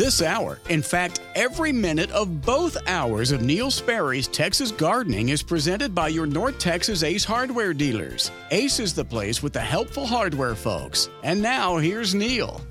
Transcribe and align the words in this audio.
this 0.00 0.22
hour. 0.22 0.58
In 0.70 0.80
fact, 0.80 1.20
every 1.34 1.72
minute 1.72 2.10
of 2.12 2.40
both 2.40 2.74
hours 2.86 3.32
of 3.32 3.42
Neil 3.42 3.70
Sperry's 3.70 4.28
Texas 4.28 4.72
Gardening 4.72 5.28
is 5.28 5.42
presented 5.42 5.94
by 5.94 6.08
your 6.08 6.24
North 6.24 6.58
Texas 6.58 7.02
Ace 7.02 7.22
Hardware 7.22 7.74
dealers. 7.74 8.30
Ace 8.50 8.80
is 8.80 8.94
the 8.94 9.04
place 9.04 9.42
with 9.42 9.52
the 9.52 9.60
helpful 9.60 10.06
hardware 10.06 10.54
folks. 10.54 11.10
And 11.22 11.42
now, 11.42 11.76
here's 11.76 12.14
Neil. 12.14 12.62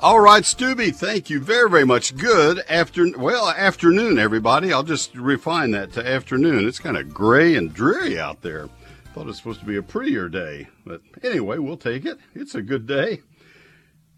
All 0.00 0.20
right, 0.20 0.44
Stubby, 0.44 0.90
thank 0.90 1.30
you 1.30 1.40
very, 1.40 1.70
very 1.70 1.86
much. 1.86 2.14
Good 2.14 2.58
afternoon. 2.68 3.18
Well, 3.18 3.48
afternoon, 3.48 4.18
everybody. 4.18 4.70
I'll 4.70 4.82
just 4.82 5.14
refine 5.14 5.70
that 5.70 5.92
to 5.92 6.06
afternoon. 6.06 6.68
It's 6.68 6.78
kind 6.78 6.98
of 6.98 7.14
gray 7.14 7.54
and 7.54 7.72
dreary 7.72 8.20
out 8.20 8.42
there. 8.42 8.68
Thought 9.14 9.22
it 9.22 9.26
was 9.28 9.38
supposed 9.38 9.60
to 9.60 9.66
be 9.66 9.76
a 9.76 9.82
prettier 9.82 10.28
day. 10.28 10.68
But 10.84 11.00
anyway, 11.22 11.56
we'll 11.56 11.78
take 11.78 12.04
it. 12.04 12.18
It's 12.34 12.54
a 12.54 12.60
good 12.60 12.86
day. 12.86 13.22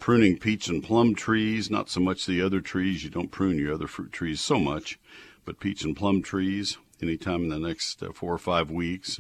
pruning 0.02 0.38
peach 0.38 0.68
and 0.68 0.84
plum 0.84 1.16
trees. 1.16 1.72
Not 1.72 1.90
so 1.90 2.02
much 2.02 2.26
the 2.26 2.42
other 2.42 2.60
trees; 2.60 3.06
you 3.06 3.10
don't 3.10 3.32
prune 3.32 3.58
your 3.58 3.74
other 3.74 3.88
fruit 3.88 4.12
trees 4.12 4.42
so 4.42 4.60
much, 4.60 5.00
but 5.46 5.62
peach 5.62 5.86
and 5.86 5.96
plum 5.96 6.22
trees 6.22 6.78
anytime 7.02 7.44
in 7.44 7.50
the 7.50 7.60
next 7.60 8.04
uh, 8.04 8.12
four 8.12 8.34
or 8.34 8.38
five 8.38 8.70
weeks. 8.70 9.18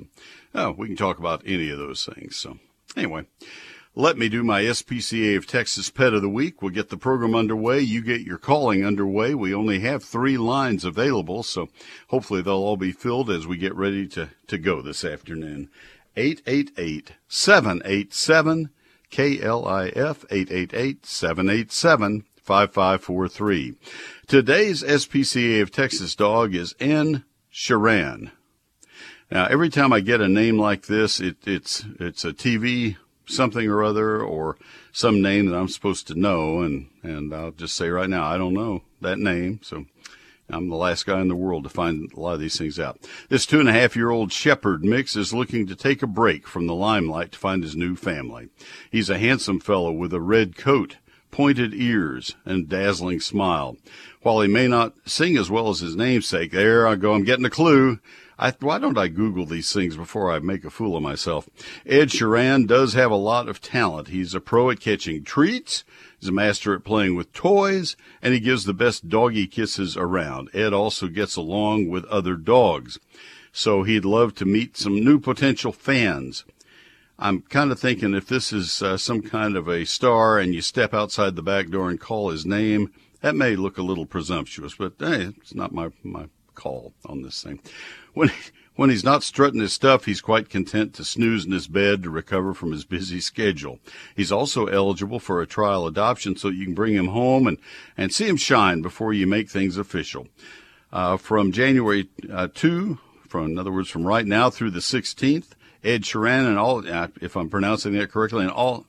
Oh, 0.53 0.71
we 0.71 0.87
can 0.87 0.97
talk 0.97 1.17
about 1.17 1.43
any 1.45 1.69
of 1.69 1.79
those 1.79 2.03
things. 2.05 2.35
So. 2.35 2.57
Anyway, 2.97 3.25
let 3.95 4.17
me 4.17 4.27
do 4.27 4.43
my 4.43 4.63
SPCA 4.63 5.37
of 5.37 5.47
Texas 5.47 5.89
Pet 5.89 6.13
of 6.13 6.21
the 6.21 6.29
Week. 6.29 6.61
We'll 6.61 6.71
get 6.71 6.89
the 6.89 6.97
program 6.97 7.35
underway. 7.35 7.79
You 7.79 8.01
get 8.01 8.21
your 8.21 8.37
calling 8.37 8.85
underway. 8.85 9.33
We 9.33 9.53
only 9.53 9.79
have 9.79 10.03
three 10.03 10.37
lines 10.37 10.83
available, 10.83 11.43
so 11.43 11.69
hopefully 12.07 12.41
they'll 12.41 12.55
all 12.55 12.77
be 12.77 12.91
filled 12.91 13.29
as 13.29 13.47
we 13.47 13.57
get 13.57 13.75
ready 13.75 14.07
to, 14.09 14.29
to 14.47 14.57
go 14.57 14.81
this 14.81 15.05
afternoon. 15.05 15.69
888 16.17 17.13
787 17.29 18.69
KLIF 19.11 20.25
888 20.29 21.05
787 21.05 22.23
5543. 22.37 23.75
Today's 24.25 24.83
SPCA 24.83 25.61
of 25.61 25.71
Texas 25.71 26.15
dog 26.15 26.55
is 26.55 26.73
N. 26.79 27.23
Sharan. 27.53 28.31
Now, 29.29 29.45
every 29.45 29.69
time 29.69 29.93
I 29.93 29.99
get 29.99 30.21
a 30.21 30.27
name 30.27 30.57
like 30.57 30.87
this, 30.87 31.19
it, 31.19 31.37
it's 31.45 31.85
it's 31.99 32.25
a 32.25 32.33
TV 32.33 32.97
something 33.25 33.69
or 33.69 33.83
other 33.83 34.21
or 34.21 34.57
some 34.91 35.21
name 35.21 35.45
that 35.45 35.55
I'm 35.55 35.67
supposed 35.67 36.07
to 36.07 36.15
know, 36.15 36.61
and 36.61 36.89
and 37.03 37.33
I'll 37.33 37.51
just 37.51 37.75
say 37.75 37.89
right 37.89 38.09
now 38.09 38.25
I 38.25 38.37
don't 38.37 38.53
know 38.53 38.81
that 39.01 39.19
name, 39.19 39.59
so 39.61 39.85
I'm 40.53 40.69
the 40.69 40.75
last 40.75 41.05
guy 41.05 41.21
in 41.21 41.27
the 41.27 41.35
world 41.35 41.63
to 41.63 41.69
find 41.69 42.11
a 42.11 42.19
lot 42.19 42.33
of 42.33 42.39
these 42.39 42.57
things 42.57 42.79
out. 42.79 42.99
This 43.29 43.45
two 43.45 43.59
and 43.59 43.69
a 43.69 43.73
half 43.73 43.95
year 43.95 44.09
old 44.09 44.31
shepherd 44.31 44.83
mix 44.83 45.15
is 45.15 45.33
looking 45.33 45.67
to 45.67 45.75
take 45.75 46.01
a 46.01 46.07
break 46.07 46.47
from 46.47 46.67
the 46.67 46.75
limelight 46.75 47.31
to 47.33 47.39
find 47.39 47.63
his 47.63 47.75
new 47.75 47.95
family. 47.95 48.49
He's 48.91 49.09
a 49.09 49.17
handsome 49.19 49.59
fellow 49.59 49.91
with 49.91 50.13
a 50.13 50.21
red 50.21 50.57
coat, 50.57 50.97
pointed 51.31 51.73
ears, 51.73 52.35
and 52.45 52.69
dazzling 52.69 53.19
smile. 53.19 53.77
While 54.21 54.41
he 54.41 54.47
may 54.47 54.67
not 54.67 54.93
sing 55.05 55.37
as 55.37 55.49
well 55.49 55.69
as 55.69 55.79
his 55.79 55.95
namesake, 55.95 56.51
there 56.51 56.87
I 56.87 56.95
go, 56.95 57.13
I'm 57.13 57.23
getting 57.23 57.45
a 57.45 57.49
clue. 57.49 57.99
I, 58.41 58.55
why 58.59 58.79
don't 58.79 58.97
I 58.97 59.07
Google 59.07 59.45
these 59.45 59.71
things 59.71 59.95
before 59.95 60.31
I 60.31 60.39
make 60.39 60.65
a 60.65 60.71
fool 60.71 60.97
of 60.97 61.03
myself? 61.03 61.47
Ed 61.85 62.09
Sheeran 62.09 62.65
does 62.65 62.95
have 62.95 63.11
a 63.11 63.15
lot 63.15 63.47
of 63.47 63.61
talent. 63.61 64.07
He's 64.07 64.33
a 64.33 64.41
pro 64.41 64.71
at 64.71 64.79
catching 64.79 65.23
treats. 65.23 65.83
He's 66.19 66.29
a 66.29 66.31
master 66.31 66.73
at 66.73 66.83
playing 66.83 67.15
with 67.15 67.31
toys, 67.33 67.95
and 68.19 68.33
he 68.33 68.39
gives 68.39 68.65
the 68.65 68.73
best 68.73 69.07
doggy 69.07 69.45
kisses 69.45 69.95
around. 69.95 70.49
Ed 70.55 70.73
also 70.73 71.07
gets 71.07 71.35
along 71.35 71.89
with 71.89 72.03
other 72.05 72.35
dogs. 72.35 72.97
So 73.51 73.83
he'd 73.83 74.05
love 74.05 74.33
to 74.35 74.45
meet 74.45 74.75
some 74.75 74.95
new 74.95 75.19
potential 75.19 75.71
fans. 75.71 76.43
I'm 77.19 77.41
kind 77.43 77.71
of 77.71 77.79
thinking 77.79 78.15
if 78.15 78.25
this 78.25 78.51
is 78.51 78.81
uh, 78.81 78.97
some 78.97 79.21
kind 79.21 79.55
of 79.55 79.67
a 79.67 79.85
star 79.85 80.39
and 80.39 80.55
you 80.55 80.61
step 80.63 80.95
outside 80.95 81.35
the 81.35 81.43
back 81.43 81.69
door 81.69 81.91
and 81.91 81.99
call 81.99 82.31
his 82.31 82.43
name, 82.43 82.91
that 83.21 83.35
may 83.35 83.55
look 83.55 83.77
a 83.77 83.83
little 83.83 84.07
presumptuous, 84.07 84.73
but 84.73 84.93
hey, 84.97 85.29
it's 85.37 85.53
not 85.53 85.71
my, 85.71 85.89
my 86.01 86.25
call 86.55 86.93
on 87.05 87.21
this 87.21 87.43
thing. 87.43 87.59
When 88.13 88.31
when 88.75 88.89
he's 88.89 89.03
not 89.03 89.23
strutting 89.23 89.59
his 89.59 89.73
stuff, 89.73 90.05
he's 90.05 90.21
quite 90.21 90.49
content 90.49 90.93
to 90.95 91.03
snooze 91.03 91.45
in 91.45 91.51
his 91.51 91.67
bed 91.67 92.03
to 92.03 92.09
recover 92.09 92.53
from 92.53 92.71
his 92.71 92.85
busy 92.85 93.19
schedule. 93.19 93.79
He's 94.15 94.31
also 94.31 94.65
eligible 94.65 95.19
for 95.19 95.41
a 95.41 95.47
trial 95.47 95.85
adoption, 95.85 96.35
so 96.35 96.47
you 96.47 96.65
can 96.65 96.73
bring 96.73 96.93
him 96.93 97.07
home 97.07 97.47
and, 97.47 97.57
and 97.97 98.13
see 98.13 98.27
him 98.27 98.37
shine 98.37 98.81
before 98.81 99.13
you 99.13 99.27
make 99.27 99.49
things 99.49 99.77
official. 99.77 100.29
Uh, 100.91 101.17
from 101.17 101.51
January 101.51 102.09
uh, 102.31 102.47
2, 102.53 102.97
from 103.27 103.51
in 103.51 103.59
other 103.59 103.71
words, 103.71 103.89
from 103.89 104.07
right 104.07 104.25
now 104.25 104.49
through 104.49 104.71
the 104.71 104.79
16th, 104.79 105.49
Ed 105.83 106.03
Sheeran 106.03 106.47
and 106.47 106.57
all, 106.57 106.87
uh, 106.87 107.09
if 107.21 107.35
I'm 107.35 107.49
pronouncing 107.49 107.93
that 107.93 108.11
correctly, 108.11 108.43
and 108.43 108.51
all 108.51 108.85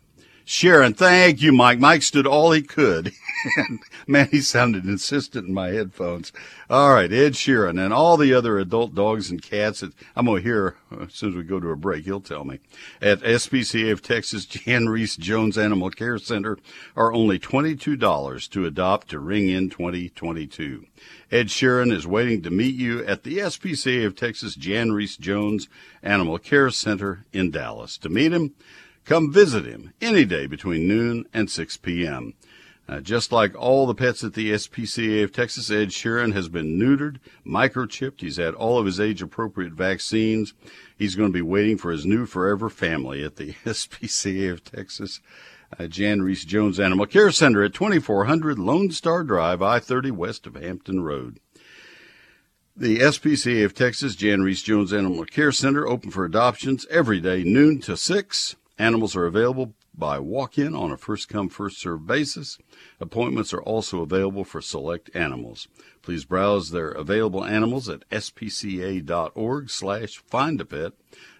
Sharon, 0.52 0.92
thank 0.92 1.40
you, 1.40 1.50
Mike. 1.50 1.78
Mike 1.78 2.02
stood 2.02 2.26
all 2.26 2.52
he 2.52 2.60
could. 2.60 3.14
Man, 4.06 4.28
he 4.30 4.42
sounded 4.42 4.84
insistent 4.84 5.48
in 5.48 5.54
my 5.54 5.68
headphones. 5.68 6.30
All 6.68 6.92
right, 6.92 7.10
Ed 7.10 7.32
Sheeran 7.32 7.82
and 7.82 7.90
all 7.90 8.18
the 8.18 8.34
other 8.34 8.58
adult 8.58 8.94
dogs 8.94 9.30
and 9.30 9.40
cats. 9.40 9.80
That 9.80 9.94
I'm 10.14 10.26
going 10.26 10.42
to 10.42 10.46
hear 10.46 10.76
as 11.00 11.14
soon 11.14 11.30
as 11.30 11.36
we 11.36 11.42
go 11.44 11.58
to 11.58 11.70
a 11.70 11.76
break. 11.76 12.04
He'll 12.04 12.20
tell 12.20 12.44
me. 12.44 12.60
At 13.00 13.22
SPCA 13.22 13.92
of 13.92 14.02
Texas 14.02 14.44
Jan 14.46 14.90
Rees-Jones 14.90 15.56
Animal 15.56 15.88
Care 15.88 16.18
Center 16.18 16.58
are 16.96 17.14
only 17.14 17.38
$22 17.38 18.50
to 18.50 18.66
adopt 18.66 19.08
to 19.08 19.20
ring 19.20 19.48
in 19.48 19.70
2022. 19.70 20.84
Ed 21.31 21.46
Sheeran 21.46 21.90
is 21.90 22.06
waiting 22.06 22.43
to 22.43 22.50
meet 22.50 22.75
you 22.75 23.02
at 23.06 23.22
the 23.22 23.38
SPCA 23.38 24.05
of 24.05 24.16
Texas 24.16 24.55
Jan 24.55 24.93
Rees-Jones 24.93 25.69
Animal 26.02 26.38
Care 26.38 26.69
Center 26.69 27.25
in 27.32 27.50
Dallas. 27.50 27.96
To 27.96 28.10
meet 28.10 28.32
him, 28.32 28.55
Come 29.04 29.32
visit 29.32 29.64
him 29.64 29.93
any 30.00 30.25
day 30.25 30.46
between 30.46 30.87
noon 30.87 31.26
and 31.32 31.50
6 31.50 31.76
p.m. 31.78 32.34
Uh, 32.88 33.00
just 33.00 33.32
like 33.32 33.54
all 33.54 33.87
the 33.87 33.94
pets 33.94 34.22
at 34.22 34.34
the 34.34 34.50
SPCA 34.52 35.25
of 35.25 35.32
Texas, 35.32 35.70
Ed 35.70 35.88
Sheeran 35.88 36.34
has 36.34 36.49
been 36.49 36.78
neutered, 36.78 37.19
microchipped. 37.46 38.20
He's 38.20 38.37
had 38.37 38.54
all 38.54 38.78
of 38.78 38.87
his 38.87 39.00
age 39.00 39.22
appropriate 39.22 39.72
vaccines. 39.72 40.52
He's 40.96 41.14
going 41.14 41.31
to 41.31 41.32
be 41.32 41.43
waiting 41.43 41.78
for 41.78 41.90
his 41.90 42.04
new 42.04 42.26
forever 42.26 42.69
family 42.69 43.25
at 43.25 43.37
the 43.37 43.52
SPCA 43.64 44.52
of 44.52 44.64
Texas. 44.64 45.20
Uh, 45.78 45.87
Jan 45.87 46.22
Rees-Jones 46.22 46.78
Animal 46.78 47.06
Care 47.06 47.31
Center 47.31 47.62
at 47.62 47.72
2400 47.72 48.58
Lone 48.58 48.90
Star 48.90 49.25
Drive, 49.25 49.62
I 49.62 49.78
30 49.78 50.10
west 50.10 50.46
of 50.46 50.55
Hampton 50.55 51.02
Road. 51.02 51.40
The 52.76 52.98
SPCA 52.98 53.64
of 53.64 53.75
Texas, 53.75 54.14
Jan 54.16 54.43
Rees-Jones 54.43 54.93
Animal 54.93 55.25
Care 55.25 55.52
Center, 55.52 55.87
open 55.87 56.10
for 56.10 56.25
adoptions 56.25 56.87
every 56.90 57.20
day, 57.20 57.43
noon 57.43 57.81
to 57.82 57.96
6. 57.96 58.56
Animals 58.82 59.14
are 59.14 59.26
available 59.26 59.75
by 59.94 60.19
walk 60.19 60.58
in 60.58 60.75
on 60.75 60.90
a 60.90 60.96
first 60.96 61.29
come, 61.29 61.49
first 61.49 61.79
served 61.81 62.05
basis. 62.05 62.58
Appointments 62.99 63.55
are 63.55 63.62
also 63.62 64.00
available 64.00 64.43
for 64.43 64.61
select 64.61 65.08
animals. 65.14 65.69
Please 66.02 66.25
browse 66.25 66.70
their 66.70 66.88
available 66.88 67.44
animals 67.44 67.88
at 67.88 68.08
spca.org 68.11 69.70
slash 69.70 70.17
find 70.17 70.61
a 70.61 70.64
pet. 70.64 70.94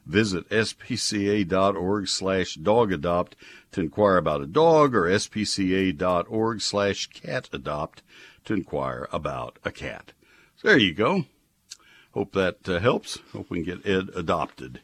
Visit 0.06 0.49
spca.org 0.50 2.06
slash 2.06 2.55
dog 2.55 2.93
adopt 2.93 3.35
to 3.73 3.81
inquire 3.81 4.19
about 4.19 4.43
a 4.43 4.47
dog 4.47 4.94
or 4.94 5.06
spca.org 5.06 6.61
slash 6.61 7.09
cat 7.09 7.49
adopt 7.53 8.05
to 8.44 8.55
inquire 8.55 9.09
about 9.11 9.59
a 9.65 9.73
cat. 9.73 10.12
So 10.59 10.69
there 10.69 10.79
you 10.79 10.94
go. 10.94 11.25
Hope 12.15 12.35
that 12.35 12.69
uh, 12.69 12.79
helps. 12.79 13.19
Hope 13.33 13.50
we 13.50 13.65
can 13.65 13.79
get 13.81 13.85
Ed 13.85 14.11
adopted. 14.15 14.79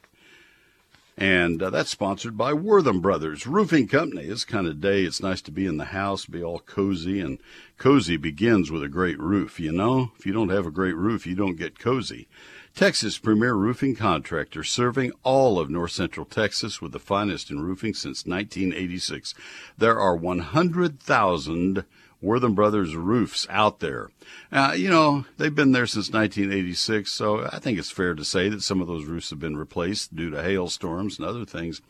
And 1.20 1.60
uh, 1.60 1.70
that's 1.70 1.90
sponsored 1.90 2.36
by 2.36 2.52
Wortham 2.52 3.00
Brothers 3.00 3.44
Roofing 3.44 3.88
Company. 3.88 4.26
This 4.26 4.44
kind 4.44 4.68
of 4.68 4.80
day, 4.80 5.02
it's 5.02 5.20
nice 5.20 5.42
to 5.42 5.50
be 5.50 5.66
in 5.66 5.76
the 5.76 5.86
house, 5.86 6.26
be 6.26 6.44
all 6.44 6.60
cozy, 6.60 7.18
and 7.18 7.40
cozy 7.76 8.16
begins 8.16 8.70
with 8.70 8.84
a 8.84 8.88
great 8.88 9.18
roof. 9.18 9.58
You 9.58 9.72
know, 9.72 10.12
if 10.16 10.26
you 10.26 10.32
don't 10.32 10.50
have 10.50 10.64
a 10.64 10.70
great 10.70 10.94
roof, 10.94 11.26
you 11.26 11.34
don't 11.34 11.56
get 11.56 11.80
cozy. 11.80 12.28
Texas 12.72 13.18
premier 13.18 13.54
roofing 13.54 13.96
contractor 13.96 14.62
serving 14.62 15.10
all 15.24 15.58
of 15.58 15.68
north 15.68 15.90
central 15.90 16.24
Texas 16.24 16.80
with 16.80 16.92
the 16.92 17.00
finest 17.00 17.50
in 17.50 17.58
roofing 17.62 17.94
since 17.94 18.24
1986. 18.24 19.34
There 19.76 19.98
are 19.98 20.14
100,000 20.14 21.84
Wortham 22.20 22.54
Brothers 22.54 22.96
roofs 22.96 23.46
out 23.48 23.78
there. 23.78 24.10
Uh, 24.50 24.74
you 24.76 24.90
know, 24.90 25.24
they've 25.36 25.54
been 25.54 25.70
there 25.70 25.86
since 25.86 26.10
1986, 26.10 27.12
so 27.12 27.48
I 27.52 27.60
think 27.60 27.78
it's 27.78 27.92
fair 27.92 28.14
to 28.14 28.24
say 28.24 28.48
that 28.48 28.62
some 28.62 28.80
of 28.80 28.88
those 28.88 29.04
roofs 29.04 29.30
have 29.30 29.38
been 29.38 29.56
replaced 29.56 30.16
due 30.16 30.30
to 30.30 30.42
hailstorms 30.42 31.18
and 31.18 31.26
other 31.26 31.44
things. 31.44 31.80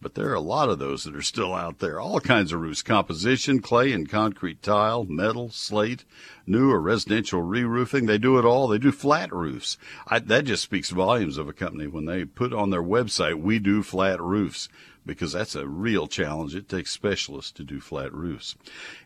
But 0.00 0.14
there 0.14 0.28
are 0.30 0.34
a 0.34 0.40
lot 0.40 0.68
of 0.68 0.78
those 0.78 1.04
that 1.04 1.14
are 1.14 1.22
still 1.22 1.54
out 1.54 1.78
there. 1.78 2.00
All 2.00 2.20
kinds 2.20 2.52
of 2.52 2.60
roofs 2.60 2.82
composition, 2.82 3.60
clay 3.60 3.92
and 3.92 4.08
concrete 4.08 4.62
tile, 4.62 5.04
metal, 5.04 5.50
slate, 5.50 6.04
new 6.46 6.70
or 6.70 6.80
residential 6.80 7.42
re 7.42 7.64
roofing. 7.64 8.06
They 8.06 8.18
do 8.18 8.38
it 8.38 8.44
all. 8.44 8.68
They 8.68 8.78
do 8.78 8.92
flat 8.92 9.32
roofs. 9.32 9.78
I, 10.06 10.18
that 10.18 10.44
just 10.44 10.62
speaks 10.62 10.90
volumes 10.90 11.38
of 11.38 11.48
a 11.48 11.52
company 11.52 11.86
when 11.86 12.04
they 12.04 12.24
put 12.24 12.52
on 12.52 12.70
their 12.70 12.82
website, 12.82 13.40
we 13.40 13.58
do 13.58 13.82
flat 13.82 14.20
roofs 14.20 14.68
because 15.06 15.32
that's 15.32 15.54
a 15.54 15.66
real 15.66 16.06
challenge. 16.06 16.54
It 16.54 16.68
takes 16.68 16.90
specialists 16.90 17.52
to 17.52 17.64
do 17.64 17.80
flat 17.80 18.12
roofs. 18.12 18.54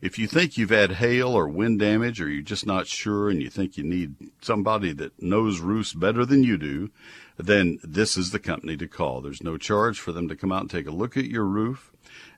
If 0.01 0.19
you 0.19 0.27
think 0.27 0.57
you've 0.57 0.71
had 0.71 0.93
hail 0.93 1.29
or 1.29 1.49
wind 1.49 1.81
damage 1.81 2.21
or 2.21 2.29
you're 2.29 2.43
just 2.43 2.67
not 2.67 2.87
sure 2.87 3.29
and 3.31 3.43
you 3.43 3.51
think 3.51 3.77
you 3.77 3.85
need 3.85 4.15
somebody 4.41 4.93
that 4.95 5.21
knows 5.23 5.61
roofs 5.61 5.93
better 5.93 6.25
than 6.25 6.45
you 6.45 6.59
do, 6.59 6.91
then 7.37 7.79
this 7.83 8.17
is 8.17 8.31
the 8.31 8.39
company 8.39 8.77
to 8.77 8.89
call. 8.89 9.21
There's 9.21 9.43
no 9.43 9.57
charge 9.57 9.99
for 10.01 10.13
them 10.13 10.29
to 10.29 10.37
come 10.37 10.53
out 10.53 10.63
and 10.63 10.71
take 10.71 10.87
a 10.87 10.93
look 10.93 11.17
at 11.17 11.27
your 11.27 11.45
roof. 11.45 11.93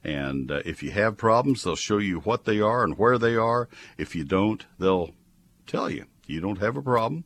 And 0.04 0.50
uh, 0.50 0.62
if 0.64 0.82
you 0.82 0.90
have 0.92 1.16
problems, 1.16 1.62
they'll 1.62 1.76
show 1.76 1.98
you 1.98 2.20
what 2.20 2.44
they 2.44 2.60
are 2.60 2.82
and 2.84 2.98
where 2.98 3.18
they 3.18 3.36
are. 3.36 3.68
If 3.98 4.14
you 4.14 4.24
don't, 4.24 4.64
they'll 4.78 5.10
tell 5.66 5.90
you 5.90 6.06
you 6.26 6.40
don't 6.40 6.60
have 6.60 6.76
a 6.76 6.82
problem. 6.82 7.24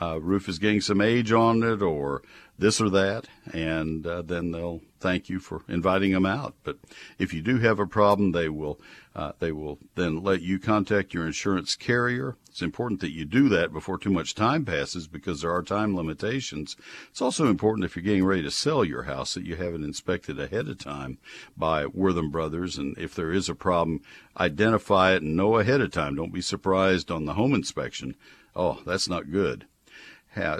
Uh, 0.00 0.20
roof 0.20 0.48
is 0.48 0.58
getting 0.58 0.80
some 0.80 1.00
age 1.00 1.32
on 1.32 1.62
it 1.62 1.80
or 1.80 2.22
this 2.58 2.80
or 2.80 2.88
that, 2.90 3.26
and 3.52 4.06
uh, 4.06 4.22
then 4.22 4.52
they'll 4.52 4.80
thank 5.00 5.28
you 5.28 5.40
for 5.40 5.62
inviting 5.68 6.12
them 6.12 6.24
out. 6.24 6.54
But 6.62 6.78
if 7.18 7.34
you 7.34 7.42
do 7.42 7.58
have 7.58 7.80
a 7.80 7.86
problem, 7.86 8.32
they 8.32 8.48
will 8.48 8.80
uh, 9.14 9.32
they 9.38 9.50
will 9.52 9.78
then 9.96 10.22
let 10.22 10.40
you 10.40 10.58
contact 10.58 11.12
your 11.12 11.26
insurance 11.26 11.74
carrier. 11.74 12.36
It's 12.48 12.62
important 12.62 13.00
that 13.00 13.12
you 13.12 13.24
do 13.24 13.48
that 13.48 13.72
before 13.72 13.98
too 13.98 14.10
much 14.10 14.34
time 14.34 14.64
passes 14.64 15.08
because 15.08 15.40
there 15.40 15.52
are 15.52 15.62
time 15.62 15.96
limitations. 15.96 16.76
It's 17.10 17.22
also 17.22 17.48
important 17.48 17.84
if 17.84 17.96
you're 17.96 18.04
getting 18.04 18.24
ready 18.24 18.42
to 18.42 18.50
sell 18.50 18.84
your 18.84 19.04
house 19.04 19.34
that 19.34 19.44
you 19.44 19.56
have 19.56 19.74
it 19.74 19.82
inspected 19.82 20.38
ahead 20.38 20.68
of 20.68 20.78
time 20.78 21.18
by 21.56 21.86
Wortham 21.86 22.30
Brothers, 22.30 22.78
and 22.78 22.96
if 22.96 23.14
there 23.14 23.32
is 23.32 23.48
a 23.48 23.54
problem, 23.54 24.00
identify 24.38 25.14
it 25.14 25.22
and 25.22 25.36
know 25.36 25.58
ahead 25.58 25.80
of 25.80 25.90
time. 25.90 26.14
Don't 26.14 26.32
be 26.32 26.40
surprised 26.40 27.10
on 27.10 27.24
the 27.24 27.34
home 27.34 27.54
inspection. 27.54 28.14
Oh, 28.54 28.80
that's 28.86 29.08
not 29.08 29.32
good 29.32 29.66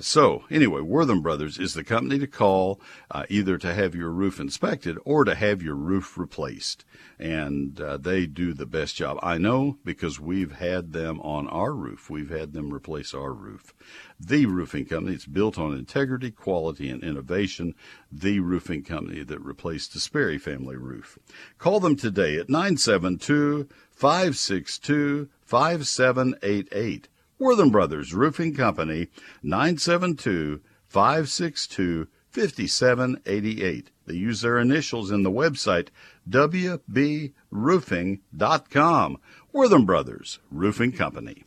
so 0.00 0.44
anyway, 0.50 0.80
Wortham 0.80 1.20
Brothers 1.20 1.58
is 1.58 1.74
the 1.74 1.82
company 1.82 2.18
to 2.20 2.28
call 2.28 2.80
uh, 3.10 3.24
either 3.28 3.58
to 3.58 3.74
have 3.74 3.94
your 3.94 4.10
roof 4.10 4.38
inspected 4.38 4.96
or 5.04 5.24
to 5.24 5.34
have 5.34 5.62
your 5.62 5.74
roof 5.74 6.16
replaced, 6.16 6.84
and 7.18 7.80
uh, 7.80 7.96
they 7.96 8.26
do 8.26 8.54
the 8.54 8.66
best 8.66 8.94
job. 8.94 9.18
I 9.20 9.38
know 9.38 9.78
because 9.84 10.20
we've 10.20 10.52
had 10.52 10.92
them 10.92 11.20
on 11.22 11.48
our 11.48 11.72
roof. 11.72 12.08
We've 12.08 12.30
had 12.30 12.52
them 12.52 12.72
replace 12.72 13.12
our 13.14 13.32
roof. 13.32 13.74
The 14.20 14.46
roofing 14.46 14.86
company. 14.86 15.16
It's 15.16 15.26
built 15.26 15.58
on 15.58 15.74
integrity, 15.74 16.30
quality, 16.30 16.88
and 16.88 17.02
innovation. 17.02 17.74
The 18.12 18.38
roofing 18.38 18.84
company 18.84 19.24
that 19.24 19.40
replaced 19.40 19.92
the 19.92 20.00
Sperry 20.00 20.38
family 20.38 20.76
roof. 20.76 21.18
Call 21.58 21.80
them 21.80 21.96
today 21.96 22.36
at 22.36 22.48
972 22.48 23.68
562 23.90 25.28
5788 25.42 27.08
Wortham 27.38 27.70
Brothers 27.70 28.14
Roofing 28.14 28.54
Company, 28.54 29.08
972 29.42 30.60
562 30.88 32.06
5788. 32.30 33.90
They 34.06 34.14
use 34.14 34.40
their 34.40 34.58
initials 34.58 35.10
in 35.10 35.22
the 35.22 35.30
website 35.30 35.88
wbroofing.com. 36.28 37.32
Wortham 39.52 39.84
Brothers 39.84 40.38
Roofing 40.50 40.92
Company. 40.92 41.44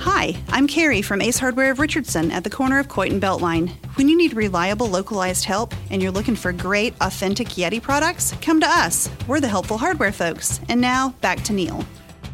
Hi, 0.00 0.36
I'm 0.48 0.66
Carrie 0.66 1.02
from 1.02 1.22
Ace 1.22 1.38
Hardware 1.38 1.70
of 1.70 1.78
Richardson 1.78 2.32
at 2.32 2.42
the 2.42 2.50
corner 2.50 2.80
of 2.80 2.88
Coit 2.88 3.12
and 3.12 3.22
Beltline. 3.22 3.70
When 3.96 4.08
you 4.08 4.16
need 4.16 4.34
reliable, 4.34 4.88
localized 4.88 5.44
help 5.44 5.74
and 5.90 6.02
you're 6.02 6.10
looking 6.10 6.34
for 6.34 6.52
great, 6.52 6.94
authentic 7.00 7.48
Yeti 7.50 7.80
products, 7.80 8.34
come 8.40 8.58
to 8.60 8.66
us. 8.68 9.08
We're 9.28 9.40
the 9.40 9.48
helpful 9.48 9.78
hardware 9.78 10.12
folks. 10.12 10.60
And 10.68 10.80
now, 10.80 11.10
back 11.20 11.42
to 11.44 11.52
Neil. 11.52 11.84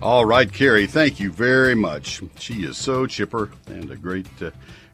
All 0.02 0.26
right, 0.26 0.52
Carrie, 0.52 0.86
thank 0.86 1.18
you 1.18 1.30
very 1.32 1.74
much. 1.74 2.20
She 2.38 2.64
is 2.64 2.76
so 2.76 3.06
chipper 3.06 3.50
and 3.66 3.90
a 3.90 3.96
great, 3.96 4.26
uh, 4.42 4.50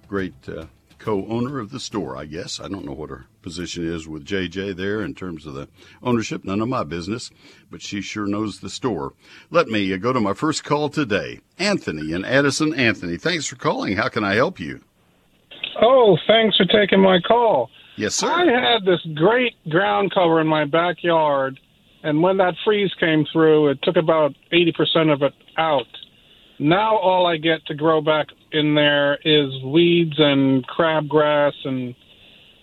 great 0.06 0.34
uh, 0.48 0.66
co-owner 0.98 1.58
of 1.58 1.70
the 1.70 1.80
store, 1.80 2.16
I 2.16 2.26
guess. 2.26 2.60
I 2.60 2.68
don't 2.68 2.84
know 2.84 2.92
what 2.92 3.10
her 3.10 3.26
position 3.42 3.92
is 3.92 4.06
with 4.06 4.24
JJ 4.24 4.76
there 4.76 5.02
in 5.02 5.14
terms 5.14 5.46
of 5.46 5.54
the 5.54 5.68
ownership. 6.02 6.44
None 6.44 6.60
of 6.60 6.68
my 6.68 6.84
business, 6.84 7.30
but 7.70 7.82
she 7.82 8.00
sure 8.00 8.26
knows 8.26 8.60
the 8.60 8.70
store. 8.70 9.14
Let 9.50 9.66
me 9.66 9.92
uh, 9.92 9.96
go 9.96 10.12
to 10.12 10.20
my 10.20 10.34
first 10.34 10.62
call 10.62 10.88
today. 10.88 11.40
Anthony 11.58 12.12
and 12.12 12.24
Addison. 12.24 12.72
Anthony, 12.74 13.16
thanks 13.16 13.46
for 13.46 13.56
calling. 13.56 13.96
How 13.96 14.08
can 14.08 14.22
I 14.22 14.34
help 14.34 14.60
you? 14.60 14.80
Oh, 15.82 16.18
thanks 16.26 16.56
for 16.56 16.66
taking 16.66 17.00
my 17.00 17.18
call. 17.20 17.68
Yes, 17.96 18.14
sir. 18.14 18.30
I 18.30 18.44
had 18.44 18.84
this 18.84 19.00
great 19.14 19.54
ground 19.68 20.12
cover 20.14 20.40
in 20.40 20.46
my 20.46 20.64
backyard 20.64 21.58
and 22.02 22.22
when 22.22 22.38
that 22.38 22.54
freeze 22.64 22.92
came 22.98 23.26
through, 23.32 23.68
it 23.68 23.78
took 23.82 23.96
about 23.96 24.34
80% 24.52 25.12
of 25.12 25.22
it 25.22 25.34
out. 25.56 25.86
Now 26.58 26.96
all 26.96 27.26
I 27.26 27.36
get 27.36 27.64
to 27.66 27.74
grow 27.74 28.00
back 28.00 28.28
in 28.52 28.74
there 28.74 29.18
is 29.24 29.62
weeds 29.64 30.16
and 30.18 30.66
crabgrass. 30.66 31.52
And 31.64 31.94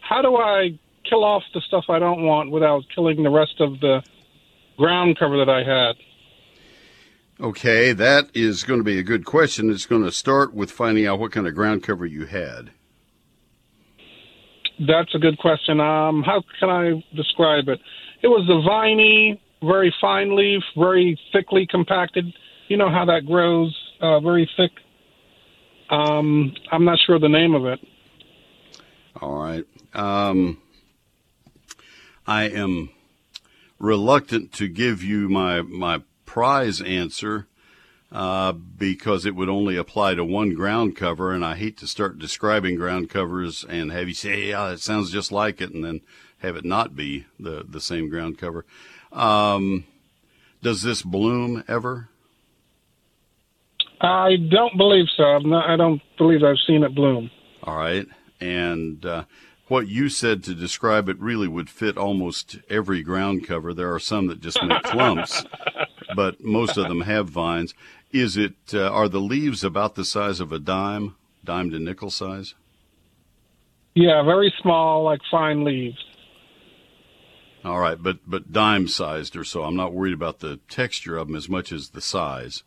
how 0.02 0.22
do 0.22 0.36
I 0.38 0.78
kill 1.10 1.24
off 1.24 1.44
the 1.54 1.62
stuff 1.62 1.86
I 1.90 2.00
don't 2.00 2.24
want 2.24 2.52
without 2.52 2.84
killing 2.94 3.24
the 3.24 3.30
rest 3.30 3.60
of 3.60 3.80
the 3.80 4.04
ground 4.78 5.18
cover 5.18 5.38
that 5.44 5.50
I 5.50 5.64
had? 5.64 5.96
Okay, 7.40 7.94
that 7.94 8.30
is 8.34 8.64
going 8.64 8.80
to 8.80 8.84
be 8.84 8.98
a 8.98 9.04
good 9.04 9.26
question. 9.26 9.70
It's 9.70 9.86
going 9.86 10.04
to 10.04 10.12
start 10.12 10.54
with 10.54 10.72
finding 10.72 11.06
out 11.06 11.20
what 11.20 11.32
kind 11.32 11.48
of 11.48 11.54
ground 11.54 11.84
cover 11.84 12.06
you 12.06 12.26
had. 12.26 12.72
That's 14.80 15.14
a 15.16 15.20
good 15.20 15.38
question. 15.38 15.80
Um, 15.80 16.24
how 16.24 16.44
can 16.60 16.70
I 16.70 17.04
describe 17.16 17.68
it? 17.68 17.80
It 18.28 18.30
was 18.30 18.50
a 18.50 18.62
viney, 18.62 19.42
very 19.64 19.96
fine 20.02 20.36
leaf, 20.36 20.62
very 20.76 21.18
thickly 21.32 21.66
compacted. 21.66 22.26
You 22.68 22.76
know 22.76 22.90
how 22.90 23.06
that 23.06 23.26
grows, 23.26 23.74
uh, 24.02 24.20
very 24.20 24.50
thick. 24.58 24.72
Um, 25.90 26.54
I'm 26.70 26.84
not 26.84 27.00
sure 27.00 27.20
the 27.20 27.30
name 27.30 27.56
of 27.56 27.66
it. 27.66 27.80
All 29.22 29.42
right. 29.42 29.64
Um, 29.94 30.62
I 32.28 32.50
am 32.50 32.90
reluctant 33.80 34.52
to 34.56 34.68
give 34.68 35.02
you 35.02 35.30
my 35.30 35.62
my 35.62 36.02
prize 36.26 36.82
answer 36.82 37.48
uh, 38.12 38.52
because 38.52 39.26
it 39.26 39.36
would 39.36 39.48
only 39.48 39.78
apply 39.78 40.16
to 40.16 40.26
one 40.26 40.54
ground 40.54 40.98
cover, 40.98 41.32
and 41.32 41.46
I 41.46 41.56
hate 41.56 41.78
to 41.78 41.88
start 41.88 42.20
describing 42.20 42.76
ground 42.76 43.10
covers 43.10 43.64
and 43.64 43.90
have 43.94 44.10
you 44.10 44.14
say, 44.14 44.50
"Yeah, 44.50 44.72
it 44.72 44.82
sounds 44.82 45.14
just 45.14 45.32
like 45.32 45.62
it," 45.62 45.74
and 45.74 45.86
then 45.86 46.02
have 46.40 46.56
it 46.56 46.66
not 46.66 46.96
be 46.96 47.26
the, 47.40 47.66
the 47.68 47.82
same 47.82 48.10
ground 48.10 48.38
cover. 48.38 48.66
Um, 49.12 49.86
does 50.62 50.82
this 50.82 51.02
bloom 51.02 51.64
ever? 51.68 52.10
I 54.02 54.36
don't 54.50 54.78
believe 54.78 55.08
so. 55.16 55.40
Not, 55.40 55.70
I 55.70 55.76
don't 55.76 56.02
believe 56.18 56.44
I've 56.44 56.60
seen 56.66 56.84
it 56.84 56.94
bloom. 56.94 57.32
All 57.64 57.78
right. 57.78 58.06
And 58.40 59.04
uh, 59.06 59.24
what 59.68 59.88
you 59.88 60.10
said 60.10 60.44
to 60.44 60.54
describe 60.54 61.10
it 61.10 61.20
really 61.20 61.48
would 61.48 61.70
fit 61.70 61.98
almost 61.98 62.58
every 62.70 63.02
ground 63.02 63.48
cover. 63.48 63.74
There 63.74 63.94
are 63.94 64.00
some 64.00 64.28
that 64.28 64.40
just 64.40 64.62
make 64.64 64.84
clumps, 64.84 65.44
but 66.16 66.44
most 66.44 66.78
of 66.78 66.88
them 66.88 67.02
have 67.02 67.30
vines. 67.30 67.74
Is 68.12 68.38
it? 68.38 68.56
Uh, 68.74 68.90
are 68.90 69.10
the 69.10 69.20
leaves 69.20 69.64
about 69.64 69.96
the 69.96 70.06
size 70.06 70.40
of 70.40 70.52
a 70.52 70.60
dime, 70.60 71.16
dime 71.44 71.72
to 71.72 71.80
nickel 71.80 72.10
size? 72.10 72.54
Yeah, 73.96 74.24
very 74.24 74.54
small, 74.62 75.04
like 75.04 75.22
fine 75.30 75.64
leaves. 75.64 75.98
All 77.66 77.80
right, 77.80 78.02
but 78.02 78.20
but 78.28 78.52
dime 78.52 78.88
sized 78.88 79.36
or 79.36 79.44
so. 79.44 79.64
I'm 79.64 79.76
not 79.76 79.94
worried 79.94 80.14
about 80.14 80.40
the 80.40 80.58
texture 80.70 81.18
of 81.18 81.28
them 81.28 81.36
as 81.36 81.50
much 81.50 81.72
as 81.72 81.90
the 81.90 82.02
size. 82.02 82.64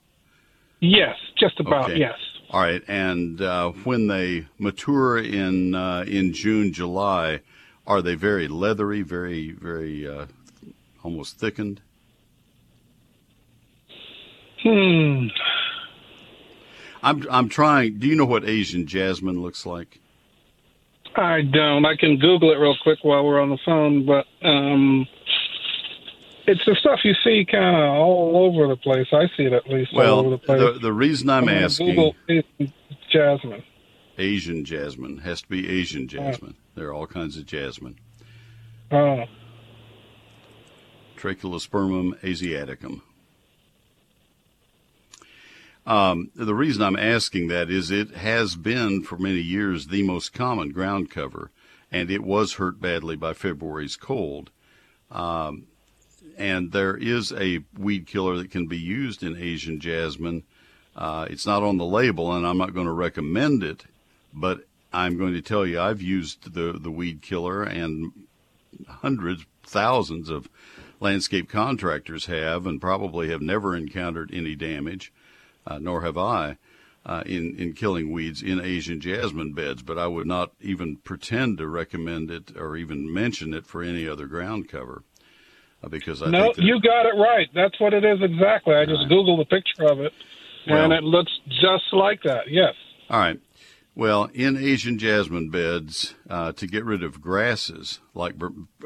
Yes, 0.80 1.16
just 1.38 1.60
about. 1.60 1.90
Okay. 1.90 1.98
Yes. 1.98 2.18
All 2.50 2.60
right, 2.60 2.82
and 2.88 3.40
uh, 3.40 3.70
when 3.84 4.08
they 4.08 4.48
mature 4.58 5.18
in 5.18 5.74
uh, 5.74 6.04
in 6.06 6.32
June, 6.32 6.72
July, 6.72 7.40
are 7.86 8.02
they 8.02 8.14
very 8.14 8.48
leathery, 8.48 9.02
very 9.02 9.52
very 9.52 10.08
uh, 10.08 10.26
almost 11.04 11.38
thickened? 11.38 11.80
Hmm. 14.62 15.28
I'm 17.02 17.26
I'm 17.30 17.48
trying. 17.48 17.98
Do 17.98 18.06
you 18.06 18.16
know 18.16 18.26
what 18.26 18.44
Asian 18.44 18.86
jasmine 18.86 19.42
looks 19.42 19.64
like? 19.64 20.00
I 21.16 21.42
don't. 21.42 21.84
I 21.84 21.96
can 21.96 22.18
Google 22.18 22.52
it 22.52 22.56
real 22.56 22.76
quick 22.82 23.00
while 23.02 23.24
we're 23.24 23.40
on 23.40 23.50
the 23.50 23.58
phone, 23.64 24.06
but 24.06 24.26
um, 24.42 25.06
it's 26.46 26.64
the 26.66 26.76
stuff 26.80 27.00
you 27.04 27.14
see 27.24 27.44
kind 27.50 27.76
of 27.76 27.82
all 27.96 28.36
over 28.36 28.68
the 28.68 28.76
place. 28.76 29.06
I 29.12 29.26
see 29.36 29.44
it 29.44 29.52
at 29.52 29.68
least 29.68 29.92
all 29.94 30.00
over 30.00 30.22
Well, 30.22 30.30
the 30.30 30.38
place. 30.38 30.60
the 30.60 30.78
the 30.80 30.92
reason 30.92 31.28
I'm 31.30 31.46
gonna 31.46 31.58
asking 31.60 31.88
Google 31.88 32.14
Asian 32.28 32.72
jasmine. 33.12 33.62
Asian 34.18 34.64
jasmine 34.64 35.18
has 35.18 35.42
to 35.42 35.48
be 35.48 35.68
Asian 35.68 36.06
jasmine. 36.06 36.56
There 36.74 36.88
are 36.88 36.92
all 36.94 37.06
kinds 37.06 37.36
of 37.36 37.46
jasmine. 37.46 37.96
Oh, 38.92 39.24
Trachelospermum 41.16 42.20
asiaticum. 42.22 43.02
Um, 45.90 46.30
the 46.36 46.54
reason 46.54 46.84
I'm 46.84 46.94
asking 46.94 47.48
that 47.48 47.68
is 47.68 47.90
it 47.90 48.12
has 48.12 48.54
been 48.54 49.02
for 49.02 49.18
many 49.18 49.40
years 49.40 49.88
the 49.88 50.04
most 50.04 50.32
common 50.32 50.70
ground 50.70 51.10
cover, 51.10 51.50
and 51.90 52.12
it 52.12 52.22
was 52.22 52.54
hurt 52.54 52.80
badly 52.80 53.16
by 53.16 53.32
February's 53.32 53.96
cold. 53.96 54.50
Um, 55.10 55.66
and 56.38 56.70
there 56.70 56.96
is 56.96 57.32
a 57.32 57.64
weed 57.76 58.06
killer 58.06 58.36
that 58.36 58.52
can 58.52 58.68
be 58.68 58.78
used 58.78 59.24
in 59.24 59.36
Asian 59.36 59.80
jasmine. 59.80 60.44
Uh, 60.94 61.26
it's 61.28 61.44
not 61.44 61.64
on 61.64 61.76
the 61.76 61.84
label, 61.84 62.32
and 62.32 62.46
I'm 62.46 62.58
not 62.58 62.72
going 62.72 62.86
to 62.86 62.92
recommend 62.92 63.64
it, 63.64 63.86
but 64.32 64.60
I'm 64.92 65.18
going 65.18 65.32
to 65.32 65.42
tell 65.42 65.66
you 65.66 65.80
I've 65.80 66.00
used 66.00 66.54
the 66.54 66.72
the 66.72 66.92
weed 66.92 67.20
killer, 67.20 67.64
and 67.64 68.12
hundreds, 68.86 69.44
thousands 69.64 70.30
of 70.30 70.48
landscape 71.00 71.48
contractors 71.48 72.26
have, 72.26 72.64
and 72.64 72.80
probably 72.80 73.30
have 73.30 73.42
never 73.42 73.74
encountered 73.74 74.30
any 74.32 74.54
damage, 74.54 75.12
uh, 75.66 75.78
nor 75.78 76.02
have 76.02 76.18
I, 76.18 76.56
uh, 77.06 77.22
in 77.26 77.56
in 77.56 77.72
killing 77.72 78.12
weeds 78.12 78.42
in 78.42 78.60
Asian 78.60 79.00
jasmine 79.00 79.52
beds. 79.52 79.82
But 79.82 79.98
I 79.98 80.06
would 80.06 80.26
not 80.26 80.52
even 80.60 80.96
pretend 80.96 81.58
to 81.58 81.66
recommend 81.68 82.30
it 82.30 82.56
or 82.56 82.76
even 82.76 83.12
mention 83.12 83.54
it 83.54 83.66
for 83.66 83.82
any 83.82 84.06
other 84.08 84.26
ground 84.26 84.68
cover, 84.68 85.02
uh, 85.82 85.88
because 85.88 86.22
I 86.22 86.30
no, 86.30 86.52
you 86.56 86.80
got 86.80 87.06
it 87.06 87.16
right. 87.16 87.48
That's 87.54 87.78
what 87.80 87.94
it 87.94 88.04
is 88.04 88.20
exactly. 88.22 88.74
I 88.74 88.84
just 88.84 89.08
Googled 89.10 89.38
the 89.38 89.44
picture 89.44 89.90
of 89.90 90.00
it, 90.00 90.12
and 90.66 90.90
Well- 90.90 90.92
it 90.92 91.04
looks 91.04 91.32
just 91.48 91.92
like 91.92 92.22
that. 92.24 92.50
Yes. 92.50 92.74
All 93.08 93.18
right. 93.18 93.40
Well, 93.96 94.30
in 94.32 94.56
Asian 94.56 94.98
jasmine 94.98 95.50
beds, 95.50 96.14
uh, 96.28 96.52
to 96.52 96.66
get 96.68 96.84
rid 96.84 97.02
of 97.02 97.20
grasses 97.20 97.98
like 98.14 98.36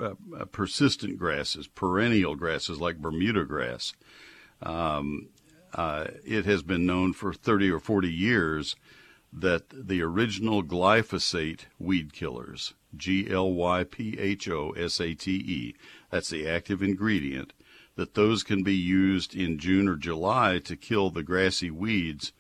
uh, 0.00 0.02
uh, 0.02 0.44
persistent 0.46 1.18
grasses, 1.18 1.68
perennial 1.68 2.34
grasses 2.34 2.80
like 2.80 2.96
Bermuda 2.96 3.44
grass, 3.44 3.92
um, 4.62 5.28
uh, 5.74 6.06
it 6.24 6.44
has 6.44 6.62
been 6.62 6.86
known 6.86 7.12
for 7.12 7.32
30 7.32 7.70
or 7.70 7.80
40 7.80 8.10
years 8.10 8.76
that 9.32 9.64
the 9.70 10.00
original 10.00 10.62
glyphosate 10.62 11.62
weed 11.78 12.12
killers, 12.12 12.74
G 12.96 13.28
L 13.28 13.52
Y 13.52 13.82
P 13.84 14.16
H 14.18 14.48
O 14.48 14.70
S 14.70 15.00
A 15.00 15.14
T 15.14 15.32
E, 15.32 15.74
that's 16.10 16.30
the 16.30 16.48
active 16.48 16.82
ingredient, 16.82 17.52
that 17.96 18.14
those 18.14 18.44
can 18.44 18.62
be 18.62 18.76
used 18.76 19.34
in 19.34 19.58
June 19.58 19.88
or 19.88 19.96
July 19.96 20.60
to 20.60 20.76
kill 20.76 21.10
the 21.10 21.24
grassy 21.24 21.70
weeds 21.70 22.32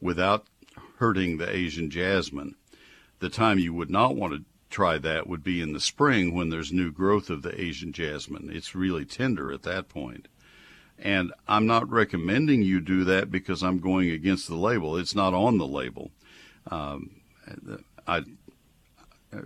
without 0.00 0.46
hurting 0.98 1.38
the 1.38 1.50
Asian 1.50 1.90
jasmine. 1.90 2.54
The 3.18 3.28
time 3.28 3.58
you 3.58 3.74
would 3.74 3.90
not 3.90 4.14
want 4.14 4.34
to 4.34 4.44
try 4.70 4.98
that 4.98 5.26
would 5.26 5.42
be 5.42 5.60
in 5.60 5.72
the 5.72 5.80
spring 5.80 6.34
when 6.34 6.50
there's 6.50 6.72
new 6.72 6.92
growth 6.92 7.30
of 7.30 7.42
the 7.42 7.60
Asian 7.60 7.92
jasmine. 7.92 8.50
It's 8.52 8.74
really 8.74 9.04
tender 9.04 9.50
at 9.50 9.62
that 9.62 9.88
point. 9.88 10.28
And 10.98 11.32
I'm 11.46 11.66
not 11.66 11.90
recommending 11.90 12.62
you 12.62 12.80
do 12.80 13.04
that 13.04 13.30
because 13.30 13.62
I'm 13.62 13.80
going 13.80 14.10
against 14.10 14.48
the 14.48 14.56
label. 14.56 14.96
It's 14.96 15.14
not 15.14 15.34
on 15.34 15.58
the 15.58 15.66
label. 15.66 16.10
Um, 16.70 17.10
I, 18.06 18.22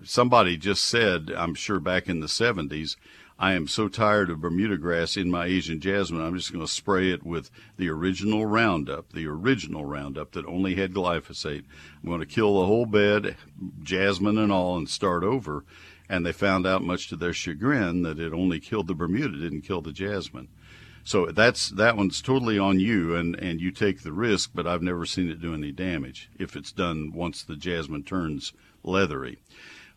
somebody 0.05 0.57
just 0.57 0.85
said, 0.85 1.33
I'm 1.37 1.55
sure 1.55 1.81
back 1.81 2.09
in 2.09 2.21
the 2.21 2.27
70s, 2.27 2.97
I 3.39 3.55
am 3.55 3.69
so 3.69 3.89
tired 3.89 4.29
of 4.29 4.43
Bermuda 4.43 4.77
grass 4.77 5.17
in 5.17 5.31
my 5.31 5.47
Asian 5.47 5.81
jasmine, 5.81 6.21
I'm 6.21 6.37
just 6.37 6.53
going 6.53 6.65
to 6.65 6.71
spray 6.71 7.11
it 7.11 7.25
with 7.25 7.51
the 7.79 7.89
original 7.89 8.45
Roundup, 8.45 9.13
the 9.13 9.27
original 9.27 9.87
Roundup 9.87 10.33
that 10.33 10.45
only 10.45 10.75
had 10.75 10.93
glyphosate. 10.93 11.65
I'm 12.03 12.09
going 12.09 12.21
to 12.21 12.27
kill 12.27 12.61
the 12.61 12.67
whole 12.67 12.85
bed, 12.85 13.37
jasmine 13.83 14.37
and 14.37 14.53
all, 14.53 14.77
and 14.77 14.89
start 14.91 15.25
over. 15.25 15.65
And 16.07 16.27
they 16.27 16.33
found 16.33 16.67
out, 16.67 16.83
much 16.83 17.09
to 17.09 17.17
their 17.17 17.33
chagrin, 17.33 18.03
that 18.03 18.19
it 18.19 18.35
only 18.35 18.61
killed 18.61 18.89
the 18.89 18.95
Bermuda, 18.95 19.39
didn't 19.39 19.63
kill 19.63 19.81
the 19.81 19.93
jasmine. 19.93 20.49
So 21.05 21.27
that's 21.27 21.71
that 21.71 21.97
one's 21.97 22.21
totally 22.21 22.59
on 22.59 22.79
you, 22.79 23.15
and 23.17 23.35
and 23.37 23.61
you 23.61 23.71
take 23.71 24.03
the 24.03 24.13
risk. 24.13 24.51
But 24.55 24.67
I've 24.67 24.83
never 24.83 25.07
seen 25.07 25.31
it 25.31 25.41
do 25.41 25.55
any 25.55 25.73
damage 25.73 26.31
if 26.39 26.57
it's 26.57 26.73
done 26.73 27.13
once 27.13 27.43
the 27.43 27.57
jasmine 27.57 28.05
turns 28.05 28.53
leathery. 28.83 29.39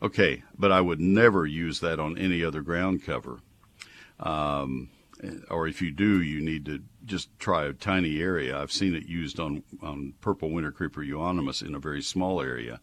Okay, 0.02 0.44
but 0.58 0.72
I 0.72 0.82
would 0.82 1.00
never 1.00 1.46
use 1.46 1.80
that 1.80 2.00
on 2.00 2.18
any 2.18 2.44
other 2.44 2.62
ground 2.62 3.04
cover. 3.04 3.40
Um, 4.20 4.90
or 5.50 5.68
if 5.68 5.82
you 5.82 5.92
do, 5.92 6.22
you 6.22 6.42
need 6.42 6.66
to 6.66 6.82
just 7.06 7.30
try 7.40 7.66
a 7.66 7.74
tiny 7.74 8.20
area. 8.20 8.58
I've 8.58 8.72
seen 8.72 8.96
it 8.96 9.06
used 9.06 9.40
on, 9.40 9.64
on 9.82 10.14
purple 10.20 10.50
winter 10.50 10.72
creeper 10.72 11.02
euonymus 11.02 11.62
in 11.62 11.76
a 11.76 11.80
very 11.80 12.02
small 12.02 12.42
area 12.42 12.82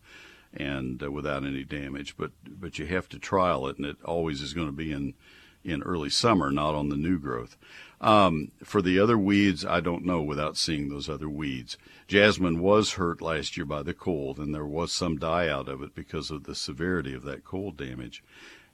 and 0.54 1.02
uh, 1.02 1.10
without 1.10 1.44
any 1.44 1.64
damage. 1.64 2.16
But 2.16 2.32
but 2.46 2.78
you 2.78 2.86
have 2.86 3.08
to 3.10 3.18
trial 3.18 3.66
it, 3.68 3.76
and 3.76 3.86
it 3.86 3.96
always 4.04 4.40
is 4.40 4.54
going 4.54 4.68
to 4.68 4.72
be 4.72 4.92
in 4.92 5.14
in 5.64 5.82
early 5.82 6.10
summer, 6.10 6.50
not 6.50 6.74
on 6.74 6.88
the 6.88 6.96
new 6.96 7.18
growth. 7.18 7.56
Um, 8.00 8.52
for 8.64 8.80
the 8.80 8.98
other 8.98 9.18
weeds, 9.18 9.64
I 9.64 9.80
don't 9.80 10.06
know 10.06 10.22
without 10.22 10.56
seeing 10.56 10.88
those 10.88 11.08
other 11.08 11.28
weeds. 11.28 11.76
Jasmine 12.08 12.60
was 12.60 12.92
hurt 12.92 13.20
last 13.20 13.56
year 13.56 13.66
by 13.66 13.82
the 13.82 13.92
cold, 13.92 14.38
and 14.38 14.54
there 14.54 14.66
was 14.66 14.90
some 14.90 15.18
die 15.18 15.48
out 15.48 15.68
of 15.68 15.82
it 15.82 15.94
because 15.94 16.30
of 16.30 16.44
the 16.44 16.54
severity 16.54 17.12
of 17.14 17.24
that 17.24 17.44
cold 17.44 17.76
damage. 17.76 18.22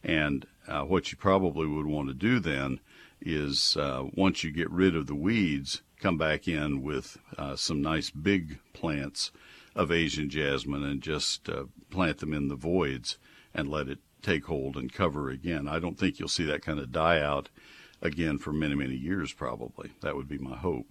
And 0.04 0.46
uh, 0.68 0.82
what 0.82 1.10
you 1.10 1.18
probably 1.18 1.66
would 1.66 1.86
want 1.86 2.08
to 2.08 2.14
do 2.14 2.38
then 2.38 2.78
is 3.20 3.76
uh, 3.76 4.04
once 4.14 4.44
you 4.44 4.52
get 4.52 4.70
rid 4.70 4.94
of 4.94 5.08
the 5.08 5.14
weeds, 5.14 5.82
come 6.00 6.18
back 6.18 6.46
in 6.46 6.82
with 6.82 7.18
uh, 7.36 7.56
some 7.56 7.82
nice 7.82 8.10
big 8.10 8.60
plants 8.72 9.32
of 9.74 9.90
Asian 9.90 10.30
jasmine 10.30 10.84
and 10.84 11.02
just 11.02 11.48
uh, 11.48 11.64
plant 11.90 12.18
them 12.18 12.32
in 12.32 12.48
the 12.48 12.54
voids 12.54 13.18
and 13.54 13.68
let 13.68 13.88
it 13.88 13.98
take 14.26 14.46
hold 14.46 14.76
and 14.76 14.92
cover 14.92 15.30
again. 15.30 15.68
I 15.68 15.78
don't 15.78 15.98
think 15.98 16.18
you'll 16.18 16.28
see 16.28 16.44
that 16.46 16.62
kind 16.62 16.78
of 16.78 16.92
die 16.92 17.20
out 17.20 17.48
again 18.02 18.38
for 18.38 18.52
many, 18.52 18.74
many 18.74 18.96
years, 18.96 19.32
probably. 19.32 19.92
That 20.00 20.16
would 20.16 20.28
be 20.28 20.38
my 20.38 20.56
hope. 20.56 20.86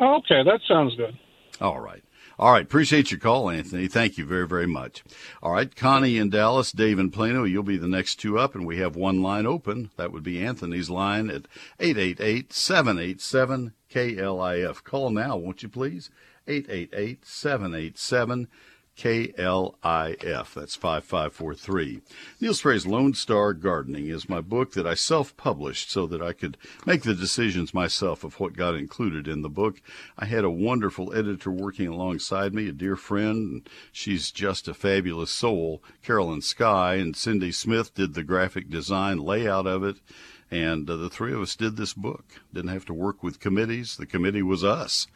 Okay, 0.00 0.42
that 0.42 0.60
sounds 0.66 0.96
good. 0.96 1.16
All 1.60 1.80
right. 1.80 2.02
All 2.36 2.50
right. 2.50 2.64
Appreciate 2.64 3.12
your 3.12 3.20
call, 3.20 3.48
Anthony. 3.48 3.86
Thank 3.86 4.18
you 4.18 4.24
very, 4.24 4.48
very 4.48 4.66
much. 4.66 5.04
All 5.40 5.52
right. 5.52 5.74
Connie 5.74 6.16
in 6.16 6.30
Dallas, 6.30 6.72
Dave 6.72 6.98
in 6.98 7.10
Plano, 7.10 7.44
you'll 7.44 7.62
be 7.62 7.76
the 7.76 7.86
next 7.86 8.16
two 8.16 8.38
up, 8.38 8.56
and 8.56 8.66
we 8.66 8.78
have 8.78 8.96
one 8.96 9.22
line 9.22 9.46
open. 9.46 9.90
That 9.96 10.10
would 10.10 10.24
be 10.24 10.44
Anthony's 10.44 10.90
line 10.90 11.30
at 11.30 11.46
888 11.78 12.52
787 12.52 13.72
KLIF. 13.92 14.82
Call 14.82 15.10
now, 15.10 15.36
won't 15.36 15.62
you 15.62 15.68
please? 15.68 16.10
888 16.48 17.24
787 17.24 18.48
KLIF. 18.96 20.54
That's 20.54 20.76
5543. 20.76 22.00
Neil 22.40 22.54
Sperry's 22.54 22.86
Lone 22.86 23.14
Star 23.14 23.52
Gardening 23.52 24.06
is 24.08 24.28
my 24.28 24.40
book 24.40 24.72
that 24.72 24.86
I 24.86 24.94
self 24.94 25.36
published 25.36 25.90
so 25.90 26.06
that 26.06 26.22
I 26.22 26.32
could 26.32 26.56
make 26.86 27.02
the 27.02 27.14
decisions 27.14 27.74
myself 27.74 28.24
of 28.24 28.38
what 28.38 28.56
got 28.56 28.74
included 28.74 29.26
in 29.26 29.42
the 29.42 29.48
book. 29.48 29.80
I 30.16 30.26
had 30.26 30.44
a 30.44 30.50
wonderful 30.50 31.12
editor 31.14 31.50
working 31.50 31.88
alongside 31.88 32.54
me, 32.54 32.68
a 32.68 32.72
dear 32.72 32.96
friend, 32.96 33.36
and 33.36 33.70
she's 33.92 34.30
just 34.30 34.68
a 34.68 34.74
fabulous 34.74 35.30
soul. 35.30 35.82
Carolyn 36.02 36.42
Sky 36.42 36.94
and 36.94 37.16
Cindy 37.16 37.52
Smith 37.52 37.94
did 37.94 38.14
the 38.14 38.22
graphic 38.22 38.70
design 38.70 39.18
layout 39.18 39.66
of 39.66 39.82
it. 39.82 39.96
And 40.50 40.88
uh, 40.88 40.96
the 40.96 41.10
three 41.10 41.32
of 41.32 41.40
us 41.40 41.56
did 41.56 41.76
this 41.76 41.94
book. 41.94 42.24
Didn't 42.52 42.70
have 42.70 42.84
to 42.86 42.94
work 42.94 43.22
with 43.22 43.40
committees. 43.40 43.96
The 43.96 44.06
committee 44.06 44.42
was 44.42 44.62
us. 44.62 45.06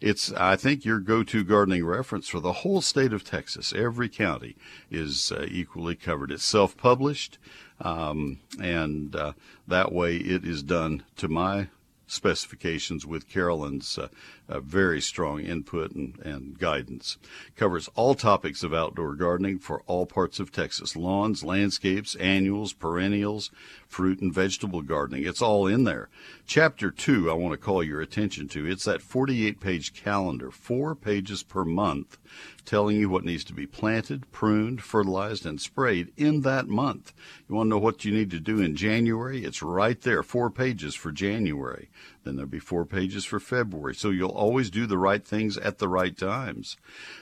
It's, 0.00 0.32
I 0.32 0.56
think, 0.56 0.84
your 0.84 1.00
go-to 1.00 1.44
gardening 1.44 1.84
reference 1.84 2.28
for 2.28 2.40
the 2.40 2.52
whole 2.52 2.80
state 2.80 3.12
of 3.12 3.24
Texas. 3.24 3.72
Every 3.74 4.08
county 4.08 4.56
is 4.90 5.32
uh, 5.32 5.46
equally 5.50 5.96
covered. 5.96 6.30
It's 6.30 6.44
self-published, 6.44 7.38
um, 7.80 8.38
and 8.60 9.14
uh, 9.14 9.32
that 9.66 9.92
way 9.92 10.16
it 10.16 10.44
is 10.44 10.62
done 10.62 11.02
to 11.16 11.28
my 11.28 11.68
specifications 12.06 13.04
with 13.04 13.28
Carolyn's 13.28 13.98
uh, 13.98 14.08
uh, 14.48 14.60
very 14.60 15.00
strong 15.00 15.40
input 15.40 15.92
and, 15.92 16.18
and 16.20 16.58
guidance. 16.58 17.18
Covers 17.56 17.88
all 17.94 18.14
topics 18.14 18.62
of 18.62 18.72
outdoor 18.72 19.14
gardening 19.14 19.58
for 19.58 19.82
all 19.86 20.06
parts 20.06 20.38
of 20.38 20.52
Texas 20.52 20.94
lawns, 20.94 21.42
landscapes, 21.42 22.14
annuals, 22.16 22.72
perennials, 22.72 23.50
fruit 23.88 24.20
and 24.20 24.32
vegetable 24.32 24.82
gardening. 24.82 25.26
It's 25.26 25.42
all 25.42 25.66
in 25.66 25.84
there. 25.84 26.08
Chapter 26.46 26.90
2, 26.90 27.30
I 27.30 27.34
want 27.34 27.52
to 27.52 27.64
call 27.64 27.82
your 27.82 28.00
attention 28.00 28.48
to. 28.48 28.66
It's 28.66 28.84
that 28.84 29.02
48 29.02 29.60
page 29.60 29.94
calendar, 29.94 30.50
four 30.50 30.94
pages 30.94 31.42
per 31.42 31.64
month, 31.64 32.18
telling 32.64 32.96
you 32.96 33.08
what 33.08 33.24
needs 33.24 33.44
to 33.44 33.52
be 33.52 33.66
planted, 33.66 34.30
pruned, 34.30 34.82
fertilized, 34.82 35.44
and 35.44 35.60
sprayed 35.60 36.12
in 36.16 36.42
that 36.42 36.68
month. 36.68 37.12
You 37.48 37.54
want 37.54 37.66
to 37.66 37.70
know 37.70 37.78
what 37.78 38.04
you 38.04 38.12
need 38.12 38.30
to 38.30 38.40
do 38.40 38.60
in 38.60 38.76
January? 38.76 39.44
It's 39.44 39.62
right 39.62 40.00
there, 40.00 40.22
four 40.22 40.50
pages 40.50 40.94
for 40.94 41.10
January. 41.10 41.88
Then 42.24 42.36
there'll 42.36 42.50
be 42.50 42.58
four 42.58 42.84
pages 42.84 43.24
for 43.24 43.40
February. 43.40 43.94
So 43.94 44.10
you'll 44.10 44.30
always 44.30 44.70
do 44.70 44.86
the 44.86 44.98
right 44.98 45.24
things 45.24 45.56
at 45.58 45.78
the 45.78 45.88
right 45.88 46.16
times. 46.16 46.76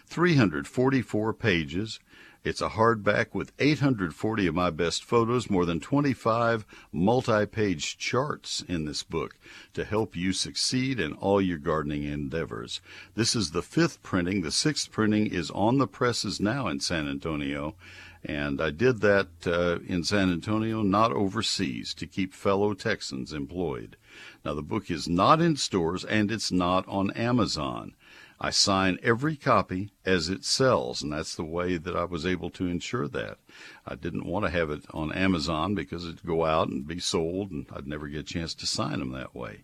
344 0.07 1.33
pages. 1.35 2.01
It's 2.45 2.61
a 2.61 2.69
hardback 2.69 3.29
with 3.33 3.53
840 3.59 4.47
of 4.47 4.55
my 4.55 4.69
best 4.69 5.03
photos, 5.03 5.49
more 5.49 5.65
than 5.65 5.81
25 5.81 6.67
multi 6.93 7.47
page 7.47 7.97
charts 7.97 8.63
in 8.69 8.85
this 8.85 9.03
book 9.03 9.39
to 9.73 9.83
help 9.83 10.15
you 10.15 10.35
succeed 10.35 11.01
in 11.01 11.15
all 11.15 11.41
your 11.41 11.57
gardening 11.57 12.03
endeavors. 12.03 12.83
This 13.15 13.35
is 13.35 13.53
the 13.53 13.63
fifth 13.63 14.03
printing. 14.03 14.43
The 14.43 14.53
sixth 14.53 14.93
printing 14.93 15.29
is 15.29 15.51
on 15.53 15.79
the 15.79 15.87
presses 15.87 16.39
now 16.39 16.69
in 16.69 16.81
San 16.81 17.09
Antonio. 17.09 17.77
And 18.23 18.61
I 18.61 18.71
did 18.71 19.01
that 19.01 19.29
uh, 19.47 19.79
in 19.87 20.05
San 20.05 20.31
Antonio, 20.31 20.83
not 20.83 21.13
overseas, 21.13 21.95
to 21.95 22.07
keep 22.07 22.35
fellow 22.35 22.75
Texans 22.75 23.33
employed. 23.33 23.97
Now, 24.45 24.55
the 24.55 24.63
book 24.63 24.91
is 24.91 25.09
not 25.09 25.41
in 25.41 25.57
stores 25.57 26.05
and 26.05 26.31
it's 26.31 26.53
not 26.53 26.87
on 26.89 27.11
Amazon. 27.13 27.95
I 28.41 28.51
sign 28.51 28.99
every 29.03 29.37
copy 29.37 29.93
as 30.05 30.29
it 30.29 30.45
sells, 30.45 31.03
and 31.03 31.13
that's 31.13 31.35
the 31.35 31.45
way 31.45 31.77
that 31.77 31.97
I 31.97 32.05
was 32.05 32.27
able 32.27 32.51
to 32.51 32.67
ensure 32.67 33.09
that. 33.09 33.39
I 33.87 33.95
didn't 33.95 34.27
want 34.27 34.45
to 34.45 34.51
have 34.51 34.71
it 34.71 34.85
on 34.91 35.13
Amazon 35.13 35.75
because 35.75 36.05
it'd 36.05 36.27
go 36.27 36.45
out 36.45 36.69
and 36.69 36.87
be 36.87 36.99
sold, 36.99 37.53
and 37.53 37.67
I'd 37.73 37.87
never 37.87 38.09
get 38.09 38.21
a 38.21 38.25
chance 38.25 38.55
to 38.57 38.67
sign 38.67 38.99
them 38.99 39.13
that 39.13 39.35
way. 39.35 39.63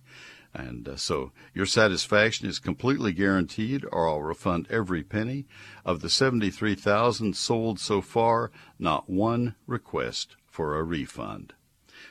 And 0.54 0.88
uh, 0.88 0.96
so 0.96 1.32
your 1.52 1.66
satisfaction 1.66 2.48
is 2.48 2.58
completely 2.58 3.12
guaranteed, 3.12 3.84
or 3.90 4.08
I'll 4.08 4.22
refund 4.22 4.66
every 4.70 5.02
penny. 5.02 5.46
Of 5.84 6.00
the 6.00 6.10
73,000 6.10 7.36
sold 7.36 7.78
so 7.78 8.00
far, 8.00 8.50
not 8.78 9.10
one 9.10 9.56
request 9.66 10.36
for 10.46 10.76
a 10.76 10.82
refund. 10.82 11.54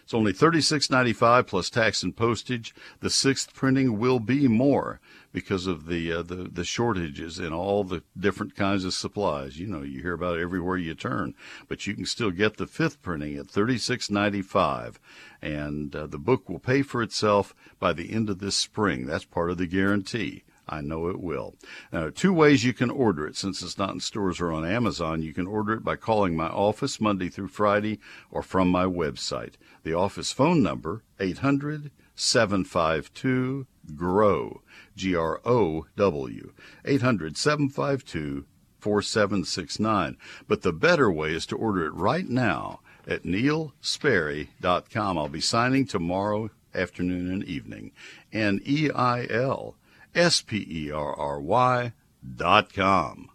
It's 0.09 0.15
only 0.15 0.33
$36.95 0.33 1.45
plus 1.45 1.69
tax 1.69 2.01
and 2.01 2.17
postage. 2.17 2.73
The 2.99 3.11
sixth 3.11 3.53
printing 3.53 3.99
will 3.99 4.19
be 4.19 4.47
more 4.47 4.99
because 5.31 5.67
of 5.67 5.85
the, 5.85 6.11
uh, 6.11 6.23
the 6.23 6.49
the 6.51 6.63
shortages 6.63 7.37
in 7.37 7.53
all 7.53 7.83
the 7.83 8.01
different 8.19 8.55
kinds 8.55 8.85
of 8.85 8.95
supplies. 8.95 9.59
You 9.59 9.67
know, 9.67 9.83
you 9.83 10.01
hear 10.01 10.13
about 10.13 10.39
it 10.39 10.41
everywhere 10.41 10.77
you 10.77 10.95
turn, 10.95 11.35
but 11.67 11.85
you 11.85 11.93
can 11.93 12.07
still 12.07 12.31
get 12.31 12.57
the 12.57 12.65
fifth 12.65 13.03
printing 13.03 13.37
at 13.37 13.49
$36.95 13.49 14.95
and 15.43 15.95
uh, 15.95 16.07
the 16.07 16.17
book 16.17 16.49
will 16.49 16.57
pay 16.57 16.81
for 16.81 17.03
itself 17.03 17.53
by 17.79 17.93
the 17.93 18.11
end 18.11 18.31
of 18.31 18.39
this 18.39 18.57
spring. 18.57 19.05
That's 19.05 19.25
part 19.25 19.51
of 19.51 19.59
the 19.59 19.67
guarantee. 19.67 20.43
I 20.69 20.81
know 20.81 21.07
it 21.07 21.19
will. 21.19 21.55
Now, 21.91 22.09
two 22.09 22.31
ways 22.31 22.63
you 22.63 22.73
can 22.73 22.89
order 22.89 23.27
it. 23.27 23.35
Since 23.35 23.61
it's 23.61 23.77
not 23.77 23.93
in 23.93 23.99
stores 23.99 24.39
or 24.39 24.51
on 24.51 24.65
Amazon, 24.65 25.21
you 25.21 25.33
can 25.33 25.47
order 25.47 25.73
it 25.73 25.83
by 25.83 25.95
calling 25.95 26.35
my 26.35 26.47
office 26.47 27.01
Monday 27.01 27.27
through 27.27 27.47
Friday 27.47 27.99
or 28.31 28.43
from 28.43 28.69
my 28.69 28.85
website. 28.85 29.55
The 29.83 29.93
office 29.93 30.31
phone 30.31 30.61
number, 30.61 31.03
800 31.19 31.91
752 32.15 33.65
GROW, 33.95 34.61
G 34.95 35.15
R 35.15 35.41
O 35.45 35.87
W, 35.95 36.53
800 36.85 37.37
752 37.37 38.45
4769. 38.79 40.17
But 40.47 40.61
the 40.61 40.73
better 40.73 41.11
way 41.11 41.33
is 41.33 41.45
to 41.47 41.57
order 41.57 41.85
it 41.85 41.93
right 41.93 42.27
now 42.27 42.81
at 43.07 43.23
neilsperry.com. 43.23 45.17
I'll 45.17 45.29
be 45.29 45.41
signing 45.41 45.85
tomorrow 45.85 46.51
afternoon 46.75 47.31
and 47.31 47.43
evening. 47.43 47.91
N 48.31 48.61
E 48.65 48.89
I 48.91 49.25
L 49.29 49.75
S 50.19 50.41
P 50.41 50.67
E 50.69 50.91
R 50.91 51.17
R 51.17 51.39
Y 51.39 51.93
dot 52.21 52.73
com. 52.73 53.28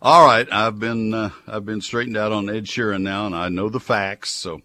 All 0.00 0.24
right, 0.24 0.46
I've 0.52 0.78
been 0.78 1.12
uh, 1.12 1.30
I've 1.46 1.64
been 1.64 1.80
straightened 1.80 2.16
out 2.16 2.32
on 2.32 2.48
Ed 2.48 2.64
Sheeran 2.64 3.02
now, 3.02 3.26
and 3.26 3.34
I 3.34 3.48
know 3.48 3.68
the 3.68 3.80
facts. 3.80 4.30
So 4.30 4.60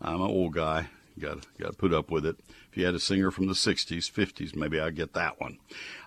I'm 0.00 0.22
an 0.22 0.30
old 0.30 0.54
guy. 0.54 0.88
Got 1.18 1.46
got 1.58 1.72
to 1.72 1.76
put 1.76 1.92
up 1.92 2.10
with 2.10 2.24
it. 2.24 2.36
If 2.70 2.76
you 2.76 2.86
had 2.86 2.94
a 2.94 3.00
singer 3.00 3.32
from 3.32 3.48
the 3.48 3.54
60s, 3.54 4.10
50s, 4.10 4.54
maybe 4.54 4.78
I'd 4.78 4.94
get 4.94 5.12
that 5.14 5.40
one. 5.40 5.58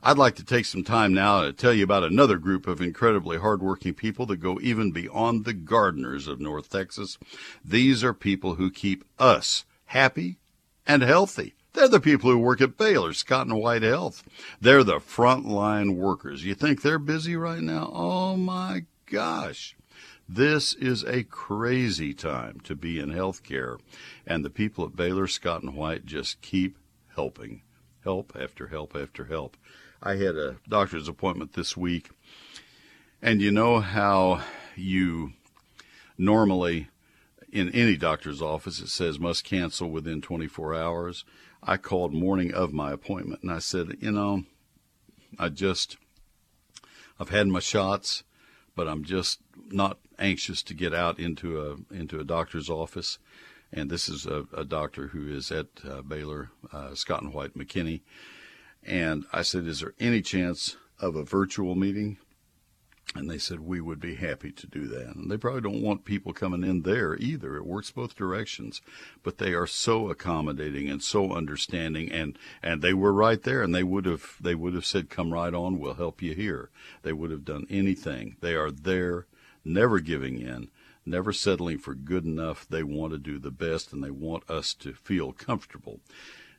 I'd 0.01 0.17
like 0.17 0.35
to 0.35 0.45
take 0.45 0.63
some 0.65 0.83
time 0.85 1.13
now 1.13 1.41
to 1.41 1.51
tell 1.51 1.73
you 1.73 1.83
about 1.83 2.05
another 2.05 2.37
group 2.37 2.67
of 2.67 2.81
incredibly 2.81 3.37
hardworking 3.37 3.95
people 3.95 4.25
that 4.27 4.37
go 4.37 4.59
even 4.61 4.91
beyond 4.91 5.43
the 5.43 5.53
gardeners 5.53 6.27
of 6.27 6.39
North 6.39 6.69
Texas. 6.69 7.17
These 7.65 8.01
are 8.01 8.13
people 8.13 8.55
who 8.55 8.71
keep 8.71 9.03
us 9.19 9.65
happy 9.87 10.37
and 10.87 11.03
healthy. 11.03 11.53
They're 11.73 11.88
the 11.88 11.99
people 11.99 12.29
who 12.29 12.38
work 12.38 12.62
at 12.62 12.77
Baylor, 12.77 13.13
Scott 13.13 13.47
and 13.47 13.59
White 13.59 13.81
Health. 13.81 14.23
They're 14.62 14.83
the 14.83 14.99
frontline 14.99 15.95
workers. 15.95 16.45
You 16.45 16.53
think 16.53 16.81
they're 16.81 16.99
busy 16.99 17.36
right 17.36 17.62
now? 17.62 17.91
Oh 17.93 18.38
my 18.38 18.86
gosh. 19.07 19.75
This 20.29 20.73
is 20.75 21.03
a 21.03 21.23
crazy 21.23 22.13
time 22.13 22.59
to 22.62 22.75
be 22.75 22.99
in 22.99 23.09
healthcare. 23.09 23.79
And 24.25 24.45
the 24.45 24.49
people 24.49 24.86
at 24.86 24.95
Baylor, 24.95 25.27
Scott 25.27 25.63
and 25.63 25.75
White 25.75 26.05
just 26.05 26.41
keep 26.41 26.77
helping. 27.15 27.63
Help 28.03 28.33
after 28.39 28.67
help 28.67 28.95
after 28.95 29.25
help. 29.25 29.57
I 30.01 30.15
had 30.15 30.36
a 30.36 30.57
doctor's 30.67 31.07
appointment 31.07 31.53
this 31.53 31.75
week. 31.75 32.09
And 33.21 33.41
you 33.41 33.51
know 33.51 33.79
how 33.79 34.41
you 34.75 35.33
normally 36.17 36.89
in 37.51 37.69
any 37.69 37.95
doctor's 37.95 38.41
office 38.41 38.79
it 38.79 38.89
says 38.89 39.19
must 39.19 39.43
cancel 39.43 39.89
within 39.89 40.21
24 40.21 40.75
hours. 40.75 41.23
I 41.65 41.78
called 41.78 42.13
morning 42.13 42.54
of 42.54 42.73
my 42.73 42.91
appointment 42.91 43.41
and 43.41 43.52
I 43.52 43.60
said, 43.60 43.97
you 43.99 44.12
know, 44.12 44.43
I 45.39 45.49
just, 45.49 45.97
I've 47.19 47.30
had 47.30 47.47
my 47.47 47.60
shots, 47.60 48.23
but 48.76 48.88
I'm 48.88 49.04
just 49.04 49.39
not 49.69 49.99
anxious 50.19 50.62
to 50.63 50.73
get 50.73 50.93
out 50.93 51.19
into 51.19 51.62
a 51.62 51.93
into 51.93 52.19
a 52.19 52.23
doctor's 52.23 52.69
office. 52.69 53.19
And 53.71 53.89
this 53.89 54.08
is 54.08 54.26
a, 54.26 54.45
a 54.56 54.63
doctor 54.63 55.08
who 55.08 55.28
is 55.28 55.52
at 55.52 55.67
uh, 55.88 56.02
Baylor, 56.04 56.52
uh, 56.71 56.93
Scott 56.93 57.23
and 57.23 57.34
White 57.34 57.58
McKinney. 57.58 58.02
And 58.84 59.26
I 59.34 59.41
said, 59.41 59.65
is 59.65 59.80
there 59.80 59.95
any 59.99 60.21
chance 60.21 60.78
of 60.99 61.15
a 61.15 61.23
virtual 61.23 61.73
meeting? 61.76 62.17
And 63.15 63.30
they 63.30 63.38
said, 63.38 63.60
we 63.60 63.80
would 63.80 63.99
be 63.99 64.15
happy 64.15 64.52
to 64.52 64.65
do 64.65 64.88
that. 64.88 65.15
And 65.15 65.30
they 65.30 65.38
probably 65.38 65.62
don't 65.62 65.84
want 65.84 66.04
people 66.04 66.34
coming 66.34 66.63
in 66.63 66.82
there 66.82 67.15
either. 67.15 67.56
It 67.56 67.65
works 67.65 67.91
both 67.91 68.15
directions. 68.15 68.82
But 69.21 69.38
they 69.38 69.54
are 69.54 69.67
so 69.67 70.10
accommodating 70.10 70.89
and 70.89 71.02
so 71.02 71.32
understanding. 71.32 72.12
And, 72.12 72.38
and 72.63 72.82
they 72.82 72.93
were 72.93 73.13
right 73.13 73.41
there 73.41 73.62
and 73.62 73.73
they 73.73 73.84
would 73.84 74.06
have, 74.06 74.38
they 74.41 74.56
would 74.56 74.73
have 74.73 74.86
said, 74.86 75.12
come 75.12 75.32
right 75.32 75.54
on. 75.54 75.80
We'll 75.80 75.93
help 75.93 76.21
you 76.21 76.34
here. 76.34 76.71
They 77.04 77.13
would 77.13 77.30
have 77.30 77.45
done 77.45 77.67
anything. 77.69 78.38
They 78.41 78.56
are 78.56 78.71
there, 78.71 79.28
never 79.63 79.99
giving 79.99 80.39
in, 80.39 80.69
never 81.06 81.32
settling 81.32 81.78
for 81.78 81.93
good 81.93 82.26
enough. 82.26 82.67
They 82.67 82.84
want 82.84 83.13
to 83.13 83.19
do 83.19 83.38
the 83.38 83.52
best 83.52 83.93
and 83.93 84.04
they 84.04 84.12
want 84.12 84.49
us 84.49 84.73
to 84.76 84.93
feel 84.93 85.34
comfortable. 85.34 85.99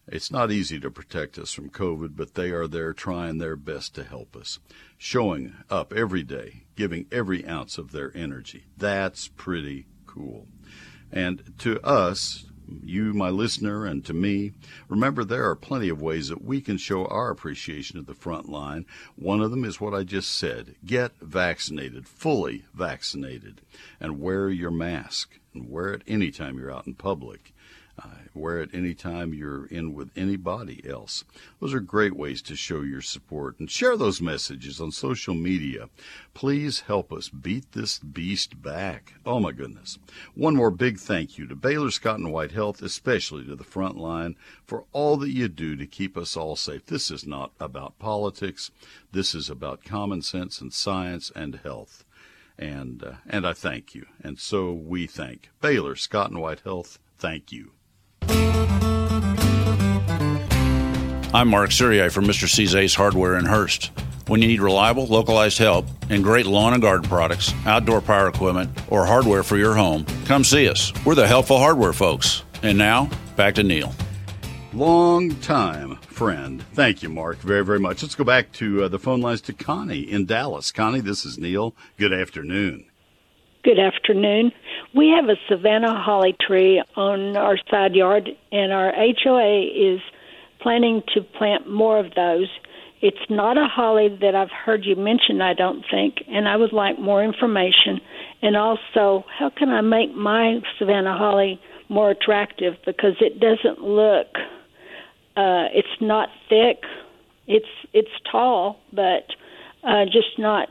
It's 0.07 0.31
not 0.31 0.53
easy 0.53 0.79
to 0.81 0.91
protect 0.91 1.39
us 1.39 1.53
from 1.53 1.71
COVID, 1.71 2.15
but 2.15 2.35
they 2.35 2.51
are 2.51 2.67
there 2.67 2.93
trying 2.93 3.39
their 3.39 3.57
best 3.57 3.95
to 3.95 4.05
help 4.05 4.37
us, 4.37 4.59
showing 4.99 5.55
up 5.71 5.93
every 5.95 6.23
day, 6.23 6.65
giving 6.77 7.07
every 7.11 7.47
ounce 7.47 7.79
of 7.79 7.93
their 7.93 8.15
energy. 8.15 8.65
That's 8.77 9.29
pretty 9.29 9.87
cool. 10.07 10.47
And 11.11 11.55
to 11.61 11.81
us, 11.83 12.45
you, 12.83 13.15
my 13.15 13.31
listener, 13.31 13.87
and 13.87 14.05
to 14.05 14.13
me, 14.13 14.53
remember 14.89 15.25
there 15.25 15.49
are 15.49 15.57
plenty 15.57 15.89
of 15.89 16.03
ways 16.03 16.29
that 16.29 16.45
we 16.45 16.61
can 16.61 16.77
show 16.77 17.07
our 17.07 17.31
appreciation 17.31 17.99
of 17.99 18.07
the 18.07 18.15
front 18.15 18.49
line. 18.49 18.85
One 19.17 19.41
of 19.41 19.51
them 19.51 19.65
is 19.65 19.81
what 19.81 19.95
I 19.95 20.03
just 20.03 20.33
said 20.33 20.75
get 20.85 21.13
vaccinated, 21.21 22.09
fully 22.09 22.65
vaccinated, 22.75 23.63
and 24.01 24.21
wear 24.21 24.51
your 24.51 24.71
mask, 24.71 25.39
and 25.55 25.71
wear 25.71 25.93
it 25.95 26.03
anytime 26.07 26.59
you're 26.59 26.73
out 26.73 26.87
in 26.87 26.95
public. 26.95 27.54
Uh, 27.97 28.09
wear 28.35 28.59
it 28.59 28.75
anytime 28.75 29.33
you're 29.33 29.67
in 29.67 29.95
with 29.95 30.11
anybody 30.17 30.83
else. 30.89 31.23
Those 31.61 31.73
are 31.73 31.81
great 31.81 32.17
ways 32.17 32.43
to 32.43 32.57
show 32.57 32.81
your 32.81 33.01
support 33.01 33.61
and 33.61 33.71
share 33.71 33.97
those 33.97 34.21
messages 34.21 34.81
on 34.81 34.91
social 34.91 35.35
media. 35.35 35.89
Please 36.35 36.81
help 36.81 37.13
us 37.13 37.29
beat 37.29 37.71
this 37.71 38.01
beast 38.01 38.61
back. 38.61 39.15
Oh 39.25 39.39
my 39.39 39.53
goodness. 39.53 39.99
One 40.35 40.57
more 40.57 40.73
big 40.73 40.99
thank 40.99 41.39
you 41.39 41.47
to 41.47 41.55
Baylor 41.55 41.93
Scott 41.93 42.19
and 42.19 42.33
White 42.33 42.51
Health, 42.51 42.83
especially 42.83 43.45
to 43.45 43.55
the 43.55 43.63
front 43.63 43.97
line 43.97 44.35
for 44.67 44.87
all 44.91 45.17
that 45.19 45.31
you 45.31 45.47
do 45.47 45.77
to 45.77 45.87
keep 45.87 46.17
us 46.17 46.37
all 46.37 46.57
safe. 46.57 46.87
This 46.87 47.13
is 47.13 47.25
not 47.25 47.53
about 47.61 48.01
politics. 48.01 48.73
This 49.13 49.37
is 49.37 49.49
about 49.49 49.85
common 49.85 50.21
sense 50.23 50.61
and 50.61 50.73
science 50.73 51.31
and 51.37 51.61
health. 51.63 52.05
And, 52.59 53.05
uh, 53.05 53.13
and 53.29 53.47
I 53.47 53.53
thank 53.53 53.95
you. 53.95 54.07
And 54.21 54.41
so 54.41 54.73
we 54.73 55.07
thank 55.07 55.51
Baylor 55.61 55.95
Scott 55.95 56.31
and 56.31 56.41
White 56.41 56.61
Health. 56.61 56.99
Thank 57.19 57.53
you. 57.53 57.71
I'm 61.35 61.49
Mark 61.49 61.71
Siriai 61.71 62.13
from 62.13 62.27
Mr. 62.27 62.49
C's 62.49 62.75
Ace 62.75 62.95
Hardware 62.95 63.37
in 63.39 63.45
Hurst. 63.45 63.91
When 64.29 64.41
you 64.41 64.49
need 64.49 64.61
reliable, 64.61 65.07
localized 65.07 65.59
help 65.59 65.87
and 66.09 66.23
great 66.23 66.47
lawn 66.47 66.73
and 66.73 66.81
garden 66.81 67.09
products, 67.09 67.53
outdoor 67.67 68.01
power 68.01 68.29
equipment, 68.29 68.71
or 68.89 69.05
hardware 69.05 69.43
for 69.43 69.57
your 69.57 69.75
home, 69.75 70.07
come 70.27 70.45
see 70.45 70.69
us. 70.69 70.93
We're 71.05 71.17
the 71.17 71.27
helpful 71.27 71.59
hardware 71.59 71.93
folks. 71.93 72.45
And 72.63 72.79
now, 72.79 73.11
back 73.37 73.57
to 73.57 73.63
Neil. 73.63 73.93
Long 74.73 75.35
time 75.41 75.97
friend. 76.15 76.63
Thank 76.73 77.03
you, 77.03 77.09
Mark, 77.09 77.39
very, 77.39 77.65
very 77.65 77.81
much. 77.81 78.03
Let's 78.03 78.15
go 78.15 78.25
back 78.25 78.53
to 78.53 78.85
uh, 78.85 78.89
the 78.89 78.99
phone 78.99 79.21
lines 79.21 79.41
to 79.43 79.53
Connie 79.53 80.09
in 80.11 80.27
Dallas. 80.27 80.71
Connie, 80.71 81.01
this 81.01 81.27
is 81.27 81.37
Neil. 81.37 81.75
Good 81.99 82.13
afternoon. 82.13 82.87
Good 83.65 83.79
afternoon. 83.79 84.53
We 84.95 85.09
have 85.09 85.31
a 85.31 85.41
Savannah 85.49 85.99
holly 85.99 86.37
tree 86.47 86.83
on 86.97 87.35
our 87.35 87.57
side 87.71 87.95
yard, 87.95 88.29
and 88.53 88.75
our 88.75 88.93
HOA 88.95 89.63
is 89.63 90.01
planning 90.61 91.03
to 91.15 91.23
plant 91.23 91.67
more 91.67 91.99
of 91.99 92.15
those. 92.15 92.49
It's 93.01 93.31
not 93.31 93.57
a 93.57 93.65
holly 93.65 94.19
that 94.21 94.35
I've 94.35 94.51
heard 94.51 94.85
you 94.85 94.97
mention, 94.97 95.41
I 95.41 95.55
don't 95.55 95.83
think, 95.91 96.17
and 96.29 96.47
I 96.47 96.59
would 96.59 96.75
like 96.75 96.99
more 96.99 97.25
information. 97.25 98.03
And 98.43 98.55
also, 98.55 99.25
how 99.39 99.51
can 99.57 99.71
I 99.71 99.81
make 99.81 100.15
my 100.15 100.61
Savannah 100.79 101.17
holly 101.17 101.59
more 101.89 102.11
attractive 102.11 102.75
because 102.85 103.17
it 103.21 103.41
doesn't 103.41 103.83
look 103.83 104.27
uh 105.37 105.69
it's 105.73 106.01
not 106.03 106.29
thick. 106.51 106.83
It's 107.47 107.65
it's 107.95 108.11
tall, 108.31 108.79
but 108.93 109.27
uh 109.83 110.05
just 110.05 110.39
not 110.39 110.69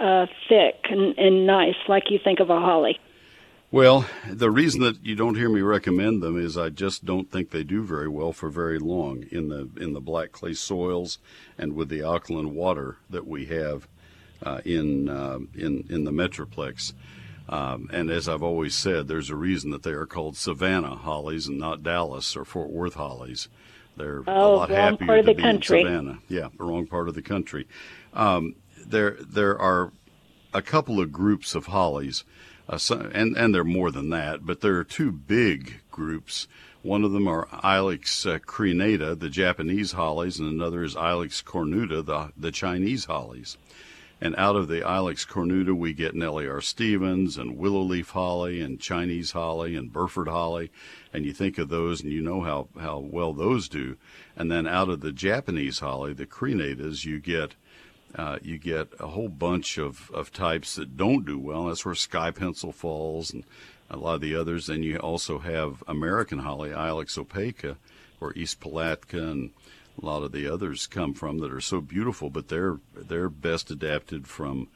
uh, 0.00 0.26
thick 0.48 0.86
and, 0.90 1.16
and 1.18 1.46
nice, 1.46 1.76
like 1.88 2.10
you 2.10 2.18
think 2.22 2.40
of 2.40 2.50
a 2.50 2.58
holly. 2.58 2.98
Well, 3.70 4.06
the 4.30 4.52
reason 4.52 4.82
that 4.82 5.04
you 5.04 5.16
don't 5.16 5.34
hear 5.34 5.48
me 5.48 5.60
recommend 5.60 6.22
them 6.22 6.40
is 6.40 6.56
I 6.56 6.68
just 6.68 7.04
don't 7.04 7.28
think 7.28 7.50
they 7.50 7.64
do 7.64 7.82
very 7.82 8.06
well 8.06 8.32
for 8.32 8.48
very 8.48 8.78
long 8.78 9.24
in 9.32 9.48
the 9.48 9.68
in 9.76 9.94
the 9.94 10.00
black 10.00 10.30
clay 10.30 10.54
soils 10.54 11.18
and 11.58 11.72
with 11.72 11.88
the 11.88 12.02
alkaline 12.02 12.54
water 12.54 12.98
that 13.10 13.26
we 13.26 13.46
have 13.46 13.88
uh, 14.44 14.60
in 14.64 15.08
uh, 15.08 15.40
in 15.56 15.86
in 15.90 16.04
the 16.04 16.12
metroplex. 16.12 16.92
Um, 17.48 17.90
and 17.92 18.10
as 18.10 18.28
I've 18.28 18.44
always 18.44 18.74
said, 18.74 19.08
there's 19.08 19.28
a 19.28 19.36
reason 19.36 19.70
that 19.72 19.82
they 19.82 19.90
are 19.90 20.06
called 20.06 20.36
Savannah 20.36 20.94
hollies 20.94 21.48
and 21.48 21.58
not 21.58 21.82
Dallas 21.82 22.36
or 22.36 22.44
Fort 22.44 22.70
Worth 22.70 22.94
hollies. 22.94 23.48
They're 23.96 24.22
oh, 24.26 24.54
a 24.54 24.56
lot 24.56 24.70
wrong 24.70 24.78
happier 24.78 25.06
part 25.06 25.18
of 25.18 25.26
to 25.26 25.32
the 25.32 25.36
be 25.36 25.42
country. 25.42 25.80
in 25.80 25.86
Savannah. 25.86 26.18
Yeah, 26.28 26.48
the 26.56 26.64
wrong 26.64 26.86
part 26.86 27.08
of 27.08 27.14
the 27.14 27.22
country. 27.22 27.66
Um, 28.12 28.54
there 28.86 29.16
there 29.20 29.58
are 29.58 29.92
a 30.52 30.62
couple 30.62 31.00
of 31.00 31.12
groups 31.12 31.54
of 31.54 31.66
hollies, 31.66 32.24
uh, 32.68 32.78
and 33.12 33.36
and 33.36 33.54
there 33.54 33.62
are 33.62 33.64
more 33.64 33.90
than 33.90 34.10
that, 34.10 34.46
but 34.46 34.60
there 34.60 34.76
are 34.78 34.84
two 34.84 35.12
big 35.12 35.80
groups. 35.90 36.46
One 36.82 37.02
of 37.02 37.12
them 37.12 37.26
are 37.26 37.46
Ilex 37.46 38.26
uh, 38.26 38.38
crenata, 38.40 39.18
the 39.18 39.30
Japanese 39.30 39.92
hollies, 39.92 40.38
and 40.38 40.48
another 40.48 40.84
is 40.84 40.94
Ilex 40.94 41.42
cornuta, 41.42 42.04
the 42.04 42.32
the 42.36 42.52
Chinese 42.52 43.06
hollies. 43.06 43.56
And 44.20 44.34
out 44.36 44.56
of 44.56 44.68
the 44.68 44.80
Ilex 44.80 45.26
cornuta, 45.26 45.76
we 45.76 45.92
get 45.92 46.14
Nellie 46.14 46.48
R. 46.48 46.60
Stevens 46.60 47.36
and 47.36 47.58
willow 47.58 47.82
leaf 47.82 48.10
holly 48.10 48.60
and 48.60 48.80
Chinese 48.80 49.32
holly 49.32 49.76
and 49.76 49.92
Burford 49.92 50.28
holly. 50.28 50.70
And 51.12 51.26
you 51.26 51.32
think 51.32 51.58
of 51.58 51.68
those 51.68 52.00
and 52.00 52.12
you 52.12 52.22
know 52.22 52.40
how, 52.40 52.68
how 52.80 53.00
well 53.00 53.34
those 53.34 53.68
do. 53.68 53.96
And 54.36 54.50
then 54.50 54.66
out 54.66 54.88
of 54.88 55.00
the 55.00 55.12
Japanese 55.12 55.80
holly, 55.80 56.12
the 56.14 56.26
crenatas, 56.26 57.04
you 57.04 57.18
get 57.18 57.54
uh, 58.14 58.38
you 58.42 58.58
get 58.58 58.88
a 59.00 59.08
whole 59.08 59.28
bunch 59.28 59.78
of, 59.78 60.10
of 60.12 60.32
types 60.32 60.76
that 60.76 60.96
don't 60.96 61.26
do 61.26 61.38
well. 61.38 61.66
That's 61.66 61.84
where 61.84 61.94
sky 61.94 62.30
pencil 62.30 62.72
falls 62.72 63.32
and 63.32 63.44
a 63.90 63.96
lot 63.96 64.14
of 64.14 64.20
the 64.20 64.36
others. 64.36 64.66
Then 64.66 64.82
you 64.82 64.98
also 64.98 65.38
have 65.40 65.82
American 65.86 66.40
holly, 66.40 66.70
Ilex 66.70 67.18
opaca, 67.18 67.76
or 68.20 68.32
East 68.34 68.60
Palatka, 68.60 69.18
and 69.18 69.50
a 70.00 70.04
lot 70.04 70.22
of 70.22 70.32
the 70.32 70.48
others 70.48 70.86
come 70.86 71.14
from 71.14 71.38
that 71.38 71.52
are 71.52 71.60
so 71.60 71.80
beautiful, 71.80 72.30
but 72.30 72.48
they're 72.48 72.78
they're 72.94 73.28
best 73.28 73.70
adapted 73.70 74.26
from 74.26 74.68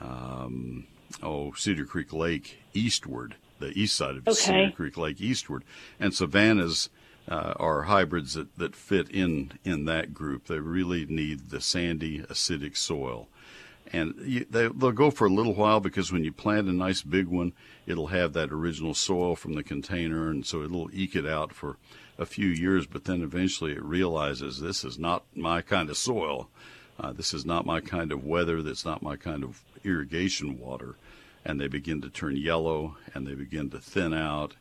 um, 0.00 0.86
oh 1.22 1.52
Cedar 1.52 1.84
Creek 1.84 2.12
Lake 2.12 2.58
eastward, 2.74 3.36
the 3.58 3.68
east 3.78 3.96
side 3.96 4.16
of 4.16 4.28
Okay. 4.28 4.34
Cedar 4.36 4.72
Creek 4.72 4.96
Lake 4.96 5.20
eastward, 5.20 5.64
and 5.98 6.14
Savannahs 6.14 6.90
uh, 7.30 7.54
are 7.56 7.82
hybrids 7.82 8.34
that, 8.34 8.56
that 8.58 8.74
fit 8.76 9.08
in 9.10 9.52
in 9.64 9.84
that 9.86 10.12
group. 10.12 10.46
They 10.46 10.58
really 10.58 11.06
need 11.06 11.50
the 11.50 11.60
sandy, 11.60 12.20
acidic 12.20 12.76
soil, 12.76 13.28
and 13.92 14.14
you, 14.22 14.46
they, 14.48 14.68
they'll 14.68 14.92
go 14.92 15.10
for 15.10 15.26
a 15.26 15.32
little 15.32 15.54
while 15.54 15.80
because 15.80 16.12
when 16.12 16.24
you 16.24 16.32
plant 16.32 16.68
a 16.68 16.72
nice 16.72 17.02
big 17.02 17.26
one, 17.26 17.52
it'll 17.86 18.08
have 18.08 18.32
that 18.34 18.52
original 18.52 18.94
soil 18.94 19.34
from 19.36 19.54
the 19.54 19.62
container, 19.62 20.30
and 20.30 20.46
so 20.46 20.62
it'll 20.62 20.90
eke 20.92 21.16
it 21.16 21.26
out 21.26 21.52
for 21.52 21.76
a 22.18 22.26
few 22.26 22.46
years. 22.46 22.86
But 22.86 23.04
then 23.04 23.22
eventually 23.22 23.72
it 23.72 23.82
realizes 23.82 24.60
this 24.60 24.84
is 24.84 24.98
not 24.98 25.24
my 25.34 25.62
kind 25.62 25.90
of 25.90 25.96
soil. 25.96 26.48
Uh, 26.98 27.12
this 27.12 27.32
is 27.32 27.44
not 27.46 27.66
my 27.66 27.80
kind 27.80 28.12
of 28.12 28.24
weather. 28.24 28.62
That's 28.62 28.84
not 28.84 29.02
my 29.02 29.16
kind 29.16 29.42
of 29.42 29.62
irrigation 29.84 30.58
water. 30.58 30.96
And 31.44 31.58
they 31.58 31.68
begin 31.68 32.02
to 32.02 32.10
turn 32.10 32.36
yellow 32.36 32.96
and 33.14 33.26
they 33.26 33.34
begin 33.34 33.70
to 33.70 33.78
thin 33.78 34.12
out, 34.12 34.54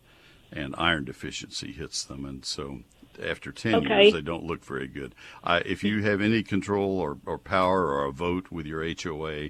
and 0.52 0.76
iron 0.78 1.06
deficiency 1.06 1.72
hits 1.72 2.04
them. 2.04 2.26
And 2.26 2.44
so 2.46 2.80
after 3.24 3.52
10 3.52 3.76
Okay. 3.76 4.04
years, 4.04 4.14
they 4.14 4.22
don't 4.22 4.44
look 4.44 4.64
very 4.64 4.88
good. 4.88 5.14
I, 5.44 5.58
if 5.60 5.84
you 5.84 6.02
have 6.04 6.22
any 6.22 6.44
control 6.44 7.00
or, 7.00 7.18
or 7.26 7.38
power 7.38 7.88
or 7.88 8.06
a 8.06 8.12
vote 8.12 8.52
with 8.52 8.66
your 8.66 8.84
HOA, 8.84 9.50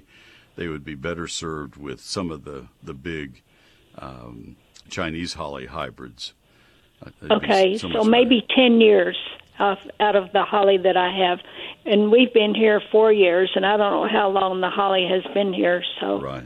they 0.56 0.68
would 0.68 0.84
be 0.84 0.94
better 0.94 1.26
served 1.28 1.76
with 1.76 2.00
some 2.00 2.30
of 2.30 2.44
the, 2.44 2.68
the 2.82 2.94
big 2.94 3.42
um, 3.96 4.56
Chinese 4.88 5.34
holly 5.34 5.66
hybrids. 5.66 6.34
Uh, 7.04 7.10
Okay, 7.30 7.78
so 7.78 8.04
maybe 8.04 8.46
10 8.54 8.80
years 8.80 9.16
out 9.58 10.16
of 10.16 10.32
the 10.32 10.42
holly 10.42 10.78
that 10.78 10.96
I 10.96 11.10
have. 11.16 11.38
And 11.84 12.10
we've 12.10 12.32
been 12.32 12.54
here 12.54 12.80
four 12.90 13.12
years, 13.12 13.50
and 13.54 13.64
I 13.64 13.76
don't 13.76 13.92
know 13.92 14.08
how 14.08 14.28
long 14.28 14.60
the 14.60 14.70
holly 14.70 15.06
has 15.10 15.22
been 15.34 15.52
here. 15.52 15.82
So. 16.00 16.20
Right. 16.20 16.44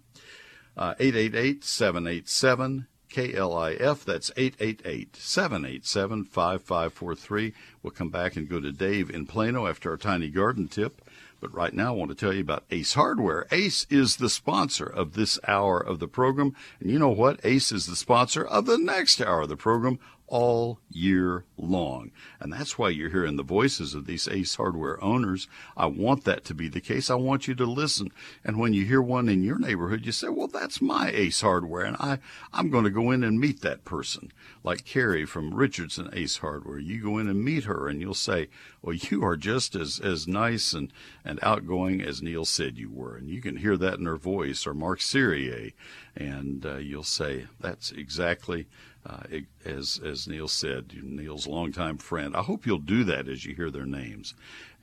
Uh, 0.75 0.93
888 0.99 1.63
787 1.63 2.87
KLIF. 3.09 4.03
That's 4.03 4.31
888 4.37 5.15
787 5.15 6.23
5543. 6.25 7.53
We'll 7.81 7.91
come 7.91 8.09
back 8.09 8.35
and 8.35 8.49
go 8.49 8.59
to 8.59 8.71
Dave 8.71 9.09
in 9.09 9.25
Plano 9.25 9.65
after 9.67 9.91
our 9.91 9.97
tiny 9.97 10.29
garden 10.29 10.67
tip. 10.67 11.01
But 11.39 11.53
right 11.53 11.73
now, 11.73 11.93
I 11.93 11.97
want 11.97 12.09
to 12.09 12.15
tell 12.15 12.33
you 12.33 12.41
about 12.41 12.65
Ace 12.71 12.93
Hardware. 12.93 13.45
Ace 13.51 13.85
is 13.89 14.17
the 14.17 14.29
sponsor 14.29 14.85
of 14.85 15.13
this 15.13 15.39
hour 15.47 15.79
of 15.79 15.99
the 15.99 16.07
program. 16.07 16.55
And 16.79 16.89
you 16.89 16.97
know 16.97 17.09
what? 17.09 17.39
Ace 17.43 17.71
is 17.71 17.85
the 17.85 17.95
sponsor 17.95 18.43
of 18.43 18.65
the 18.65 18.77
next 18.77 19.21
hour 19.21 19.41
of 19.41 19.49
the 19.49 19.55
program 19.55 19.99
all 20.27 20.79
year 20.89 21.45
long. 21.57 22.11
And 22.39 22.51
that's 22.51 22.77
why 22.77 22.89
you're 22.89 23.09
hearing 23.09 23.37
the 23.37 23.43
voices 23.43 23.93
of 23.93 24.05
these 24.05 24.27
Ace 24.27 24.55
Hardware 24.55 25.01
owners. 25.03 25.47
I 25.75 25.85
want 25.85 26.25
that 26.25 26.43
to 26.45 26.53
be 26.53 26.67
the 26.67 26.81
case. 26.81 27.09
I 27.09 27.15
want 27.15 27.47
you 27.47 27.55
to 27.55 27.65
listen. 27.65 28.11
And 28.43 28.59
when 28.59 28.73
you 28.73 28.85
hear 28.85 29.01
one 29.01 29.29
in 29.29 29.43
your 29.43 29.57
neighborhood, 29.57 30.05
you 30.05 30.11
say, 30.11 30.27
well, 30.27 30.47
that's 30.47 30.81
my 30.81 31.09
Ace 31.11 31.41
Hardware. 31.41 31.85
And 31.85 31.95
I, 31.99 32.19
I'm 32.51 32.69
going 32.69 32.83
to 32.83 32.89
go 32.89 33.11
in 33.11 33.23
and 33.23 33.39
meet 33.39 33.61
that 33.61 33.85
person. 33.85 34.31
Like 34.63 34.85
Carrie 34.85 35.25
from 35.25 35.53
Richardson 35.53 36.09
Ace 36.11 36.37
Hardware. 36.37 36.79
You 36.79 37.01
go 37.01 37.17
in 37.17 37.29
and 37.29 37.43
meet 37.43 37.63
her 37.63 37.87
and 37.87 38.01
you'll 38.01 38.13
say, 38.13 38.49
well, 38.81 38.95
you 39.09 39.23
are 39.23 39.37
just 39.37 39.75
as, 39.75 39.99
as 39.99 40.27
nice 40.27 40.73
and, 40.73 40.91
and 41.23 41.39
outgoing 41.41 42.01
as 42.01 42.21
Neil 42.21 42.45
said 42.45 42.77
you 42.77 42.89
were. 42.91 43.15
And 43.15 43.29
you 43.29 43.41
can 43.41 43.57
hear 43.57 43.77
that 43.77 43.99
in 43.99 44.05
her 44.05 44.17
voice 44.17 44.67
or 44.67 44.73
Mark 44.73 44.99
Syrier. 44.99 45.71
And 46.15 46.65
uh, 46.65 46.77
you'll 46.77 47.03
say, 47.03 47.45
that's 47.59 47.91
exactly 47.91 48.67
uh, 49.07 49.23
as 49.63 50.01
as 50.03 50.27
Neil 50.27 50.47
said, 50.47 50.91
Neil's 51.01 51.47
longtime 51.47 51.97
friend. 51.97 52.35
I 52.35 52.41
hope 52.41 52.65
you'll 52.65 52.77
do 52.77 53.03
that 53.05 53.29
as 53.29 53.45
you 53.45 53.55
hear 53.55 53.71
their 53.71 53.85
names. 53.85 54.33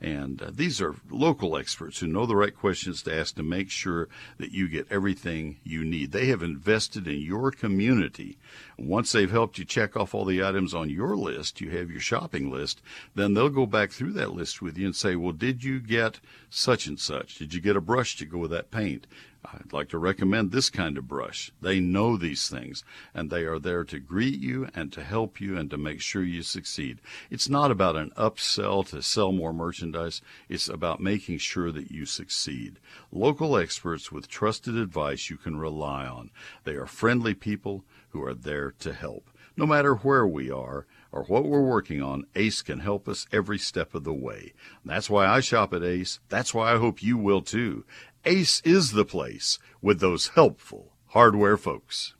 And 0.01 0.41
uh, 0.41 0.51
these 0.53 0.81
are 0.81 0.95
local 1.09 1.55
experts 1.55 1.99
who 1.99 2.07
know 2.07 2.25
the 2.25 2.35
right 2.35 2.55
questions 2.55 3.01
to 3.03 3.15
ask 3.15 3.35
to 3.35 3.43
make 3.43 3.69
sure 3.69 4.09
that 4.37 4.51
you 4.51 4.67
get 4.67 4.91
everything 4.91 5.57
you 5.63 5.85
need. 5.85 6.11
They 6.11 6.25
have 6.27 6.43
invested 6.43 7.07
in 7.07 7.21
your 7.21 7.51
community. 7.51 8.37
Once 8.77 9.11
they've 9.11 9.31
helped 9.31 9.57
you 9.57 9.63
check 9.63 9.95
off 9.95 10.13
all 10.13 10.25
the 10.25 10.43
items 10.43 10.73
on 10.73 10.89
your 10.89 11.15
list, 11.15 11.61
you 11.61 11.69
have 11.71 11.89
your 11.89 12.01
shopping 12.01 12.51
list, 12.51 12.81
then 13.13 13.33
they'll 13.33 13.49
go 13.49 13.65
back 13.65 13.91
through 13.91 14.13
that 14.13 14.33
list 14.33 14.61
with 14.61 14.77
you 14.77 14.87
and 14.87 14.95
say, 14.95 15.15
well, 15.15 15.31
did 15.31 15.63
you 15.63 15.79
get 15.79 16.19
such 16.49 16.87
and 16.87 16.99
such? 16.99 17.35
Did 17.35 17.53
you 17.53 17.61
get 17.61 17.77
a 17.77 17.81
brush 17.81 18.17
to 18.17 18.25
go 18.25 18.39
with 18.39 18.51
that 18.51 18.71
paint? 18.71 19.07
I'd 19.53 19.73
like 19.73 19.89
to 19.89 19.97
recommend 19.97 20.51
this 20.51 20.69
kind 20.69 20.97
of 20.97 21.07
brush. 21.07 21.51
They 21.61 21.79
know 21.79 22.17
these 22.17 22.49
things 22.49 22.83
and 23.13 23.29
they 23.29 23.43
are 23.43 23.59
there 23.59 23.83
to 23.83 23.99
greet 23.99 24.39
you 24.39 24.67
and 24.73 24.91
to 24.93 25.03
help 25.03 25.39
you 25.39 25.57
and 25.57 25.69
to 25.69 25.77
make 25.77 26.01
sure 26.01 26.23
you 26.23 26.41
succeed. 26.41 26.99
It's 27.29 27.49
not 27.49 27.71
about 27.71 27.95
an 27.95 28.11
upsell 28.17 28.87
to 28.89 29.01
sell 29.01 29.31
more 29.31 29.53
merchandise. 29.53 30.21
It's 30.49 30.67
about 30.67 30.99
making 30.99 31.37
sure 31.39 31.71
that 31.71 31.91
you 31.91 32.05
succeed. 32.05 32.79
Local 33.11 33.57
experts 33.57 34.11
with 34.11 34.27
trusted 34.27 34.75
advice 34.75 35.29
you 35.29 35.37
can 35.37 35.57
rely 35.57 36.05
on. 36.05 36.31
They 36.63 36.73
are 36.73 36.87
friendly 36.87 37.33
people 37.33 37.83
who 38.09 38.23
are 38.23 38.33
there 38.33 38.71
to 38.79 38.93
help. 38.93 39.29
No 39.57 39.65
matter 39.65 39.95
where 39.95 40.27
we 40.27 40.51
are, 40.51 40.85
or 41.15 41.23
what 41.23 41.45
we're 41.45 41.61
working 41.61 42.01
on, 42.01 42.25
Ace 42.35 42.61
can 42.61 42.79
help 42.79 43.07
us 43.07 43.25
every 43.31 43.57
step 43.57 43.95
of 43.95 44.03
the 44.03 44.13
way. 44.13 44.51
That's 44.83 45.09
why 45.09 45.25
I 45.25 45.39
shop 45.39 45.73
at 45.73 45.81
Ace. 45.81 46.19
That's 46.27 46.53
why 46.53 46.73
I 46.73 46.77
hope 46.77 47.01
you 47.01 47.17
will 47.17 47.41
too. 47.41 47.85
Ace 48.27 48.59
is 48.65 48.93
the 48.93 49.05
place 49.05 49.59
with 49.83 49.99
those 49.99 50.29
helpful 50.29 50.93
hardware 51.09 51.57
folks. 51.57 52.15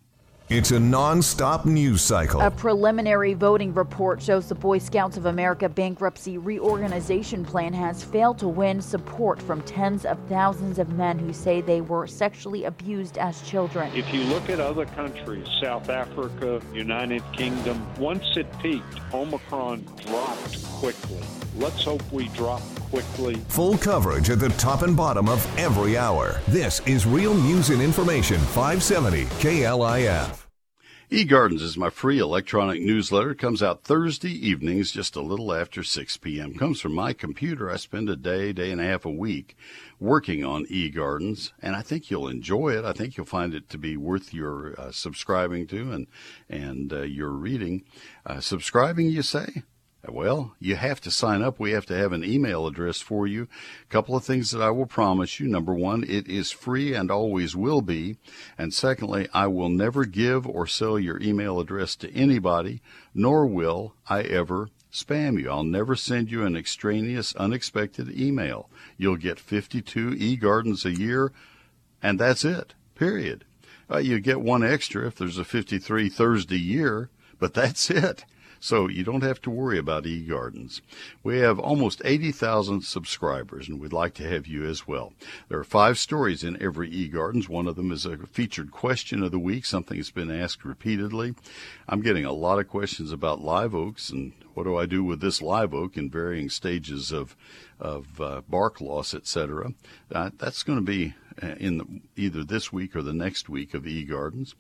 It's 0.50 0.70
a 0.70 0.80
non-stop 0.80 1.65
news 1.65 2.04
cycle. 2.04 2.41
A 2.41 2.52
preliminary 2.52 3.34
voting 3.34 3.74
report 3.74 4.22
shows 4.22 4.48
the 4.48 4.54
Boy 4.54 4.78
Scouts 4.78 5.18
of 5.18 5.26
America 5.26 5.68
bankruptcy 5.68 6.38
reorganization 6.38 7.44
plan 7.44 7.74
has 7.74 8.04
failed 8.04 8.38
to 8.38 8.48
win 8.48 8.80
support 8.84 9.41
from 9.41 9.63
tens 9.63 10.06
of 10.06 10.20
thousands 10.30 10.78
of 10.78 10.89
men 10.89 11.18
who 11.18 11.34
say 11.34 11.62
they 11.62 11.82
were 11.82 12.06
sexually 12.06 12.65
abused 12.65 13.18
as 13.18 13.41
children. 13.41 13.91
If 13.96 14.13
you 14.13 14.22
look 14.26 14.48
at 14.52 14.60
other 14.60 14.86
countries, 14.86 15.48
South 15.60 15.89
Africa, 15.89 16.62
United 16.72 17.24
Kingdom, 17.34 17.84
once 17.98 18.38
it 18.38 18.46
peaked, 18.60 19.00
Omicron 19.12 19.84
dropped 20.06 20.63
quickly. 20.65 21.18
Let's 21.58 21.86
hope 21.86 22.12
we 22.12 22.28
drop 22.30 22.62
quickly. 22.89 23.36
Full 23.48 23.78
coverage 23.78 24.30
at 24.30 24.39
the 24.39 24.50
top 24.50 24.82
and 24.82 24.96
bottom 24.96 25.30
of 25.30 25.58
every 25.58 25.98
hour. 25.98 26.41
This 26.50 26.82
is 26.82 27.06
Real 27.06 27.34
News 27.34 27.70
and 27.70 27.82
Information 27.82 28.39
570 28.39 29.24
KLIF. 29.39 30.48
eGardens 31.10 31.62
is 31.62 31.78
my 31.78 31.89
free 31.89 32.20
electronic 32.20 32.82
newsletter. 32.82 33.32
It 33.32 33.39
comes 33.39 33.63
out 33.63 33.86
Thursday 33.86 34.32
evenings, 34.32 34.91
just 34.91 35.15
a 35.15 35.22
little 35.22 35.54
after 35.54 35.82
6 35.82 36.18
p.m. 36.18 36.52
It 36.52 36.60
Comes 36.60 36.82
from 36.82 36.94
my 36.94 37.13
computer. 37.13 37.72
I 37.72 37.78
spend 37.78 38.10
a 38.10 38.18
day, 38.18 38.52
day 38.52 38.70
and 38.72 38.82
a 38.82 38.86
half 38.86 39.06
a 39.06 39.10
week 39.10 39.56
working 39.98 40.44
on 40.44 40.65
eGardens, 40.65 41.54
and 41.62 41.74
I 41.74 41.82
think 41.82 42.12
you'll 42.12 42.28
enjoy 42.28 42.78
it. 42.78 42.84
I 42.84 42.91
think 42.91 43.15
you'll 43.15 43.26
find 43.26 43.54
it 43.54 43.70
to 43.70 43.78
be 43.78 43.96
worth 43.96 44.34
your 44.34 44.78
uh, 44.78 44.91
subscribing 44.91 45.68
to 45.68 45.94
and 45.94 46.08
and 46.50 46.91
uh, 46.91 47.04
your 47.04 47.30
reading. 47.30 47.86
Uh, 48.26 48.41
subscribing, 48.41 49.08
you 49.08 49.22
say? 49.22 49.63
Well, 50.10 50.56
you 50.60 50.76
have 50.76 51.02
to 51.02 51.12
sign 51.12 51.41
up. 51.41 51.60
We 51.60 51.72
have 51.72 51.86
to 51.88 51.96
have 51.96 52.12
an 52.12 52.24
email 52.24 52.68
address 52.68 53.00
for 53.00 53.28
you. 53.28 53.48
A 53.84 53.91
couple 53.91 54.15
of 54.15 54.24
things 54.24 54.52
that 54.52 54.62
I 54.62 54.70
will 54.70 54.86
promise 54.86 55.39
you. 55.39 55.48
Number 55.48 55.74
one, 55.74 56.04
it 56.04 56.28
is 56.28 56.52
free 56.52 56.94
and 56.94 57.10
always 57.10 57.56
will 57.56 57.82
be. 57.82 58.18
And 58.58 58.74
secondly, 58.74 59.28
I 59.34 59.48
will 59.48 59.70
never 59.70 60.06
give 60.06 60.48
or 60.48 60.68
sell 60.68 61.00
your 61.00 61.22
email 61.22 61.60
address 61.60 61.96
to 61.98 62.13
anybody, 62.13 62.82
nor 63.13 63.46
will 63.46 63.96
I 64.10 64.22
ever 64.22 64.70
spam 64.91 65.39
you. 65.39 65.50
I'll 65.50 65.63
never 65.63 65.96
send 65.96 66.32
you 66.32 66.46
an 66.46 66.56
extraneous, 66.56 67.36
unexpected 67.36 68.10
email. 68.18 68.70
You'll 68.98 69.18
get 69.18 69.39
52 69.39 70.15
e-gardens 70.18 70.86
a 70.86 70.91
year, 70.91 71.34
and 72.02 72.20
that's 72.20 72.46
it, 72.46 72.74
period. 72.96 73.44
Uh, 73.91 73.98
you 73.98 74.20
get 74.20 74.41
one 74.41 74.63
extra 74.63 75.06
if 75.06 75.15
there's 75.15 75.38
a 75.38 75.46
53 75.46 76.10
Thursday 76.10 76.58
year, 76.58 77.10
but 77.39 77.54
that's 77.56 77.89
it. 77.89 78.26
So 78.65 78.89
you 78.89 79.04
don't 79.04 79.21
have 79.21 79.43
to 79.43 79.51
worry 79.51 79.78
about 79.78 80.06
eGardens. 80.06 80.82
We 81.21 81.38
have 81.38 81.60
almost 81.60 82.01
80,000 82.04 82.84
subscribers, 82.84 83.69
and 83.69 83.80
we'd 83.80 83.93
like 83.93 84.15
to 84.15 84.28
have 84.28 84.47
you 84.47 84.65
as 84.65 84.88
well. 84.88 85.13
There 85.49 85.60
are 85.60 85.63
five 85.63 85.99
stories 85.99 86.43
in 86.43 86.60
every 86.60 86.89
eGardens. 86.89 87.47
One 87.47 87.67
of 87.67 87.75
them 87.75 87.91
is 87.91 88.08
a 88.08 88.17
featured 88.17 88.71
question 88.71 89.21
of 89.21 89.30
the 89.30 89.38
week, 89.38 89.67
something 89.67 89.97
that's 89.97 90.10
been 90.10 90.32
asked 90.32 90.65
repeatedly. 90.65 91.36
I'm 91.88 92.01
getting 92.01 92.25
a 92.25 92.34
lot 92.34 92.58
of 92.58 92.67
questions 92.67 93.12
about 93.12 93.39
live 93.39 93.75
oaks 93.75 94.10
and 94.10 94.34
what 94.56 94.63
do 94.63 94.75
I 94.75 94.88
do 94.88 95.04
with 95.04 95.21
this 95.21 95.43
live 95.43 95.71
oak 95.71 95.95
in 95.95 96.10
varying 96.10 96.49
stages 96.49 97.12
of 97.12 97.36
of 97.80 98.19
uh, 98.19 98.41
bark 98.49 98.82
loss, 98.82 99.13
etc. 99.13 99.73
Uh, 100.12 100.32
that's 100.39 100.63
going 100.63 100.80
to 100.80 100.86
be 100.86 101.13
in 101.41 101.78
the, 101.78 101.86
either 102.15 102.43
this 102.43 102.71
week 102.71 102.95
or 102.95 103.02
the 103.02 103.13
next 103.13 103.50
week 103.50 103.74
of 103.74 103.84
eGardens. 103.84 104.54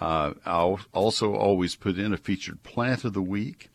Uh, 0.00 0.34
I'll 0.44 0.80
also 0.92 1.34
always 1.34 1.76
put 1.76 1.98
in 1.98 2.12
a 2.12 2.18
featured 2.18 2.62
plant 2.62 3.04
of 3.04 3.12
the 3.12 3.22
week. 3.22 3.70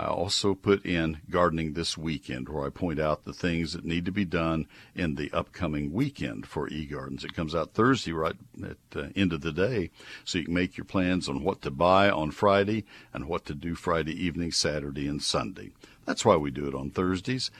I 0.00 0.04
also 0.04 0.54
put 0.54 0.86
in 0.86 1.22
gardening 1.28 1.72
this 1.72 1.98
weekend, 1.98 2.48
where 2.48 2.64
I 2.64 2.70
point 2.70 3.00
out 3.00 3.24
the 3.24 3.32
things 3.32 3.72
that 3.72 3.84
need 3.84 4.04
to 4.04 4.12
be 4.12 4.24
done 4.24 4.68
in 4.94 5.16
the 5.16 5.28
upcoming 5.32 5.92
weekend 5.92 6.46
for 6.46 6.68
eGardens. 6.68 7.24
It 7.24 7.34
comes 7.34 7.52
out 7.52 7.74
Thursday, 7.74 8.12
right 8.12 8.36
at 8.64 8.76
the 8.90 9.12
end 9.16 9.32
of 9.32 9.40
the 9.40 9.50
day, 9.50 9.90
so 10.24 10.38
you 10.38 10.44
can 10.44 10.54
make 10.54 10.76
your 10.76 10.84
plans 10.84 11.28
on 11.28 11.42
what 11.42 11.62
to 11.62 11.72
buy 11.72 12.08
on 12.10 12.30
Friday 12.30 12.84
and 13.12 13.26
what 13.26 13.44
to 13.46 13.54
do 13.54 13.74
Friday 13.74 14.12
evening, 14.12 14.52
Saturday, 14.52 15.08
and 15.08 15.20
Sunday. 15.20 15.72
That's 16.04 16.24
why 16.24 16.36
we 16.36 16.52
do 16.52 16.68
it 16.68 16.76
on 16.76 16.90
Thursdays. 16.90 17.50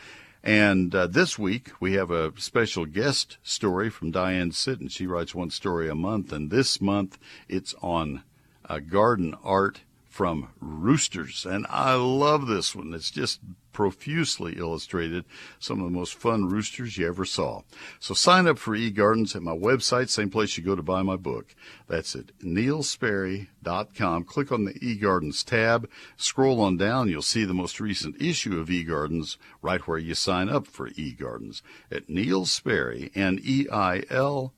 And 0.42 0.94
uh, 0.94 1.06
this 1.08 1.38
week 1.38 1.70
we 1.80 1.94
have 1.94 2.10
a 2.10 2.32
special 2.40 2.86
guest 2.86 3.38
story 3.42 3.90
from 3.90 4.10
Diane 4.10 4.52
Sitten. 4.52 4.88
She 4.88 5.06
writes 5.06 5.34
one 5.34 5.50
story 5.50 5.88
a 5.88 5.94
month, 5.94 6.32
and 6.32 6.50
this 6.50 6.80
month 6.80 7.18
it's 7.48 7.74
on 7.82 8.22
uh, 8.64 8.78
garden 8.78 9.34
art 9.42 9.80
from 10.18 10.48
roosters. 10.58 11.46
And 11.46 11.64
I 11.70 11.94
love 11.94 12.48
this 12.48 12.74
one. 12.74 12.92
It's 12.92 13.12
just 13.12 13.38
profusely 13.72 14.58
illustrated 14.58 15.24
some 15.60 15.78
of 15.78 15.84
the 15.84 15.96
most 15.96 16.14
fun 16.14 16.48
roosters 16.48 16.98
you 16.98 17.06
ever 17.06 17.24
saw. 17.24 17.62
So 18.00 18.14
sign 18.14 18.48
up 18.48 18.58
for 18.58 18.76
eGardens 18.76 19.36
at 19.36 19.42
my 19.42 19.56
website, 19.56 20.08
same 20.08 20.28
place 20.28 20.58
you 20.58 20.64
go 20.64 20.74
to 20.74 20.82
buy 20.82 21.02
my 21.02 21.14
book. 21.14 21.54
That's 21.86 22.16
at 22.16 22.36
neilsperry.com. 22.40 24.24
Click 24.24 24.50
on 24.50 24.64
the 24.64 24.74
eGardens 24.74 25.44
tab, 25.44 25.88
scroll 26.16 26.60
on 26.62 26.76
down, 26.76 27.08
you'll 27.08 27.22
see 27.22 27.44
the 27.44 27.54
most 27.54 27.78
recent 27.78 28.20
issue 28.20 28.58
of 28.58 28.66
eGardens 28.70 29.36
right 29.62 29.86
where 29.86 29.98
you 29.98 30.16
sign 30.16 30.48
up 30.48 30.66
for 30.66 30.90
eGardens 30.90 31.62
at 31.92 32.08
neilsperry, 32.08 33.16
N-E-I-L 33.16 34.52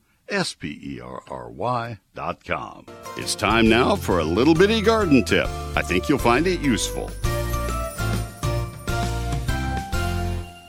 dot 2.15 2.43
com. 2.45 2.85
It's 3.17 3.35
time 3.35 3.67
now 3.67 3.97
for 3.97 4.19
a 4.19 4.23
little 4.23 4.53
bitty 4.53 4.81
garden 4.81 5.25
tip. 5.25 5.47
I 5.75 5.81
think 5.81 6.07
you'll 6.07 6.19
find 6.19 6.47
it 6.47 6.61
useful. 6.61 7.11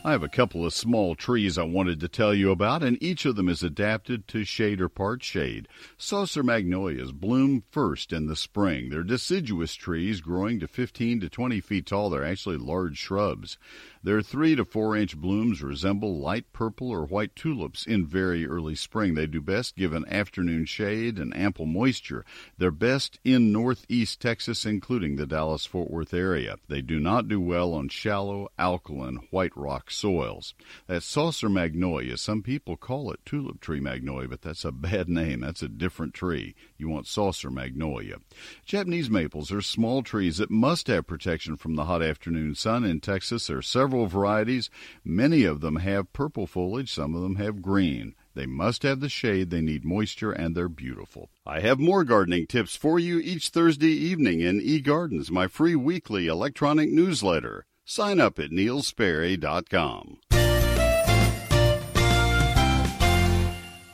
I 0.05 0.11
have 0.11 0.25
a 0.25 0.29
couple 0.29 0.67
of 0.67 0.75
small 0.75 1.15
trees 1.15 1.57
I 1.57 1.63
wanted 1.63 2.01
to 2.01 2.09
tell 2.09 2.35
you 2.35 2.51
about, 2.51 2.83
and 2.83 3.01
each 3.01 3.25
of 3.25 3.37
them 3.37 3.49
is 3.49 3.63
adapted 3.63 4.27
to 4.29 4.43
shade 4.43 4.81
or 4.81 4.89
part 4.89 5.23
shade. 5.23 5.69
Saucer 5.97 6.43
magnolias 6.43 7.13
bloom 7.13 7.63
first 7.71 8.13
in 8.13 8.27
the 8.27 8.35
spring. 8.35 8.91
They're 8.91 9.05
deciduous 9.05 9.77
trees 9.77 10.21
growing 10.21 10.59
to 10.59 10.67
15 10.67 11.21
to 11.21 11.29
20 11.29 11.61
feet 11.61 11.87
tall. 11.87 12.11
They're 12.11 12.25
actually 12.25 12.57
large 12.57 12.99
shrubs. 12.99 13.59
Their 14.03 14.23
three 14.23 14.57
to 14.57 14.65
four 14.65 14.97
inch 14.97 15.17
blooms 15.17 15.63
resemble 15.63 16.19
light 16.19 16.53
purple 16.53 16.91
or 16.91 17.05
white 17.05 17.37
tulips 17.37 17.87
in 17.87 18.05
very 18.05 18.45
early 18.45 18.75
spring. 18.75 19.15
They 19.15 19.29
do 19.29 19.41
best 19.41 19.77
given 19.77 20.05
afternoon 20.09 20.65
shade 20.65 21.21
and 21.21 21.37
ample 21.37 21.67
moisture. 21.67 22.25
They're 22.59 22.73
best 22.73 23.21
in 23.23 23.53
northeast 23.53 24.21
Texas, 24.21 24.67
including 24.67 25.15
the 25.15 25.27
Dallas 25.27 25.65
Fort 25.65 25.93
Worth 25.93 26.13
area. 26.13 26.57
They 26.67 26.83
do 26.83 26.99
not 26.99 27.29
do 27.29 27.41
well 27.41 27.73
on 27.73 27.89
shallow, 27.89 28.49
alkaline, 28.59 29.21
white 29.31 29.57
rock 29.57 29.92
soils. 29.93 30.55
That 30.87 31.03
saucer 31.03 31.49
magnolia, 31.49 32.17
some 32.17 32.43
people 32.43 32.77
call 32.77 33.13
it 33.13 33.21
tulip 33.25 33.61
tree 33.61 33.81
magnolia, 33.81 34.29
but 34.29 34.43
that's 34.43 34.65
a 34.65 34.73
bad 34.73 35.09
name. 35.09 35.41
That's 35.41 35.63
a 35.63 35.69
different 35.69 36.15
tree. 36.15 36.55
You 36.77 36.89
want 36.89 37.07
saucer 37.07 37.51
magnolia. 37.51 38.17
Japanese 38.65 39.11
maples 39.11 39.53
are 39.53 39.63
small 39.63 40.03
trees 40.03 40.39
that 40.39 40.51
must 40.51 40.87
have 40.89 41.07
protection 41.07 41.57
from 41.57 41.77
the 41.77 41.85
hot 41.85 42.03
afternoon 42.03 42.55
sun. 42.55 42.85
In 42.85 43.01
Texas, 43.01 43.47
there 43.47 43.59
are 43.59 43.63
several 43.63 44.07
varieties. 44.07 44.71
Many 45.05 45.45
of 45.45 45.61
them 45.61 45.77
have 45.77 46.13
purple 46.13 46.47
foliage, 46.47 46.93
some 46.93 47.15
of 47.15 47.23
them 47.23 47.37
have 47.37 47.63
green. 47.63 48.15
They 48.35 48.47
must 48.47 48.83
have 48.83 49.01
the 49.01 49.11
shade, 49.11 49.51
they 49.51 49.61
need 49.61 49.85
moisture, 49.85 50.33
and 50.33 50.57
they're 50.57 50.69
beautiful. 50.69 51.31
I 51.45 51.61
have 51.61 51.79
more 51.79 52.03
gardening 52.03 52.47
tips 52.47 52.75
for 52.77 52.99
you 52.99 53.19
each 53.19 53.51
Thursday 53.51 53.93
evening 53.93 54.41
in 54.41 54.61
eGardens, 54.61 55.31
my 55.31 55.49
free 55.49 55.77
weekly 55.77 56.29
electronic 56.29 56.91
newsletter. 56.91 57.67
Sign 57.95 58.21
up 58.21 58.39
at 58.39 58.51
neilsperry.com. 58.51 60.32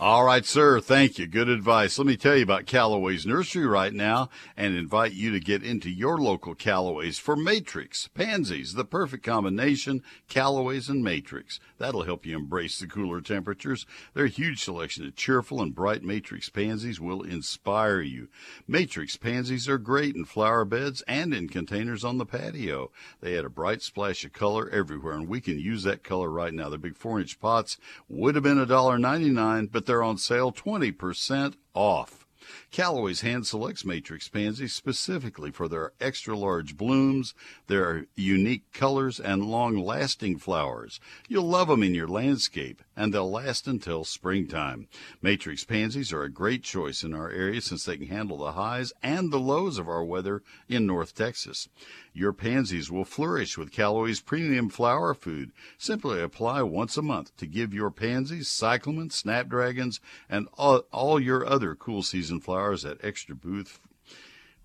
All 0.01 0.23
right, 0.23 0.47
sir. 0.47 0.81
Thank 0.81 1.19
you. 1.19 1.27
Good 1.27 1.49
advice. 1.49 1.99
Let 1.99 2.07
me 2.07 2.17
tell 2.17 2.37
you 2.37 2.45
about 2.45 2.67
Callaway's 2.67 3.27
Nursery 3.27 3.67
right 3.67 3.93
now 3.93 4.29
and 4.57 4.77
invite 4.77 5.13
you 5.13 5.33
to 5.33 5.41
get 5.41 5.65
into 5.65 5.91
your 5.91 6.19
local 6.19 6.55
Callaway's 6.55 7.19
for 7.19 7.35
Matrix, 7.35 8.07
Pansies, 8.07 8.75
the 8.75 8.85
perfect 8.85 9.25
combination, 9.25 10.05
Callaway's 10.29 10.89
and 10.89 11.03
Matrix. 11.03 11.59
That'll 11.79 12.05
help 12.05 12.25
you 12.25 12.37
embrace 12.37 12.79
the 12.79 12.87
cooler 12.87 13.21
temperatures. 13.21 13.87
Their 14.15 14.29
huge 14.29 14.63
selection 14.63 15.05
of 15.05 15.17
cheerful 15.17 15.61
and 15.61 15.75
bright 15.75 16.05
Matrix 16.05 16.49
pansies 16.49 17.01
will 17.01 17.23
inspire 17.23 18.01
you. 18.01 18.29
Matrix 18.69 19.17
pansies 19.17 19.69
are 19.69 19.79
great 19.79 20.15
in 20.15 20.25
flower 20.25 20.65
beds 20.65 21.03
and 21.09 21.35
in 21.35 21.49
containers 21.49 22.05
on 22.05 22.19
the 22.19 22.27
patio. 22.27 22.93
They 23.21 23.37
add 23.37 23.45
a 23.45 23.51
bright 23.51 23.83
splash 23.83 24.25
of 24.25 24.33
color 24.33 24.71
everywhere, 24.71 25.15
and 25.15 25.27
we 25.27 25.41
can 25.41 25.59
use 25.59 25.83
that 25.83 26.05
color 26.05 26.31
right 26.31 26.55
now. 26.55 26.69
The 26.69 26.79
big 26.79 26.95
four 26.95 27.19
inch 27.19 27.41
pots 27.41 27.79
would 28.09 28.37
have 28.37 28.45
been 28.45 28.65
$1.99, 28.65 29.73
but 29.73 29.88
they're 29.89 30.05
on 30.05 30.19
sale 30.19 30.53
20% 30.53 31.55
off. 31.75 32.27
Callaway's 32.71 33.23
hand 33.23 33.47
selects 33.47 33.85
matrix 33.85 34.29
pansies 34.29 34.75
specifically 34.75 35.51
for 35.51 35.69
their 35.69 35.93
extra 36.01 36.37
large 36.37 36.77
blooms, 36.77 37.35
their 37.67 38.05
unique 38.15 38.71
colors, 38.73 39.19
and 39.19 39.47
long 39.47 39.79
lasting 39.79 40.37
flowers. 40.39 41.01
You'll 41.29 41.49
love 41.49 41.69
them 41.69 41.83
in 41.83 41.95
your 41.95 42.07
landscape, 42.07 42.83
and 42.95 43.13
they'll 43.13 43.31
last 43.31 43.67
until 43.67 44.05
springtime. 44.05 44.87
Matrix 45.23 45.65
pansies 45.65 46.13
are 46.13 46.23
a 46.23 46.31
great 46.31 46.63
choice 46.63 47.03
in 47.03 47.15
our 47.15 47.31
area 47.31 47.63
since 47.63 47.85
they 47.85 47.97
can 47.97 48.09
handle 48.09 48.37
the 48.37 48.53
highs 48.53 48.93
and 49.03 49.33
the 49.33 49.41
lows 49.41 49.79
of 49.79 49.89
our 49.89 50.05
weather 50.05 50.43
in 50.69 50.87
North 50.87 51.15
Texas. 51.15 51.69
Your 52.13 52.35
pansies 52.35 52.91
will 52.91 53.05
flourish 53.05 53.57
with 53.57 53.73
Callaway's 53.73 54.21
premium 54.21 54.69
flower 54.69 55.15
food. 55.15 55.53
Simply 55.79 56.21
apply 56.21 56.63
once 56.63 56.97
a 56.97 57.03
month 57.03 57.35
to 57.39 57.47
give 57.47 57.73
your 57.73 57.91
pansies, 57.91 58.49
cyclamens, 58.49 59.13
snapdragons, 59.13 60.01
and 60.29 60.49
all, 60.55 60.85
all 60.93 61.19
your 61.19 61.47
other 61.47 61.75
cool 61.75 62.03
season 62.03 62.41
flowers 62.41 62.58
that 62.59 62.99
extra 63.05 63.37
boost. 63.37 63.79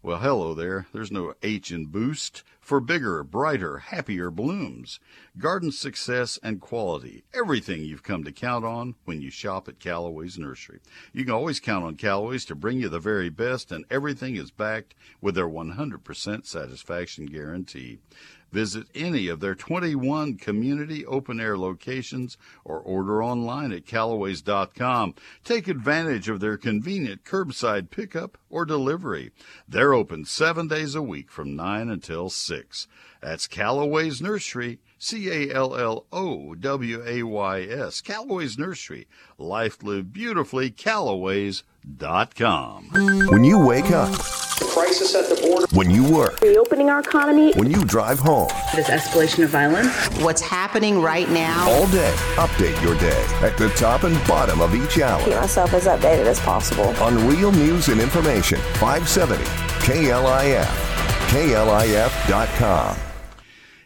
Well, 0.01 0.17
hello 0.17 0.55
there. 0.55 0.87
There's 0.91 1.11
no 1.11 1.35
H 1.43 1.71
in 1.71 1.85
boost 1.85 2.43
for 2.59 2.79
bigger, 2.79 3.23
brighter, 3.23 3.77
happier 3.77 4.31
blooms. 4.31 4.99
Garden 5.37 5.71
success 5.71 6.39
and 6.41 6.59
quality. 6.59 7.23
Everything 7.33 7.83
you've 7.83 8.03
come 8.03 8.23
to 8.23 8.31
count 8.31 8.65
on 8.65 8.95
when 9.05 9.21
you 9.21 9.29
shop 9.29 9.69
at 9.69 9.79
Callaway's 9.79 10.39
Nursery. 10.39 10.79
You 11.13 11.23
can 11.23 11.33
always 11.33 11.59
count 11.59 11.85
on 11.85 11.95
Callaway's 11.95 12.45
to 12.45 12.55
bring 12.55 12.79
you 12.79 12.89
the 12.89 12.99
very 12.99 13.29
best, 13.29 13.71
and 13.71 13.85
everything 13.91 14.35
is 14.35 14.49
backed 14.49 14.95
with 15.21 15.35
their 15.35 15.47
100% 15.47 16.45
satisfaction 16.47 17.27
guarantee. 17.27 17.99
Visit 18.53 18.85
any 18.93 19.27
of 19.29 19.39
their 19.39 19.55
21 19.55 20.35
community 20.35 21.03
open 21.07 21.39
air 21.39 21.57
locations 21.57 22.37
or 22.63 22.77
order 22.77 23.23
online 23.23 23.71
at 23.71 23.87
Callaways.com. 23.87 25.15
Take 25.43 25.67
advantage 25.67 26.29
of 26.29 26.39
their 26.39 26.55
convenient 26.55 27.23
curbside 27.23 27.89
pickup 27.89 28.37
or 28.51 28.63
delivery. 28.63 29.31
They're 29.67 29.95
open 29.95 30.25
seven 30.25 30.67
days 30.67 30.93
a 30.93 31.01
week 31.01 31.31
from 31.31 31.55
9 31.55 31.89
until 31.89 32.29
6. 32.29 32.87
That's 33.21 33.47
Callaway's 33.47 34.21
Nursery, 34.21 34.77
C 34.99 35.31
A 35.31 35.51
L 35.51 35.75
L 35.75 36.05
O 36.11 36.53
W 36.53 37.03
A 37.07 37.23
Y 37.23 37.61
S. 37.63 38.01
Callaway's 38.01 38.59
Nursery. 38.59 39.07
Life 39.39 39.81
lived 39.81 40.13
beautifully. 40.13 40.69
Callaways.com. 41.87 43.27
When 43.29 43.43
you 43.43 43.59
wake 43.59 43.91
up, 43.91 44.11
The 44.59 44.69
crisis 44.73 45.15
at 45.15 45.29
the 45.29 45.35
border. 45.41 45.65
when 45.73 45.89
you 45.89 46.03
work, 46.09 46.39
reopening 46.41 46.89
our 46.89 46.99
economy. 46.99 47.51
when 47.55 47.69
you 47.69 47.83
drive 47.83 48.19
home, 48.19 48.49
This 48.75 48.87
escalation 48.87 49.43
of 49.43 49.49
violence. 49.49 49.91
What's 50.21 50.41
happening 50.41 51.01
right 51.01 51.29
now? 51.29 51.69
all 51.69 51.87
day, 51.87 52.13
update 52.35 52.81
your 52.83 52.95
day 52.99 53.23
at 53.41 53.57
the 53.57 53.69
top 53.69 54.03
and 54.03 54.15
bottom 54.27 54.61
of 54.61 54.73
each 54.75 54.99
hour. 54.99 55.23
Keep 55.23 55.35
myself 55.35 55.73
as 55.73 55.85
updated 55.85 56.25
as 56.25 56.39
possible. 56.39 56.89
on 57.03 57.27
Real 57.27 57.51
News 57.51 57.89
and 57.89 57.99
Information 57.99 58.59
570 58.79 59.43
KLIF. 59.79 60.67
KLIF.com. 61.29 62.95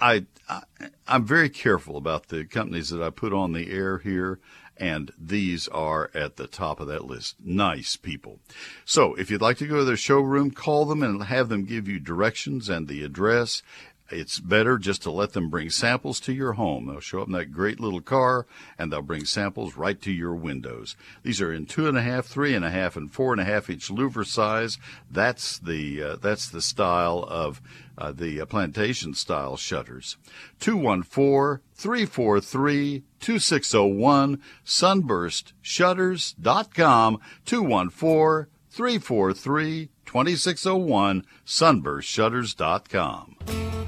I, 0.00 0.26
I 0.48 0.62
I'm 1.06 1.24
very 1.24 1.48
careful 1.48 1.96
about 1.96 2.28
the 2.28 2.44
companies 2.44 2.90
that 2.90 3.02
I 3.02 3.10
put 3.10 3.32
on 3.32 3.52
the 3.52 3.70
air 3.70 3.98
here 3.98 4.40
and 4.80 5.12
these 5.18 5.68
are 5.68 6.10
at 6.14 6.36
the 6.36 6.46
top 6.46 6.80
of 6.80 6.88
that 6.88 7.04
list. 7.04 7.36
Nice 7.44 7.96
people. 7.96 8.40
So 8.86 9.14
if 9.14 9.30
you'd 9.30 9.42
like 9.42 9.58
to 9.58 9.66
go 9.66 9.76
to 9.76 9.84
their 9.84 9.96
showroom, 9.96 10.50
call 10.50 10.86
them 10.86 11.02
and 11.02 11.24
have 11.24 11.50
them 11.50 11.66
give 11.66 11.86
you 11.86 12.00
directions 12.00 12.70
and 12.70 12.88
the 12.88 13.04
address. 13.04 13.62
It's 14.10 14.40
better 14.40 14.78
just 14.78 15.02
to 15.02 15.10
let 15.10 15.32
them 15.32 15.48
bring 15.48 15.70
samples 15.70 16.20
to 16.20 16.32
your 16.32 16.52
home. 16.54 16.86
They'll 16.86 17.00
show 17.00 17.22
up 17.22 17.28
in 17.28 17.32
that 17.34 17.52
great 17.52 17.80
little 17.80 18.00
car 18.00 18.46
and 18.78 18.92
they'll 18.92 19.02
bring 19.02 19.24
samples 19.24 19.76
right 19.76 20.00
to 20.02 20.12
your 20.12 20.34
windows. 20.34 20.96
These 21.22 21.40
are 21.40 21.52
in 21.52 21.66
two 21.66 21.88
and 21.88 21.96
a 21.96 22.02
half, 22.02 22.26
three 22.26 22.54
and 22.54 22.64
a 22.64 22.70
half, 22.70 22.96
and 22.96 23.12
four 23.12 23.32
and 23.32 23.40
a 23.40 23.44
half 23.44 23.70
inch 23.70 23.88
louver 23.88 24.26
size. 24.26 24.78
That's 25.10 25.58
the 25.58 26.02
uh, 26.02 26.16
that's 26.16 26.48
the 26.48 26.62
style 26.62 27.24
of 27.28 27.62
uh, 27.96 28.12
the 28.12 28.40
uh, 28.40 28.46
plantation 28.46 29.14
style 29.14 29.56
shutters. 29.56 30.16
214 30.60 31.62
343 31.74 33.04
2601 33.20 34.40
sunburstshutters.com 34.64 37.20
214 37.44 38.46
343 38.70 39.90
2601 40.06 41.24
sunburstshutters.com. 41.46 43.79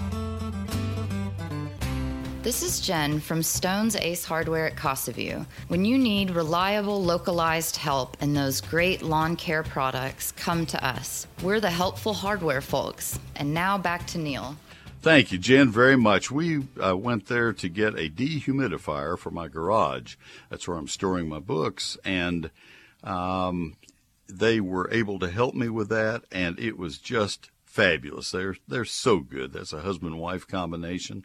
This 2.42 2.64
is 2.64 2.80
Jen 2.80 3.20
from 3.20 3.40
Stone's 3.40 3.94
Ace 3.94 4.24
Hardware 4.24 4.66
at 4.66 4.74
Casa 4.74 5.12
View. 5.12 5.46
When 5.68 5.84
you 5.84 5.96
need 5.96 6.32
reliable, 6.32 7.00
localized 7.00 7.76
help 7.76 8.16
and 8.20 8.36
those 8.36 8.60
great 8.60 9.00
lawn 9.00 9.36
care 9.36 9.62
products, 9.62 10.32
come 10.32 10.66
to 10.66 10.84
us. 10.84 11.28
We're 11.40 11.60
the 11.60 11.70
helpful 11.70 12.14
hardware 12.14 12.60
folks. 12.60 13.16
And 13.36 13.54
now 13.54 13.78
back 13.78 14.08
to 14.08 14.18
Neil. 14.18 14.56
Thank 15.02 15.30
you, 15.30 15.38
Jen, 15.38 15.70
very 15.70 15.94
much. 15.94 16.32
We 16.32 16.66
uh, 16.84 16.96
went 16.96 17.26
there 17.26 17.52
to 17.52 17.68
get 17.68 17.94
a 17.94 18.10
dehumidifier 18.10 19.16
for 19.16 19.30
my 19.30 19.46
garage. 19.46 20.16
That's 20.50 20.66
where 20.66 20.78
I'm 20.78 20.88
storing 20.88 21.28
my 21.28 21.38
books. 21.38 21.96
And 22.04 22.50
um, 23.04 23.76
they 24.28 24.60
were 24.60 24.90
able 24.90 25.20
to 25.20 25.30
help 25.30 25.54
me 25.54 25.68
with 25.68 25.90
that, 25.90 26.24
and 26.32 26.58
it 26.58 26.76
was 26.76 26.98
just 26.98 27.52
fabulous. 27.64 28.32
They're, 28.32 28.56
they're 28.66 28.84
so 28.84 29.20
good. 29.20 29.52
That's 29.52 29.72
a 29.72 29.82
husband 29.82 30.18
wife 30.18 30.48
combination 30.48 31.24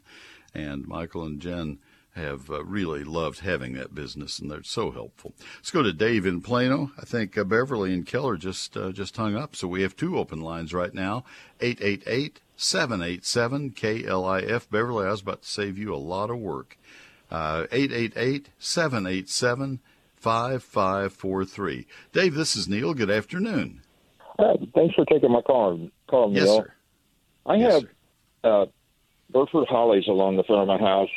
and 0.54 0.88
Michael 0.88 1.24
and 1.24 1.40
Jen 1.40 1.80
have 2.18 2.50
uh, 2.50 2.64
really 2.66 3.04
loved 3.04 3.40
having 3.40 3.74
that 3.74 3.94
business, 3.94 4.40
and 4.40 4.50
they're 4.50 4.64
so 4.64 4.92
helpful. 4.92 5.34
Let's 5.58 5.72
go 5.72 5.84
to 5.84 5.94
Dave 5.94 6.26
in 6.26 6.42
Plano. 6.42 6.92
I 6.98 7.06
think 7.06 7.38
uh, 7.38 7.44
Beverly 7.44 7.94
and 7.94 8.06
Keller 8.06 8.38
just 8.38 8.76
uh, 8.76 8.92
just 8.92 9.16
hung 9.16 9.36
up, 9.36 9.56
so 9.56 9.68
we 9.68 9.84
have 9.84 9.96
two 9.96 10.18
open 10.18 10.42
lines 10.42 10.74
right 10.74 10.94
now. 10.94 11.24
888 11.62 12.42
787 12.56 13.72
KLIF. 13.72 14.70
Beverly, 14.70 15.06
I 15.06 15.12
was 15.12 15.22
about 15.22 15.44
to 15.44 15.48
save 15.48 15.78
you 15.78 15.94
a 15.94 15.98
lot 15.98 16.30
of 16.30 16.40
work. 16.40 16.78
Uh, 17.30 17.66
888 17.72 18.50
787 18.58 19.80
5543. 20.16 21.88
Dave, 22.12 22.34
this 22.34 22.56
is 22.56 22.68
Neil. 22.68 22.94
Good 22.94 23.12
afternoon. 23.12 23.82
Uh, 24.40 24.56
thanks 24.74 24.96
for 24.96 25.06
taking 25.06 25.32
my 25.32 25.42
call, 25.42 25.90
call 26.08 26.34
yes, 26.34 26.48
Sir. 26.48 26.74
I 27.46 27.56
yes, 27.56 27.74
have 27.74 27.82
sir. 27.82 27.90
Uh, 28.44 28.66
Burford 29.30 29.68
hollies 29.68 30.08
along 30.08 30.38
the 30.38 30.44
front 30.44 30.62
of 30.62 30.68
my 30.68 30.78
house. 30.78 31.10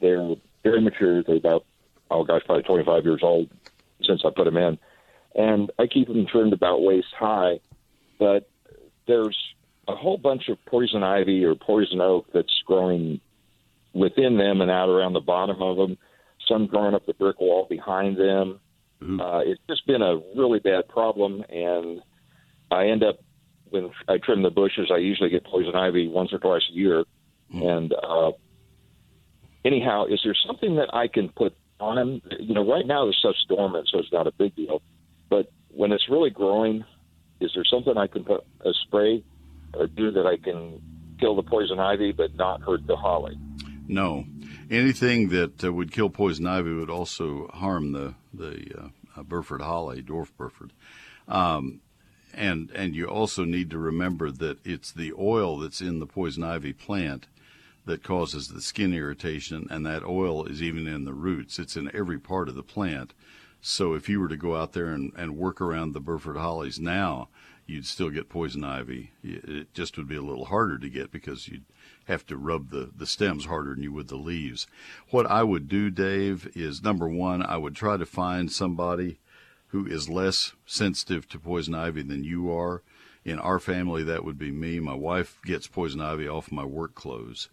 They're 0.00 0.34
very 0.62 0.80
mature. 0.80 1.22
They're 1.22 1.36
about, 1.36 1.64
oh 2.10 2.24
gosh, 2.24 2.42
probably 2.44 2.64
25 2.64 3.04
years 3.04 3.20
old 3.22 3.48
since 4.02 4.22
I 4.24 4.30
put 4.34 4.44
them 4.44 4.56
in. 4.56 4.78
And 5.34 5.70
I 5.78 5.86
keep 5.86 6.08
them 6.08 6.26
trimmed 6.26 6.52
about 6.52 6.82
waist 6.82 7.08
high. 7.18 7.60
But 8.18 8.48
there's 9.06 9.36
a 9.88 9.96
whole 9.96 10.18
bunch 10.18 10.48
of 10.48 10.64
poison 10.66 11.02
ivy 11.02 11.44
or 11.44 11.54
poison 11.54 12.00
oak 12.00 12.26
that's 12.32 12.62
growing 12.66 13.20
within 13.92 14.38
them 14.38 14.60
and 14.60 14.70
out 14.70 14.88
around 14.88 15.12
the 15.12 15.20
bottom 15.20 15.62
of 15.62 15.76
them. 15.76 15.96
Some 16.48 16.66
growing 16.66 16.94
up 16.94 17.06
the 17.06 17.14
brick 17.14 17.40
wall 17.40 17.66
behind 17.68 18.16
them. 18.16 18.60
Uh, 19.20 19.40
it's 19.44 19.60
just 19.68 19.86
been 19.86 20.02
a 20.02 20.20
really 20.36 20.60
bad 20.60 20.88
problem. 20.88 21.44
And 21.48 22.02
I 22.70 22.88
end 22.88 23.02
up, 23.02 23.18
when 23.70 23.90
I 24.08 24.18
trim 24.18 24.42
the 24.42 24.50
bushes, 24.50 24.90
I 24.92 24.98
usually 24.98 25.30
get 25.30 25.44
poison 25.44 25.74
ivy 25.74 26.08
once 26.08 26.32
or 26.32 26.38
twice 26.38 26.62
a 26.70 26.74
year 26.74 27.04
and 27.62 27.92
uh, 27.92 28.32
anyhow, 29.64 30.06
is 30.06 30.20
there 30.24 30.36
something 30.46 30.76
that 30.76 30.94
I 30.94 31.08
can 31.08 31.28
put 31.30 31.54
on 31.80 31.96
them? 31.96 32.22
You 32.38 32.54
know, 32.54 32.68
right 32.68 32.86
now 32.86 33.06
the 33.06 33.12
stuff's 33.12 33.44
dormant, 33.48 33.88
so 33.90 33.98
it's 33.98 34.12
not 34.12 34.26
a 34.26 34.32
big 34.32 34.54
deal. 34.56 34.82
But 35.28 35.50
when 35.68 35.92
it's 35.92 36.08
really 36.08 36.30
growing, 36.30 36.84
is 37.40 37.52
there 37.54 37.64
something 37.64 37.96
I 37.96 38.06
can 38.06 38.24
put 38.24 38.44
a 38.64 38.72
spray 38.86 39.24
or 39.74 39.86
do 39.86 40.10
that 40.12 40.26
I 40.26 40.36
can 40.36 40.80
kill 41.18 41.36
the 41.36 41.42
poison 41.42 41.78
ivy 41.78 42.12
but 42.12 42.34
not 42.34 42.62
hurt 42.62 42.86
the 42.86 42.96
holly? 42.96 43.36
No, 43.86 44.24
anything 44.70 45.28
that 45.28 45.62
uh, 45.62 45.72
would 45.72 45.92
kill 45.92 46.10
poison 46.10 46.46
ivy 46.46 46.72
would 46.72 46.90
also 46.90 47.48
harm 47.52 47.92
the 47.92 48.14
the 48.32 48.90
uh, 49.16 49.22
Burford 49.22 49.60
holly, 49.60 50.02
dwarf 50.02 50.30
Burford. 50.36 50.72
Um, 51.28 51.80
and 52.32 52.70
and 52.74 52.94
you 52.94 53.06
also 53.06 53.44
need 53.44 53.70
to 53.70 53.78
remember 53.78 54.30
that 54.30 54.58
it's 54.64 54.92
the 54.92 55.12
oil 55.18 55.58
that's 55.58 55.80
in 55.80 56.00
the 56.00 56.06
poison 56.06 56.42
ivy 56.42 56.72
plant 56.72 57.26
that 57.86 58.02
causes 58.02 58.48
the 58.48 58.60
skin 58.60 58.94
irritation, 58.94 59.66
and 59.70 59.84
that 59.84 60.04
oil 60.04 60.46
is 60.46 60.62
even 60.62 60.86
in 60.86 61.04
the 61.04 61.14
roots. 61.14 61.58
It's 61.58 61.76
in 61.76 61.94
every 61.94 62.18
part 62.18 62.48
of 62.48 62.54
the 62.54 62.62
plant. 62.62 63.12
So 63.60 63.94
if 63.94 64.08
you 64.08 64.20
were 64.20 64.28
to 64.28 64.36
go 64.36 64.56
out 64.56 64.72
there 64.72 64.88
and, 64.88 65.12
and 65.16 65.36
work 65.36 65.60
around 65.60 65.92
the 65.92 66.00
Burford 66.00 66.36
hollies 66.36 66.78
now, 66.78 67.28
you'd 67.66 67.86
still 67.86 68.10
get 68.10 68.28
poison 68.28 68.64
ivy. 68.64 69.12
It 69.22 69.72
just 69.72 69.96
would 69.96 70.08
be 70.08 70.16
a 70.16 70.22
little 70.22 70.46
harder 70.46 70.78
to 70.78 70.88
get 70.88 71.10
because 71.10 71.48
you'd 71.48 71.64
have 72.06 72.26
to 72.26 72.36
rub 72.36 72.70
the, 72.70 72.90
the 72.94 73.06
stems 73.06 73.46
harder 73.46 73.74
than 73.74 73.82
you 73.82 73.92
would 73.92 74.08
the 74.08 74.16
leaves. 74.16 74.66
What 75.10 75.26
I 75.26 75.42
would 75.42 75.68
do, 75.68 75.90
Dave, 75.90 76.50
is 76.54 76.82
number 76.82 77.08
one, 77.08 77.42
I 77.42 77.56
would 77.56 77.74
try 77.74 77.96
to 77.96 78.06
find 78.06 78.52
somebody 78.52 79.18
who 79.68 79.86
is 79.86 80.08
less 80.08 80.52
sensitive 80.66 81.28
to 81.30 81.38
poison 81.38 81.74
ivy 81.74 82.02
than 82.02 82.22
you 82.22 82.52
are. 82.52 82.82
In 83.24 83.38
our 83.38 83.58
family, 83.58 84.02
that 84.04 84.24
would 84.24 84.38
be 84.38 84.50
me. 84.50 84.78
My 84.78 84.94
wife 84.94 85.38
gets 85.44 85.66
poison 85.66 86.02
ivy 86.02 86.28
off 86.28 86.52
my 86.52 86.64
work 86.64 86.94
clothes. 86.94 87.48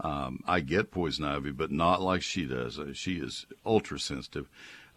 Um, 0.00 0.40
I 0.46 0.60
get 0.60 0.90
poison 0.90 1.24
ivy, 1.24 1.52
but 1.52 1.70
not 1.70 2.02
like 2.02 2.22
she 2.22 2.46
does. 2.46 2.78
Uh, 2.78 2.92
she 2.92 3.14
is 3.14 3.46
ultra 3.64 3.98
sensitive, 3.98 4.48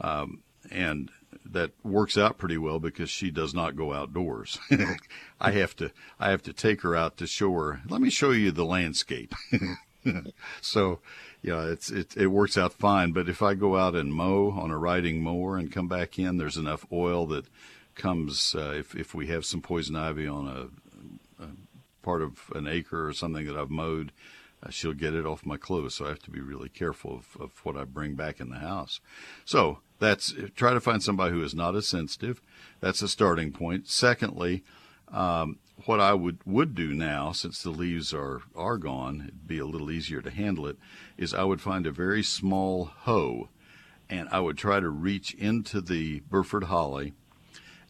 um, 0.02 0.42
and 0.72 1.12
that 1.46 1.72
works 1.84 2.18
out 2.18 2.38
pretty 2.38 2.58
well 2.58 2.80
because 2.80 3.10
she 3.10 3.30
does 3.30 3.54
not 3.54 3.76
go 3.76 3.94
outdoors. 3.94 4.58
I 5.42 5.52
have 5.52 5.76
to 5.78 5.92
I 6.20 6.32
have 6.32 6.42
to 6.44 6.54
take 6.54 6.82
her 6.82 6.96
out 6.96 7.18
to 7.18 7.28
show 7.28 7.54
her. 7.54 7.82
Let 7.88 8.02
me 8.02 8.10
show 8.10 8.32
you 8.32 8.52
the 8.52 8.66
landscape. 8.66 9.34
so, 10.62 11.00
yeah, 11.42 11.66
it's 11.66 11.90
it 11.92 12.18
it 12.18 12.28
works 12.28 12.58
out 12.58 12.74
fine. 12.74 13.12
But 13.12 13.30
if 13.30 13.42
I 13.42 13.54
go 13.54 13.78
out 13.78 13.96
and 13.96 14.14
mow 14.14 14.50
on 14.52 14.72
a 14.72 14.78
riding 14.78 15.22
mower 15.22 15.58
and 15.58 15.72
come 15.72 15.88
back 15.88 16.18
in, 16.18 16.38
there's 16.38 16.58
enough 16.58 16.86
oil 16.92 17.28
that 17.28 17.46
comes 17.96 18.56
uh, 18.56 18.74
if 18.76 18.96
if 18.96 19.14
we 19.14 19.28
have 19.28 19.46
some 19.46 19.62
poison 19.62 19.96
ivy 19.96 20.28
on 20.28 20.48
a, 20.48 21.44
a 21.44 21.48
part 22.02 22.22
of 22.22 22.52
an 22.56 22.68
acre 22.68 23.08
or 23.08 23.14
something 23.14 23.46
that 23.46 23.58
I've 23.58 23.70
mowed 23.70 24.12
uh, 24.64 24.70
she'll 24.70 24.94
get 24.94 25.14
it 25.14 25.26
off 25.26 25.46
my 25.46 25.58
clothes. 25.58 25.96
So 25.96 26.06
I 26.06 26.10
have 26.10 26.24
to 26.24 26.32
be 26.32 26.42
really 26.42 26.70
careful 26.70 27.16
of, 27.16 27.42
of 27.42 27.66
what 27.66 27.78
I 27.78 27.84
bring 27.84 28.16
back 28.16 28.40
in 28.40 28.50
the 28.50 28.60
house. 28.60 29.00
So 29.46 29.80
that's 30.00 30.34
try 30.56 30.74
to 30.74 30.80
find 30.80 31.02
somebody 31.02 31.34
who 31.34 31.44
is 31.44 31.56
not 31.56 31.76
as 31.76 31.88
sensitive. 31.88 32.42
That's 32.80 33.02
a 33.02 33.08
starting 33.08 33.52
point. 33.52 33.88
Secondly, 33.88 34.64
um, 35.12 35.58
what 35.86 36.00
I 36.00 36.14
would, 36.14 36.40
would 36.46 36.74
do 36.76 36.94
now, 36.94 37.32
since 37.32 37.62
the 37.62 37.70
leaves 37.70 38.14
are, 38.14 38.42
are 38.56 38.78
gone, 38.78 39.26
it'd 39.28 39.48
be 39.48 39.60
a 39.60 39.66
little 39.66 39.92
easier 39.92 40.22
to 40.22 40.32
handle 40.32 40.66
it, 40.68 40.78
is 41.18 41.34
I 41.34 41.44
would 41.44 41.62
find 41.62 41.86
a 41.86 41.92
very 41.92 42.24
small 42.24 42.86
hoe 42.86 43.50
and 44.10 44.28
I 44.32 44.40
would 44.40 44.58
try 44.58 44.80
to 44.80 44.90
reach 44.90 45.34
into 45.34 45.82
the 45.82 46.22
Burford 46.22 46.66
holly 46.66 47.14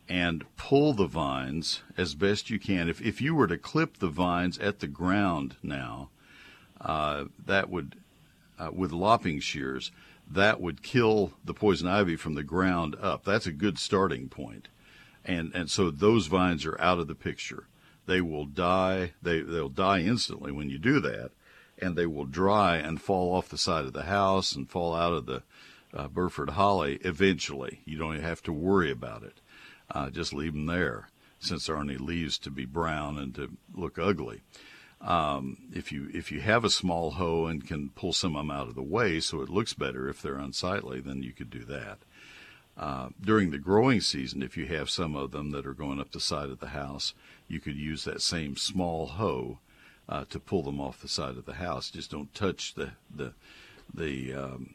and 0.10 0.46
pull 0.56 0.94
the 0.94 1.06
vines 1.06 1.84
as 1.98 2.16
best 2.16 2.50
you 2.50 2.60
can. 2.60 2.90
If, 2.90 3.02
if 3.02 3.22
you 3.22 3.36
were 3.36 3.48
to 3.48 3.58
clip 3.58 3.98
the 3.98 4.10
vines 4.10 4.58
at 4.58 4.80
the 4.80 4.88
ground 4.88 5.58
now, 5.62 6.10
uh, 6.88 7.26
that 7.46 7.70
would, 7.70 7.96
uh, 8.58 8.72
with 8.74 8.92
lopping 8.92 9.40
shears, 9.40 9.92
that 10.30 10.60
would 10.60 10.82
kill 10.82 11.34
the 11.44 11.54
poison 11.54 11.88
ivy 11.88 12.16
from 12.16 12.34
the 12.34 12.44
ground 12.44 12.96
up. 13.00 13.24
That's 13.24 13.46
a 13.46 13.52
good 13.52 13.78
starting 13.78 14.30
point. 14.30 14.70
And, 15.24 15.54
and 15.54 15.70
so 15.70 15.92
those 15.92 16.28
vines 16.28 16.66
are 16.66 16.80
out 16.82 17.00
of 17.00 17.08
the 17.08 17.16
picture. 17.16 17.68
They 18.06 18.22
will 18.22 18.46
die. 18.46 19.12
They, 19.22 19.42
they'll 19.42 19.70
die 19.70 20.00
instantly 20.00 20.52
when 20.52 20.70
you 20.70 20.80
do 20.80 21.02
that. 21.02 21.32
And 21.78 21.96
they 21.96 22.06
will 22.06 22.26
dry 22.26 22.78
and 22.78 23.02
fall 23.02 23.36
off 23.36 23.50
the 23.50 23.58
side 23.58 23.86
of 23.86 23.94
the 23.94 24.04
house 24.04 24.56
and 24.56 24.70
fall 24.70 24.96
out 24.96 25.14
of 25.14 25.26
the 25.26 25.44
uh, 25.94 26.08
Burford 26.08 26.52
holly 26.52 27.00
eventually. 27.02 27.82
You 27.86 27.98
don't 27.98 28.20
have 28.22 28.42
to 28.44 28.54
worry 28.54 28.90
about 28.90 29.24
it. 29.24 29.42
Uh, 29.92 30.10
just 30.10 30.34
leave 30.34 30.54
them 30.54 30.66
there 30.66 31.10
since 31.40 31.68
there 31.68 31.76
aren't 31.76 31.92
any 31.92 32.00
leaves 32.00 32.38
to 32.40 32.50
be 32.50 32.66
brown 32.66 33.18
and 33.18 33.36
to 33.36 33.52
look 33.76 34.00
ugly. 34.00 34.42
Um, 35.00 35.58
if 35.74 35.92
you 35.92 36.10
if 36.14 36.32
you 36.32 36.42
have 36.42 36.66
a 36.66 36.72
small 36.72 37.12
hoe 37.12 37.46
and 37.46 37.66
can 37.66 37.90
pull 37.90 38.14
some 38.14 38.36
of 38.36 38.42
them 38.42 38.52
out 38.52 38.68
of 38.68 38.76
the 38.76 38.82
way 38.82 39.20
so 39.20 39.42
it 39.42 39.50
looks 39.50 39.74
better 39.74 40.10
if 40.10 40.22
they're 40.22 40.40
unsightly, 40.40 41.00
then 41.00 41.22
you 41.22 41.34
could 41.34 41.50
do 41.50 41.64
that. 41.66 42.00
Uh, 42.76 43.10
during 43.20 43.52
the 43.52 43.58
growing 43.58 44.02
season, 44.02 44.44
if 44.44 44.56
you 44.56 44.68
have 44.68 44.90
some 44.90 45.16
of 45.16 45.32
them 45.32 45.52
that 45.52 45.66
are 45.66 45.74
going 45.74 46.00
up 46.00 46.12
the 46.12 46.20
side 46.20 46.50
of 46.50 46.60
the 46.60 46.70
house, 46.70 47.14
you 47.48 47.60
could 47.60 47.76
use 47.76 48.04
that 48.04 48.22
same 48.22 48.56
small 48.56 49.08
hoe 49.08 49.58
uh, 50.08 50.26
to 50.30 50.40
pull 50.40 50.64
them 50.64 50.80
off 50.80 51.02
the 51.02 51.08
side 51.08 51.38
of 51.38 51.46
the 51.46 51.56
house. 51.56 51.90
Just 51.90 52.12
don't 52.12 52.34
touch 52.34 52.76
the 52.76 52.92
the 53.14 53.34
the 53.94 54.34
um, 54.34 54.74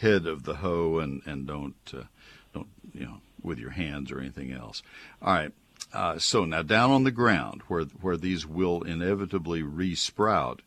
head 0.00 0.26
of 0.26 0.44
the 0.44 0.56
hoe 0.56 0.98
and 0.98 1.22
and 1.26 1.46
don't 1.46 1.74
uh, 1.92 2.04
don't 2.52 2.68
you 2.92 3.06
know 3.06 3.20
with 3.42 3.58
your 3.58 3.70
hands 3.70 4.10
or 4.10 4.20
anything 4.20 4.52
else. 4.52 4.82
All 5.22 5.34
right. 5.34 5.52
Uh, 5.94 6.18
so 6.18 6.44
now 6.44 6.60
down 6.60 6.90
on 6.90 7.04
the 7.04 7.12
ground 7.12 7.62
where 7.68 7.84
where 7.84 8.16
these 8.16 8.44
will 8.44 8.82
inevitably 8.82 9.62
resprout, 9.62 10.58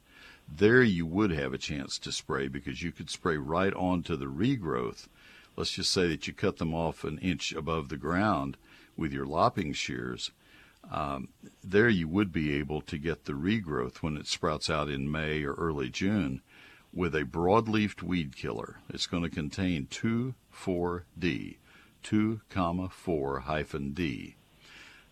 there 0.47 0.82
you 0.82 1.05
would 1.05 1.32
have 1.32 1.53
a 1.53 1.57
chance 1.57 1.99
to 1.99 2.13
spray 2.13 2.47
because 2.47 2.82
you 2.82 2.93
could 2.93 3.09
spray 3.09 3.36
right 3.36 3.73
onto 3.73 4.15
the 4.15 4.28
regrowth. 4.28 5.07
Let's 5.57 5.71
just 5.71 5.91
say 5.91 6.07
that 6.07 6.28
you 6.28 6.34
cut 6.34 6.57
them 6.57 6.73
off 6.73 7.03
an 7.03 7.17
inch 7.17 7.51
above 7.51 7.89
the 7.89 7.97
ground 7.97 8.55
with 8.95 9.11
your 9.11 9.25
lopping 9.25 9.73
shears. 9.73 10.32
Um, 10.89 11.28
there 11.61 11.89
you 11.89 12.07
would 12.07 12.32
be 12.32 12.53
able 12.53 12.80
to 12.82 12.97
get 12.97 13.25
the 13.25 13.34
regrowth 13.34 13.97
when 13.97 14.15
it 14.15 14.28
sprouts 14.28 14.69
out 14.69 14.88
in 14.88 15.11
May 15.11 15.43
or 15.43 15.55
early 15.55 15.89
June 15.89 16.41
with 16.93 17.13
a 17.13 17.25
broadleafed 17.25 18.01
weed 18.01 18.38
killer. 18.38 18.78
It's 18.89 19.07
going 19.07 19.23
to 19.23 19.30
contain 19.30 19.88
2,4-D, 19.88 21.57
2, 22.03 22.41
comma 22.49 22.88
4 22.88 23.39
hyphen 23.41 23.91
D. 23.91 24.36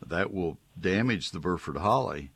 That 0.06 0.34
will 0.34 0.58
damage 0.80 1.32
the 1.32 1.40
Burford 1.40 1.78
holly, 1.78 2.32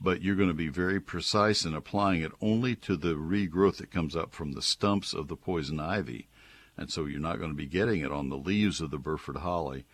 but 0.00 0.22
you're 0.22 0.36
going 0.36 0.48
to 0.48 0.54
be 0.54 0.68
very 0.68 1.00
precise 1.00 1.64
in 1.64 1.74
applying 1.74 2.22
it 2.22 2.32
only 2.40 2.74
to 2.76 2.96
the 2.96 3.14
regrowth 3.14 3.76
that 3.76 3.90
comes 3.90 4.14
up 4.14 4.32
from 4.32 4.52
the 4.52 4.62
stumps 4.62 5.14
of 5.14 5.28
the 5.28 5.36
poison 5.36 5.80
ivy. 5.80 6.28
And 6.76 6.90
so 6.90 7.06
you're 7.06 7.20
not 7.20 7.38
going 7.38 7.50
to 7.50 7.56
be 7.56 7.66
getting 7.66 8.00
it 8.00 8.12
on 8.12 8.28
the 8.28 8.36
leaves 8.36 8.80
of 8.80 8.90
the 8.90 8.98
Burford 8.98 9.38
holly. 9.38 9.84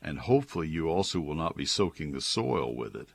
And 0.00 0.20
hopefully 0.20 0.68
you 0.68 0.88
also 0.88 1.20
will 1.20 1.34
not 1.34 1.56
be 1.56 1.66
soaking 1.66 2.12
the 2.12 2.20
soil 2.20 2.74
with 2.74 2.96
it. 2.96 3.08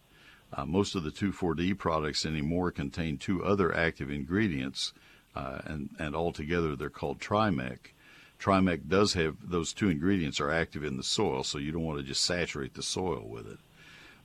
Uh, 0.53 0.65
most 0.65 0.95
of 0.95 1.03
the 1.03 1.11
2,4-D 1.11 1.73
products 1.73 2.25
anymore 2.25 2.71
contain 2.71 3.17
two 3.17 3.43
other 3.43 3.75
active 3.75 4.09
ingredients, 4.09 4.93
uh, 5.35 5.59
and, 5.65 5.89
and 5.99 6.15
altogether 6.15 6.75
they're 6.75 6.89
called 6.89 7.19
Trimec. 7.19 7.93
Trimec 8.39 8.87
does 8.87 9.13
have 9.13 9.35
those 9.49 9.73
two 9.73 9.89
ingredients 9.89 10.39
are 10.39 10.51
active 10.51 10.83
in 10.83 10.97
the 10.97 11.03
soil, 11.03 11.43
so 11.43 11.57
you 11.57 11.71
don't 11.71 11.83
want 11.83 11.99
to 11.99 12.05
just 12.05 12.23
saturate 12.23 12.75
the 12.75 12.83
soil 12.83 13.27
with 13.27 13.47
it. 13.47 13.59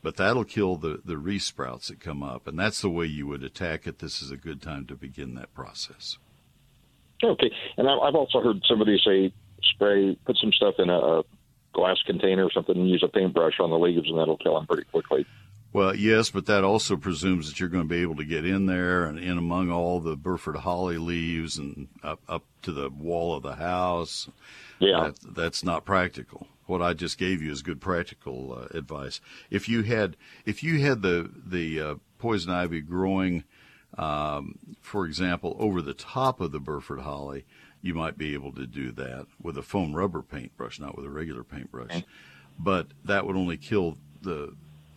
But 0.03 0.17
that'll 0.17 0.45
kill 0.45 0.77
the, 0.77 1.01
the 1.05 1.17
resprouts 1.17 1.89
that 1.89 2.01
come 2.01 2.23
up, 2.23 2.47
and 2.47 2.59
that's 2.59 2.83
the 2.83 2.91
way 2.91 3.07
you 3.07 3.27
would 3.29 3.45
attack 3.45 3.87
it. 3.87 4.01
This 4.01 4.21
is 4.21 4.31
a 4.31 4.37
good 4.37 4.61
time 4.61 4.87
to 4.87 4.95
begin 4.95 5.35
that 5.35 5.55
process. 5.55 6.19
Okay, 7.23 7.51
and 7.77 7.89
I've 7.89 8.17
also 8.17 8.41
heard 8.41 8.63
somebody 8.67 9.01
say 9.05 9.33
spray, 9.63 10.17
put 10.25 10.37
some 10.39 10.53
stuff 10.53 10.75
in 10.79 10.91
a 10.91 11.23
glass 11.73 11.99
container 12.05 12.45
or 12.45 12.51
something, 12.51 12.77
and 12.77 12.91
use 12.91 13.05
a 13.05 13.09
paintbrush 13.09 13.61
on 13.61 13.71
the 13.71 13.79
leaves, 13.79 14.09
and 14.09 14.19
that'll 14.19 14.37
kill 14.37 14.55
them 14.55 14.67
pretty 14.67 14.85
quickly. 14.91 15.25
Well, 15.73 15.97
yes, 15.97 16.29
but 16.29 16.47
that 16.47 16.65
also 16.65 16.97
presumes 16.97 17.49
that 17.49 17.59
you're 17.59 17.71
going 17.71 17.85
to 17.85 17.89
be 17.89 18.03
able 18.03 18.17
to 18.17 18.25
get 18.25 18.45
in 18.45 18.67
there 18.67 19.07
and 19.07 19.19
in 19.19 19.39
among 19.39 19.71
all 19.71 20.01
the 20.01 20.17
Burford 20.17 20.57
holly 20.57 20.99
leaves 20.99 21.57
and 21.57 21.89
up 22.03 22.21
up 22.29 22.45
to 22.63 22.73
the 22.73 22.91
wall 22.91 23.35
of 23.35 23.43
the 23.43 23.55
house. 23.55 24.29
Yeah, 24.79 25.13
that, 25.23 25.35
that's 25.35 25.65
not 25.65 25.85
practical. 25.85 26.47
What 26.67 26.83
I 26.83 26.93
just 26.93 27.17
gave 27.17 27.41
you 27.43 27.51
is 27.51 27.63
good 27.63 27.81
practical 27.81 28.53
uh, 28.53 28.77
advice. 28.77 29.21
If 29.51 29.69
you 29.69 29.83
had 29.83 30.17
if 30.45 30.63
you 30.63 30.79
had 30.81 31.01
the 31.01 31.31
the 31.35 31.81
uh, 31.81 31.95
poison 32.19 32.53
ivy 32.53 32.83
growing, 32.83 33.45
um, 33.97 34.59
for 34.83 35.07
example, 35.07 35.57
over 35.59 35.81
the 35.81 35.95
top 35.95 36.41
of 36.41 36.53
the 36.53 36.61
Burford 36.61 37.01
holly, 37.01 37.47
you 37.81 37.95
might 37.95 38.19
be 38.19 38.35
able 38.35 38.53
to 38.53 38.67
do 38.67 38.93
that 38.93 39.27
with 39.41 39.57
a 39.57 39.63
foam 39.63 39.95
rubber 39.95 40.21
paintbrush, 40.21 40.79
not 40.79 40.97
with 40.97 41.07
a 41.07 41.11
regular 41.11 41.45
paintbrush. 41.45 41.91
Okay. 41.91 42.05
But 42.59 42.89
that 43.07 43.27
would 43.27 43.37
only 43.37 43.57
kill 43.57 43.97
the 44.21 44.55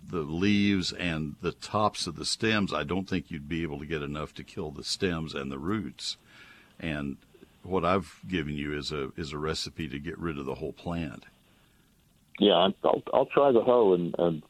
the 0.07 0.21
leaves 0.21 0.91
and 0.91 1.35
the 1.41 1.51
tops 1.51 2.07
of 2.07 2.15
the 2.15 2.25
stems, 2.25 2.73
I 2.73 2.83
don't 2.83 3.09
think 3.09 3.31
you'd 3.31 3.49
be 3.49 3.63
able 3.63 3.79
to 3.79 3.85
get 3.85 4.01
enough 4.01 4.33
to 4.35 4.43
kill 4.43 4.71
the 4.71 4.83
stems 4.83 5.33
and 5.33 5.51
the 5.51 5.59
roots. 5.59 6.17
And 6.79 7.17
what 7.63 7.85
I've 7.85 8.19
given 8.27 8.55
you 8.55 8.77
is 8.77 8.91
a 8.91 9.11
is 9.17 9.31
a 9.31 9.37
recipe 9.37 9.87
to 9.87 9.99
get 9.99 10.17
rid 10.17 10.37
of 10.37 10.45
the 10.45 10.55
whole 10.55 10.73
plant. 10.73 11.25
Yeah, 12.39 12.69
I'll 12.83 13.03
I'll 13.13 13.25
try 13.25 13.51
the 13.51 13.61
hoe 13.63 13.93
and, 13.93 14.15
and 14.17 14.43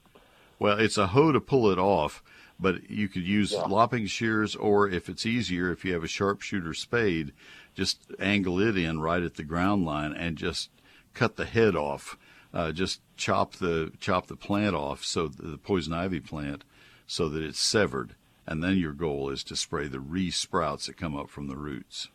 well, 0.59 0.79
it's 0.79 0.97
a 0.97 1.07
hoe 1.07 1.31
to 1.31 1.41
pull 1.41 1.69
it 1.69 1.77
off, 1.77 2.23
but 2.59 2.89
you 2.89 3.07
could 3.07 3.25
use 3.25 3.51
yeah. 3.51 3.61
lopping 3.61 4.07
shears, 4.07 4.55
or 4.55 4.89
if 4.89 5.09
it's 5.09 5.25
easier, 5.25 5.71
if 5.71 5.83
you 5.83 5.93
have 5.93 6.03
a 6.03 6.07
sharpshooter 6.07 6.73
spade, 6.73 7.33
just 7.73 7.99
angle 8.19 8.59
it 8.59 8.77
in 8.77 8.99
right 8.99 9.21
at 9.21 9.35
the 9.35 9.43
ground 9.43 9.85
line 9.85 10.13
and 10.13 10.37
just 10.37 10.69
cut 11.13 11.35
the 11.35 11.45
head 11.45 11.75
off 11.75 12.17
uh, 12.55 12.71
just 12.71 13.01
chop 13.17 13.55
the 13.55 13.91
chop 13.99 14.27
the 14.27 14.35
plant 14.37 14.75
off, 14.75 15.03
so 15.03 15.27
the 15.27 15.57
poison 15.57 15.93
ivy 15.93 16.21
plant, 16.21 16.63
so 17.05 17.27
that 17.27 17.43
it's 17.43 17.59
severed, 17.59 18.15
and 18.47 18.63
then 18.63 18.77
your 18.77 18.93
goal 18.93 19.29
is 19.29 19.43
to 19.43 19.57
spray 19.57 19.87
the 19.87 19.99
re-sprouts 19.99 20.87
that 20.87 20.95
come 20.95 21.15
up 21.17 21.29
from 21.29 21.47
the 21.47 21.57
roots. 21.57 22.07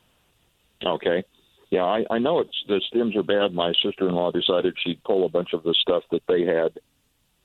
Okay. 0.84 1.22
Yeah, 1.68 1.84
I, 1.84 2.04
I 2.10 2.18
know 2.18 2.40
it's 2.40 2.64
the 2.66 2.80
stems 2.88 3.14
are 3.14 3.22
bad. 3.22 3.52
My 3.52 3.72
sister-in-law 3.82 4.32
decided 4.32 4.74
she'd 4.82 5.04
pull 5.04 5.26
a 5.26 5.28
bunch 5.28 5.52
of 5.52 5.62
the 5.62 5.74
stuff 5.78 6.02
that 6.10 6.22
they 6.26 6.42
had 6.42 6.80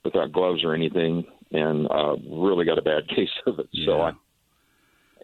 without 0.04 0.32
gloves 0.32 0.64
or 0.64 0.74
anything, 0.74 1.26
and 1.52 1.88
uh, 1.92 2.16
really 2.32 2.66
got 2.66 2.78
a 2.78 2.82
bad 2.82 3.08
case 3.16 3.30
of 3.46 3.60
it. 3.60 3.68
Yeah. 3.72 3.86
So, 3.86 4.02
I, 4.02 4.12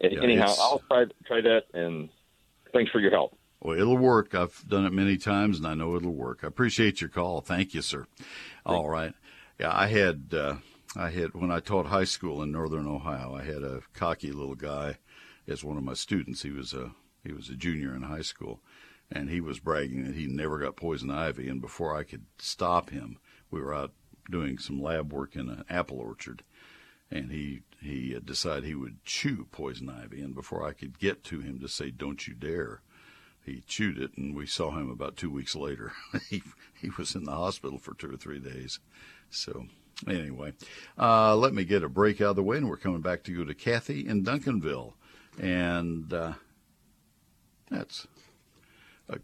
yeah, 0.02 0.22
anyhow, 0.22 0.54
I'll 0.58 0.82
try 0.88 1.06
try 1.26 1.40
that. 1.40 1.62
And 1.72 2.10
thanks 2.72 2.90
for 2.90 3.00
your 3.00 3.10
help. 3.12 3.36
Well, 3.62 3.78
it'll 3.78 3.96
work. 3.96 4.34
I've 4.34 4.64
done 4.68 4.84
it 4.84 4.92
many 4.92 5.16
times, 5.16 5.58
and 5.58 5.66
I 5.66 5.74
know 5.74 5.94
it'll 5.94 6.12
work. 6.12 6.40
I 6.42 6.48
appreciate 6.48 7.00
your 7.00 7.10
call. 7.10 7.40
Thank 7.40 7.74
you, 7.74 7.82
sir. 7.82 8.06
All 8.66 8.88
right. 8.88 9.14
Yeah, 9.60 9.70
I 9.72 9.86
had 9.86 10.34
uh, 10.36 10.56
I 10.96 11.10
had 11.10 11.34
when 11.34 11.52
I 11.52 11.60
taught 11.60 11.86
high 11.86 12.04
school 12.04 12.42
in 12.42 12.50
northern 12.50 12.88
Ohio. 12.88 13.36
I 13.36 13.44
had 13.44 13.62
a 13.62 13.82
cocky 13.94 14.32
little 14.32 14.56
guy 14.56 14.98
as 15.46 15.62
one 15.62 15.76
of 15.76 15.84
my 15.84 15.94
students. 15.94 16.42
He 16.42 16.50
was 16.50 16.74
a 16.74 16.90
he 17.24 17.32
was 17.32 17.48
a 17.50 17.54
junior 17.54 17.94
in 17.94 18.02
high 18.02 18.22
school, 18.22 18.60
and 19.12 19.30
he 19.30 19.40
was 19.40 19.60
bragging 19.60 20.04
that 20.04 20.16
he 20.16 20.26
never 20.26 20.58
got 20.58 20.74
poison 20.74 21.10
ivy. 21.12 21.48
And 21.48 21.60
before 21.60 21.96
I 21.96 22.02
could 22.02 22.24
stop 22.38 22.90
him, 22.90 23.18
we 23.52 23.60
were 23.60 23.74
out 23.74 23.92
doing 24.28 24.58
some 24.58 24.82
lab 24.82 25.12
work 25.12 25.36
in 25.36 25.48
an 25.48 25.64
apple 25.70 26.00
orchard, 26.00 26.42
and 27.12 27.30
he 27.30 27.62
he 27.80 28.18
decided 28.24 28.64
he 28.64 28.74
would 28.74 29.04
chew 29.04 29.46
poison 29.52 29.88
ivy. 29.88 30.20
And 30.20 30.34
before 30.34 30.66
I 30.66 30.72
could 30.72 30.98
get 30.98 31.22
to 31.24 31.38
him 31.38 31.60
to 31.60 31.68
say, 31.68 31.92
"Don't 31.92 32.26
you 32.26 32.34
dare," 32.34 32.80
he 33.44 33.62
chewed 33.66 33.98
it, 33.98 34.16
and 34.16 34.34
we 34.34 34.46
saw 34.46 34.70
him 34.72 34.90
about 34.90 35.16
two 35.16 35.30
weeks 35.30 35.54
later. 35.54 35.92
he 36.30 36.42
he 36.80 36.90
was 36.96 37.14
in 37.14 37.24
the 37.24 37.32
hospital 37.32 37.78
for 37.78 37.94
two 37.94 38.12
or 38.12 38.16
three 38.16 38.38
days. 38.38 38.78
So 39.30 39.66
anyway, 40.06 40.52
uh, 40.98 41.36
let 41.36 41.54
me 41.54 41.64
get 41.64 41.82
a 41.82 41.88
break 41.88 42.20
out 42.20 42.30
of 42.30 42.36
the 42.36 42.42
way, 42.42 42.56
and 42.56 42.68
we're 42.68 42.76
coming 42.76 43.00
back 43.00 43.22
to 43.24 43.36
go 43.36 43.44
to 43.44 43.54
Kathy 43.54 44.06
in 44.06 44.24
Duncanville, 44.24 44.94
and 45.40 46.12
uh, 46.12 46.32
that's 47.70 48.06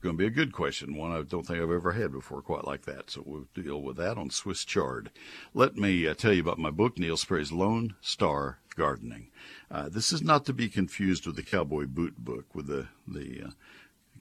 going 0.01 0.17
to 0.17 0.19
be 0.19 0.27
a 0.27 0.31
good 0.31 0.53
question, 0.53 0.97
one 0.97 1.13
I 1.13 1.23
don't 1.23 1.47
think 1.47 1.61
I've 1.61 1.71
ever 1.71 1.93
had 1.93 2.13
before, 2.13 2.43
quite 2.43 2.65
like 2.65 2.83
that. 2.83 3.11
So 3.11 3.23
we'll 3.25 3.49
deal 3.55 3.81
with 3.81 3.97
that 3.97 4.19
on 4.19 4.31
Swiss 4.31 4.65
Chard. 4.65 5.11
Let 5.55 5.77
me 5.77 6.07
uh, 6.07 6.15
tell 6.15 6.33
you 6.33 6.43
about 6.43 6.59
my 6.59 6.71
book, 6.71 6.99
Neil 6.99 7.17
Sperry's 7.17 7.53
Lone 7.53 7.95
Star 8.01 8.59
Gardening. 8.77 9.29
Uh, 9.71 9.89
this 9.89 10.13
is 10.13 10.23
not 10.23 10.45
to 10.47 10.53
be 10.53 10.69
confused 10.69 11.27
with 11.27 11.37
the 11.37 11.43
Cowboy 11.43 11.87
Boot 11.87 12.17
book 12.19 12.55
with 12.55 12.67
the 12.67 12.89
the 13.07 13.43
uh, 13.47 13.51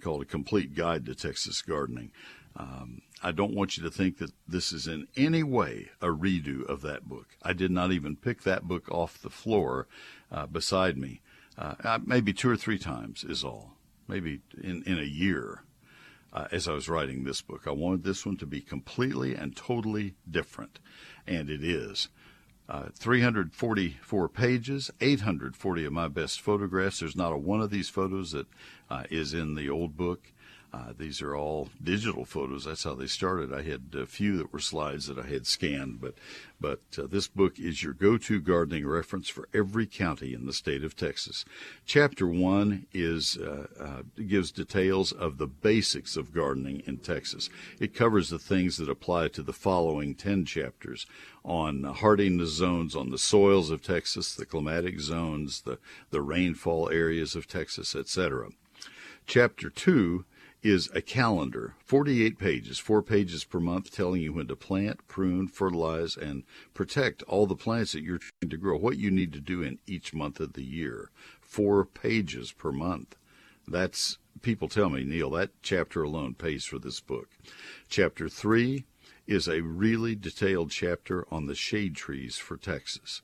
called 0.01 0.21
A 0.21 0.25
Complete 0.25 0.75
Guide 0.75 1.05
to 1.05 1.15
Texas 1.15 1.61
Gardening. 1.61 2.11
Um, 2.55 3.01
I 3.21 3.31
don't 3.31 3.53
want 3.53 3.77
you 3.77 3.83
to 3.83 3.91
think 3.91 4.17
that 4.17 4.31
this 4.47 4.71
is 4.71 4.87
in 4.87 5.07
any 5.15 5.43
way 5.43 5.89
a 6.01 6.07
redo 6.07 6.65
of 6.65 6.81
that 6.81 7.07
book. 7.07 7.37
I 7.43 7.53
did 7.53 7.71
not 7.71 7.91
even 7.91 8.15
pick 8.15 8.43
that 8.43 8.67
book 8.67 8.89
off 8.89 9.21
the 9.21 9.29
floor 9.29 9.87
uh, 10.31 10.47
beside 10.47 10.97
me. 10.97 11.21
Uh, 11.57 11.99
maybe 12.05 12.33
two 12.33 12.49
or 12.49 12.57
three 12.57 12.77
times 12.79 13.23
is 13.23 13.43
all. 13.43 13.73
Maybe 14.07 14.41
in, 14.61 14.83
in 14.83 14.99
a 14.99 15.03
year 15.03 15.63
uh, 16.33 16.47
as 16.51 16.67
I 16.67 16.73
was 16.73 16.89
writing 16.89 17.23
this 17.23 17.41
book. 17.41 17.63
I 17.65 17.71
wanted 17.71 18.03
this 18.03 18.25
one 18.25 18.37
to 18.37 18.45
be 18.45 18.61
completely 18.61 19.35
and 19.35 19.55
totally 19.55 20.15
different, 20.29 20.79
and 21.25 21.49
it 21.49 21.63
is. 21.63 22.09
Uh, 22.69 22.87
344 22.95 24.27
pages, 24.27 24.91
840 24.99 25.85
of 25.85 25.93
my 25.93 26.09
best 26.09 26.41
photographs. 26.41 26.99
There's 26.99 27.15
not 27.15 27.31
a 27.31 27.37
one 27.37 27.61
of 27.61 27.69
these 27.69 27.87
photos 27.87 28.31
that 28.31 28.47
uh, 28.89 29.03
is 29.09 29.33
in 29.33 29.55
the 29.55 29.69
old 29.69 29.95
book. 29.95 30.33
Uh, 30.77 30.93
these 30.95 31.21
are 31.23 31.35
all 31.35 31.69
digital 31.83 32.23
photos. 32.23 32.65
That's 32.65 32.83
how 32.83 32.93
they 32.93 33.07
started. 33.07 33.51
I 33.51 33.63
had 33.63 33.95
a 33.95 34.05
few 34.05 34.37
that 34.37 34.53
were 34.53 34.59
slides 34.59 35.07
that 35.07 35.17
I 35.17 35.27
had 35.27 35.47
scanned, 35.47 35.99
but 35.99 36.13
but 36.59 36.81
uh, 36.97 37.07
this 37.07 37.27
book 37.27 37.59
is 37.59 37.81
your 37.81 37.93
go-to 37.93 38.39
gardening 38.39 38.85
reference 38.85 39.29
for 39.29 39.47
every 39.53 39.87
county 39.87 40.33
in 40.33 40.45
the 40.45 40.53
state 40.53 40.83
of 40.83 40.95
Texas. 40.95 41.45
Chapter 41.85 42.27
one 42.27 42.85
is 42.93 43.37
uh, 43.37 43.67
uh, 43.79 44.21
gives 44.21 44.51
details 44.51 45.11
of 45.11 45.37
the 45.37 45.47
basics 45.47 46.15
of 46.15 46.33
gardening 46.33 46.83
in 46.85 46.97
Texas. 46.97 47.49
It 47.79 47.95
covers 47.95 48.29
the 48.29 48.39
things 48.39 48.77
that 48.77 48.89
apply 48.89 49.29
to 49.29 49.41
the 49.41 49.53
following 49.53 50.13
ten 50.13 50.45
chapters 50.45 51.07
on 51.43 51.83
hardiness 51.85 52.51
zones, 52.51 52.95
on 52.95 53.09
the 53.09 53.17
soils 53.17 53.71
of 53.71 53.81
Texas, 53.81 54.35
the 54.35 54.45
climatic 54.45 54.99
zones, 54.99 55.61
the 55.61 55.79
the 56.11 56.21
rainfall 56.21 56.89
areas 56.89 57.35
of 57.35 57.47
Texas, 57.47 57.95
etc. 57.95 58.49
Chapter 59.25 59.71
two 59.71 60.25
is 60.63 60.89
a 60.93 61.01
calendar, 61.01 61.75
48 61.85 62.37
pages, 62.37 62.79
four 62.79 63.01
pages 63.01 63.43
per 63.43 63.59
month, 63.59 63.91
telling 63.91 64.21
you 64.21 64.33
when 64.33 64.47
to 64.47 64.55
plant, 64.55 65.07
prune, 65.07 65.47
fertilize, 65.47 66.17
and 66.17 66.43
protect 66.73 67.23
all 67.23 67.45
the 67.45 67.55
plants 67.55 67.91
that 67.91 68.03
you're 68.03 68.17
trying 68.17 68.49
to 68.49 68.57
grow, 68.57 68.77
what 68.77 68.97
you 68.97 69.11
need 69.11 69.31
to 69.33 69.39
do 69.39 69.61
in 69.61 69.79
each 69.85 70.13
month 70.13 70.39
of 70.39 70.53
the 70.53 70.63
year. 70.63 71.11
Four 71.39 71.85
pages 71.85 72.51
per 72.51 72.71
month. 72.71 73.15
That's, 73.67 74.17
people 74.41 74.67
tell 74.67 74.89
me, 74.89 75.03
Neil, 75.03 75.29
that 75.31 75.51
chapter 75.61 76.03
alone 76.03 76.33
pays 76.33 76.65
for 76.65 76.79
this 76.79 76.99
book. 76.99 77.29
Chapter 77.87 78.27
three 78.27 78.85
is 79.27 79.47
a 79.47 79.61
really 79.61 80.15
detailed 80.15 80.71
chapter 80.71 81.25
on 81.29 81.45
the 81.45 81.55
shade 81.55 81.95
trees 81.95 82.37
for 82.37 82.57
Texas. 82.57 83.21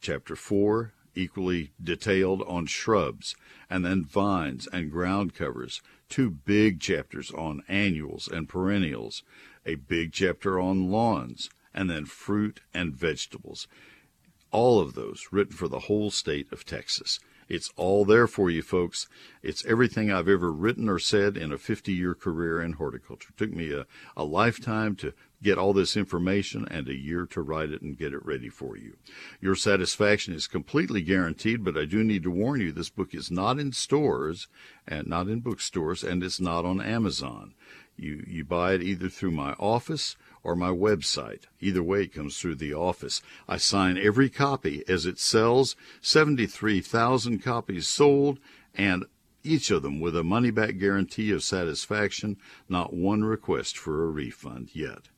Chapter 0.00 0.36
four 0.36 0.92
equally 1.14 1.72
detailed 1.82 2.42
on 2.42 2.66
shrubs, 2.66 3.34
and 3.68 3.84
then 3.84 4.04
vines 4.04 4.68
and 4.72 4.90
ground 4.90 5.34
covers, 5.34 5.82
two 6.10 6.30
big 6.30 6.80
chapters 6.80 7.30
on 7.30 7.62
annuals 7.68 8.28
and 8.28 8.48
perennials, 8.48 9.22
a 9.64 9.76
big 9.76 10.12
chapter 10.12 10.60
on 10.60 10.90
lawns, 10.90 11.48
and 11.72 11.88
then 11.88 12.04
fruit 12.04 12.60
and 12.74 12.94
vegetables. 12.94 13.66
All 14.50 14.80
of 14.80 14.94
those 14.94 15.28
written 15.30 15.54
for 15.54 15.68
the 15.68 15.80
whole 15.80 16.10
state 16.10 16.52
of 16.52 16.66
Texas. 16.66 17.20
It's 17.48 17.72
all 17.76 18.04
there 18.04 18.26
for 18.26 18.48
you, 18.48 18.62
folks. 18.62 19.08
It's 19.42 19.64
everything 19.66 20.10
I've 20.10 20.28
ever 20.28 20.52
written 20.52 20.88
or 20.88 21.00
said 21.00 21.36
in 21.36 21.52
a 21.52 21.58
50 21.58 21.92
year 21.92 22.14
career 22.14 22.62
in 22.62 22.74
horticulture. 22.74 23.30
It 23.30 23.36
took 23.36 23.52
me 23.52 23.72
a, 23.72 23.86
a 24.16 24.24
lifetime 24.24 24.94
to 24.96 25.14
get 25.42 25.58
all 25.58 25.72
this 25.72 25.96
information 25.96 26.66
and 26.70 26.88
a 26.88 26.94
year 26.94 27.26
to 27.26 27.40
write 27.40 27.70
it 27.70 27.82
and 27.82 27.98
get 27.98 28.12
it 28.12 28.24
ready 28.24 28.48
for 28.48 28.76
you. 28.76 28.96
Your 29.40 29.54
satisfaction 29.54 30.34
is 30.34 30.46
completely 30.46 31.02
guaranteed, 31.02 31.64
but 31.64 31.78
I 31.78 31.84
do 31.84 32.04
need 32.04 32.22
to 32.24 32.30
warn 32.30 32.60
you 32.60 32.72
this 32.72 32.90
book 32.90 33.14
is 33.14 33.30
not 33.30 33.58
in 33.58 33.72
stores 33.72 34.48
and 34.86 35.06
not 35.06 35.28
in 35.28 35.40
bookstores 35.40 36.04
and 36.04 36.22
it's 36.22 36.40
not 36.40 36.64
on 36.64 36.80
Amazon. 36.80 37.54
You, 37.96 38.24
you 38.26 38.44
buy 38.44 38.74
it 38.74 38.82
either 38.82 39.08
through 39.08 39.32
my 39.32 39.52
office 39.54 40.16
or 40.42 40.56
my 40.56 40.70
website. 40.70 41.42
Either 41.60 41.82
way, 41.82 42.02
it 42.02 42.14
comes 42.14 42.38
through 42.38 42.54
the 42.54 42.72
office. 42.72 43.20
I 43.46 43.58
sign 43.58 43.98
every 43.98 44.30
copy 44.30 44.82
as 44.88 45.04
it 45.04 45.18
sells, 45.18 45.76
73,000 46.00 47.40
copies 47.40 47.88
sold, 47.88 48.38
and 48.74 49.04
each 49.42 49.70
of 49.70 49.82
them 49.82 50.00
with 50.00 50.16
a 50.16 50.24
money 50.24 50.50
back 50.50 50.78
guarantee 50.78 51.30
of 51.30 51.42
satisfaction, 51.42 52.36
not 52.68 52.92
one 52.92 53.24
request 53.24 53.76
for 53.76 54.04
a 54.04 54.10
refund 54.10 54.70
yet. 54.74 55.08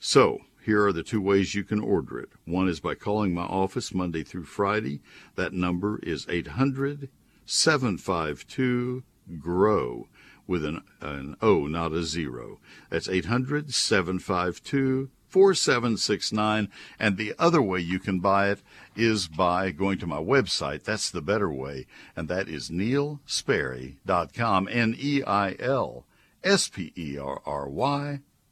So, 0.00 0.42
here 0.64 0.84
are 0.84 0.92
the 0.92 1.02
two 1.02 1.20
ways 1.20 1.54
you 1.54 1.64
can 1.64 1.80
order 1.80 2.20
it. 2.20 2.28
One 2.44 2.68
is 2.68 2.78
by 2.78 2.94
calling 2.94 3.34
my 3.34 3.42
office 3.42 3.92
Monday 3.92 4.22
through 4.22 4.44
Friday. 4.44 5.00
That 5.34 5.52
number 5.52 5.98
is 6.02 6.26
800 6.28 7.08
752 7.46 9.02
GROW 9.40 10.06
with 10.46 10.64
an, 10.64 10.82
an 11.00 11.36
O, 11.42 11.66
not 11.66 11.92
a 11.92 12.04
zero. 12.04 12.60
That's 12.90 13.08
800 13.08 13.74
752 13.74 15.10
4769. 15.28 16.68
And 16.98 17.16
the 17.16 17.34
other 17.38 17.60
way 17.62 17.80
you 17.80 17.98
can 17.98 18.20
buy 18.20 18.50
it 18.50 18.60
is 18.94 19.26
by 19.26 19.70
going 19.70 19.98
to 19.98 20.06
my 20.06 20.20
website. 20.20 20.84
That's 20.84 21.10
the 21.10 21.22
better 21.22 21.52
way. 21.52 21.86
And 22.14 22.28
that 22.28 22.48
is 22.48 22.70
neilsperry.com. 22.70 24.68
N 24.70 24.94
E 24.98 25.22
I 25.24 25.56
L 25.58 26.04
S 26.44 26.68
P 26.68 26.92
E 26.96 27.18
R 27.18 27.42
R 27.44 27.68
Y 27.68 28.20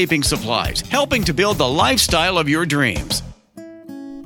landscaping 0.00 0.22
supplies, 0.22 0.80
helping 0.80 1.22
to 1.22 1.34
build 1.34 1.58
the 1.58 1.68
lifestyle 1.68 2.38
of 2.38 2.48
your 2.48 2.64
dreams. 2.64 3.22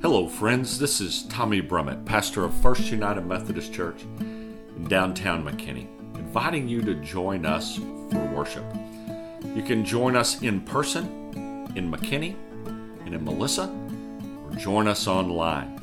Hello, 0.02 0.28
friends. 0.28 0.78
This 0.78 1.00
is 1.00 1.24
Tommy 1.24 1.60
Brummett, 1.60 2.04
pastor 2.04 2.44
of 2.44 2.54
First 2.54 2.92
United 2.92 3.26
Methodist 3.26 3.72
Church 3.72 4.04
in 4.20 4.86
downtown 4.88 5.44
McKinney, 5.44 5.88
inviting 6.16 6.68
you 6.68 6.80
to 6.82 6.94
join 6.96 7.44
us 7.44 7.76
for 7.76 8.24
worship. 8.32 8.64
You 9.56 9.64
can 9.64 9.84
join 9.84 10.14
us 10.14 10.42
in 10.42 10.60
person 10.60 11.06
in 11.74 11.90
McKinney 11.90 12.36
and 13.04 13.12
in 13.12 13.24
Melissa, 13.24 13.68
or 14.44 14.52
join 14.56 14.86
us 14.86 15.08
online. 15.08 15.80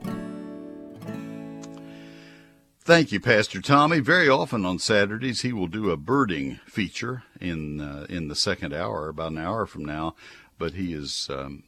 Thank 2.81 3.13
you, 3.13 3.21
Pastor 3.21 3.63
Tommy. 3.63 4.01
Very 4.01 4.29
often 4.29 4.67
on 4.67 4.79
Saturdays, 4.79 5.41
he 5.41 5.55
will 5.55 5.69
do 5.69 5.91
a 5.91 5.97
birding 5.97 6.61
feature 6.67 7.23
in 7.41 7.81
uh, 7.81 8.07
in 8.11 8.29
the 8.29 8.37
second 8.37 8.75
hour, 8.75 9.09
about 9.09 9.33
an 9.33 9.39
hour 9.39 9.65
from 9.65 9.87
now. 9.87 10.15
But 10.59 10.75
he 10.75 10.93
is 10.93 11.31
um, 11.33 11.63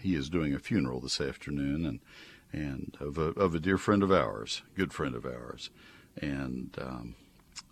he 0.00 0.14
is 0.14 0.30
doing 0.30 0.54
a 0.54 0.60
funeral 0.60 1.00
this 1.00 1.20
afternoon, 1.20 1.84
and 1.84 2.00
and 2.52 2.96
of 3.00 3.18
a 3.18 3.30
of 3.30 3.54
a 3.56 3.58
dear 3.58 3.78
friend 3.78 4.02
of 4.04 4.12
ours, 4.12 4.62
good 4.76 4.92
friend 4.92 5.16
of 5.16 5.26
ours, 5.26 5.70
and 6.22 6.76
um, 6.80 7.16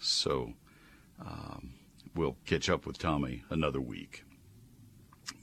so 0.01 0.55
um, 1.25 1.75
we'll 2.17 2.37
catch 2.47 2.69
up 2.69 2.85
with 2.85 2.99
Tommy 2.99 3.45
another 3.49 3.81
week. 3.81 4.25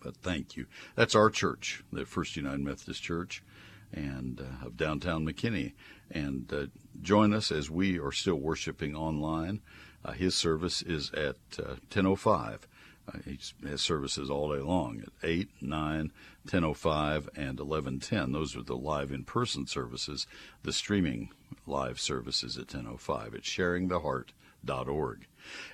But 0.02 0.18
thank 0.18 0.56
you. 0.56 0.66
That's 0.96 1.16
our 1.16 1.30
church, 1.30 1.84
the 1.92 2.06
First 2.06 2.36
United 2.36 2.62
Methodist 2.62 3.04
Church, 3.04 3.44
and 3.92 4.42
uh, 4.42 4.68
of 4.68 4.78
downtown 4.78 5.26
McKinney. 5.26 5.74
And 6.12 6.52
uh, 6.52 6.68
join 7.02 7.34
us 7.34 7.52
as 7.52 7.70
we 7.70 8.00
are 8.00 8.12
still 8.12 8.36
worshiping 8.36 8.96
online. 8.96 9.62
Uh, 10.04 10.14
his 10.14 10.36
service 10.36 10.82
is 10.82 11.12
at 11.12 11.36
10:05. 11.52 12.60
Uh, 13.08 13.18
he 13.26 13.40
has 13.68 13.82
services 13.82 14.30
all 14.30 14.54
day 14.54 14.62
long 14.62 15.02
at 15.02 15.10
8, 15.28 15.50
9, 15.62 16.12
10.05, 16.48 17.28
and 17.36 17.58
11.10. 17.58 18.34
Those 18.34 18.56
are 18.56 18.62
the 18.62 18.78
live 18.78 19.12
in-person 19.12 19.68
services. 19.68 20.28
The 20.64 20.74
streaming 20.74 21.30
live 21.66 22.00
service 22.00 22.44
is 22.44 22.58
at 22.58 22.68
10.05 22.68 23.36
at 23.36 23.42
sharingtheheart.org. 23.42 25.28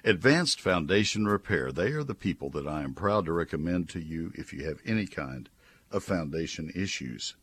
Advanced 0.03 0.61
Foundation 0.61 1.27
Repair, 1.27 1.71
they 1.71 1.91
are 1.91 2.03
the 2.03 2.15
people 2.15 2.49
that 2.51 2.67
I 2.67 2.83
am 2.83 2.93
proud 2.93 3.25
to 3.25 3.33
recommend 3.33 3.89
to 3.89 3.99
you 3.99 4.31
if 4.35 4.53
you 4.53 4.65
have 4.65 4.79
any 4.85 5.05
kind 5.07 5.49
of 5.91 6.03
foundation 6.03 6.71
issues. 6.75 7.35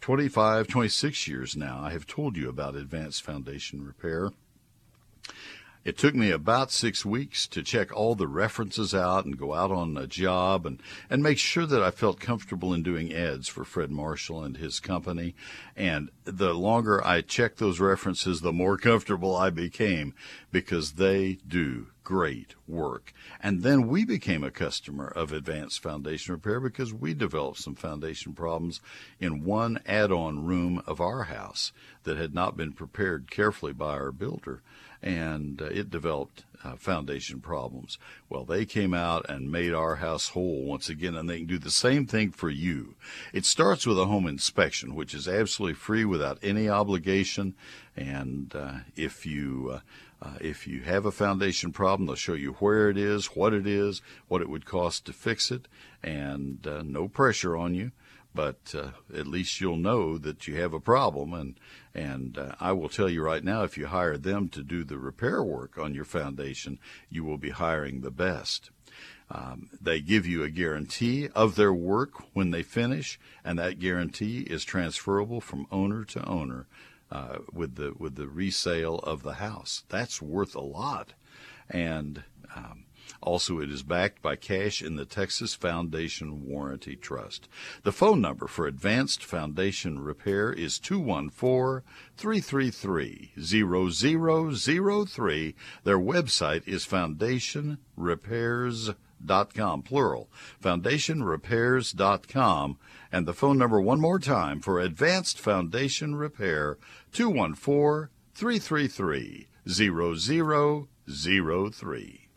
25, 0.00 0.68
26 0.68 1.28
years 1.28 1.56
now, 1.56 1.80
I 1.82 1.90
have 1.90 2.06
told 2.06 2.36
you 2.36 2.48
about 2.48 2.76
Advanced 2.76 3.22
Foundation 3.22 3.84
Repair. 3.84 4.30
It 5.84 5.96
took 5.96 6.14
me 6.14 6.30
about 6.30 6.70
six 6.70 7.04
weeks 7.04 7.46
to 7.48 7.62
check 7.62 7.94
all 7.94 8.14
the 8.14 8.26
references 8.26 8.94
out 8.94 9.24
and 9.24 9.38
go 9.38 9.54
out 9.54 9.70
on 9.70 9.96
a 9.96 10.06
job 10.06 10.66
and, 10.66 10.82
and 11.08 11.22
make 11.22 11.38
sure 11.38 11.66
that 11.66 11.82
I 11.82 11.90
felt 11.90 12.20
comfortable 12.20 12.74
in 12.74 12.82
doing 12.82 13.12
ads 13.12 13.48
for 13.48 13.64
Fred 13.64 13.90
Marshall 13.90 14.42
and 14.42 14.56
his 14.56 14.80
company. 14.80 15.34
And 15.76 16.10
the 16.24 16.52
longer 16.52 17.04
I 17.06 17.20
checked 17.20 17.58
those 17.58 17.80
references, 17.80 18.40
the 18.40 18.52
more 18.52 18.76
comfortable 18.78 19.36
I 19.36 19.50
became 19.50 20.14
because 20.50 20.92
they 20.92 21.38
do 21.46 21.86
great 22.08 22.54
work. 22.66 23.12
And 23.38 23.62
then 23.62 23.86
we 23.86 24.04
became 24.04 24.42
a 24.42 24.50
customer 24.50 25.08
of 25.08 25.30
Advanced 25.30 25.82
Foundation 25.82 26.32
Repair 26.32 26.58
because 26.58 26.92
we 26.92 27.12
developed 27.12 27.58
some 27.58 27.74
foundation 27.74 28.32
problems 28.32 28.80
in 29.20 29.44
one 29.44 29.78
add 29.84 30.10
on 30.10 30.46
room 30.46 30.82
of 30.86 31.02
our 31.02 31.24
house 31.24 31.70
that 32.04 32.16
had 32.16 32.34
not 32.34 32.56
been 32.56 32.72
prepared 32.72 33.30
carefully 33.30 33.74
by 33.74 33.90
our 33.90 34.10
builder 34.10 34.62
and 35.02 35.62
uh, 35.62 35.66
it 35.66 35.90
developed 35.90 36.44
uh, 36.64 36.76
foundation 36.76 37.40
problems. 37.40 37.98
Well, 38.28 38.44
they 38.44 38.64
came 38.64 38.94
out 38.94 39.28
and 39.28 39.52
made 39.52 39.72
our 39.72 39.96
house 39.96 40.30
whole 40.30 40.64
once 40.64 40.88
again, 40.88 41.14
and 41.14 41.28
they 41.28 41.38
can 41.38 41.46
do 41.46 41.58
the 41.58 41.70
same 41.70 42.06
thing 42.06 42.30
for 42.30 42.50
you. 42.50 42.94
It 43.32 43.44
starts 43.44 43.86
with 43.86 43.98
a 43.98 44.06
home 44.06 44.26
inspection, 44.26 44.94
which 44.94 45.14
is 45.14 45.28
absolutely 45.28 45.74
free 45.74 46.04
without 46.04 46.38
any 46.42 46.68
obligation. 46.68 47.54
And 47.96 48.54
uh, 48.54 48.78
if 48.96 49.24
you 49.26 49.70
uh, 49.74 49.80
uh 50.20 50.38
if 50.40 50.66
you 50.66 50.82
have 50.82 51.06
a 51.06 51.12
foundation 51.12 51.72
problem, 51.72 52.06
they'll 52.06 52.16
show 52.16 52.34
you 52.34 52.52
where 52.54 52.90
it 52.90 52.98
is, 52.98 53.26
what 53.26 53.52
it 53.52 53.66
is, 53.66 54.02
what 54.26 54.42
it 54.42 54.48
would 54.48 54.66
cost 54.66 55.06
to 55.06 55.12
fix 55.12 55.50
it, 55.50 55.68
and 56.02 56.66
uh, 56.66 56.82
no 56.82 57.08
pressure 57.08 57.56
on 57.56 57.74
you 57.74 57.92
but 58.38 58.72
uh, 58.72 58.90
at 59.12 59.26
least 59.26 59.60
you'll 59.60 59.76
know 59.76 60.16
that 60.16 60.46
you 60.46 60.54
have 60.54 60.72
a 60.72 60.78
problem. 60.78 61.34
And 61.34 61.58
and 61.92 62.38
uh, 62.38 62.54
I 62.60 62.70
will 62.70 62.88
tell 62.88 63.08
you 63.08 63.20
right 63.20 63.42
now, 63.42 63.64
if 63.64 63.76
you 63.76 63.86
hire 63.86 64.16
them 64.16 64.48
to 64.50 64.62
do 64.62 64.84
the 64.84 64.96
repair 64.96 65.42
work 65.42 65.76
on 65.76 65.92
your 65.92 66.04
foundation, 66.04 66.78
you 67.10 67.24
will 67.24 67.36
be 67.36 67.50
hiring 67.50 68.00
the 68.00 68.12
best. 68.12 68.70
Um, 69.28 69.70
they 69.80 70.00
give 70.00 70.24
you 70.24 70.44
a 70.44 70.50
guarantee 70.50 71.28
of 71.34 71.56
their 71.56 71.72
work 71.72 72.12
when 72.32 72.52
they 72.52 72.62
finish, 72.62 73.18
and 73.44 73.58
that 73.58 73.80
guarantee 73.80 74.42
is 74.42 74.64
transferable 74.64 75.40
from 75.40 75.66
owner 75.72 76.04
to 76.04 76.24
owner 76.24 76.68
uh, 77.10 77.38
with 77.52 77.74
the 77.74 77.92
with 77.98 78.14
the 78.14 78.28
resale 78.28 79.00
of 79.00 79.24
the 79.24 79.34
house. 79.34 79.82
That's 79.88 80.22
worth 80.22 80.54
a 80.54 80.60
lot, 80.60 81.14
and 81.68 82.22
um, 82.54 82.84
also, 83.20 83.60
it 83.60 83.70
is 83.70 83.82
backed 83.82 84.22
by 84.22 84.36
cash 84.36 84.80
in 84.82 84.96
the 84.96 85.04
Texas 85.04 85.52
Foundation 85.54 86.46
Warranty 86.46 86.96
Trust. 86.96 87.48
The 87.82 87.92
phone 87.92 88.20
number 88.20 88.46
for 88.46 88.66
Advanced 88.66 89.24
Foundation 89.24 89.98
Repair 89.98 90.52
is 90.52 90.78
214 90.78 91.82
333 92.16 93.32
0003. 93.40 95.54
Their 95.84 95.98
website 95.98 96.66
is 96.66 96.86
foundationrepairs.com, 96.86 99.82
plural, 99.82 100.30
foundationrepairs.com. 100.62 102.78
And 103.10 103.26
the 103.26 103.34
phone 103.34 103.56
number, 103.58 103.80
one 103.80 104.00
more 104.00 104.18
time, 104.18 104.60
for 104.60 104.78
Advanced 104.78 105.40
Foundation 105.40 106.14
Repair, 106.14 106.76
214 107.12 108.10
333 108.34 109.48
0003. 109.66 112.27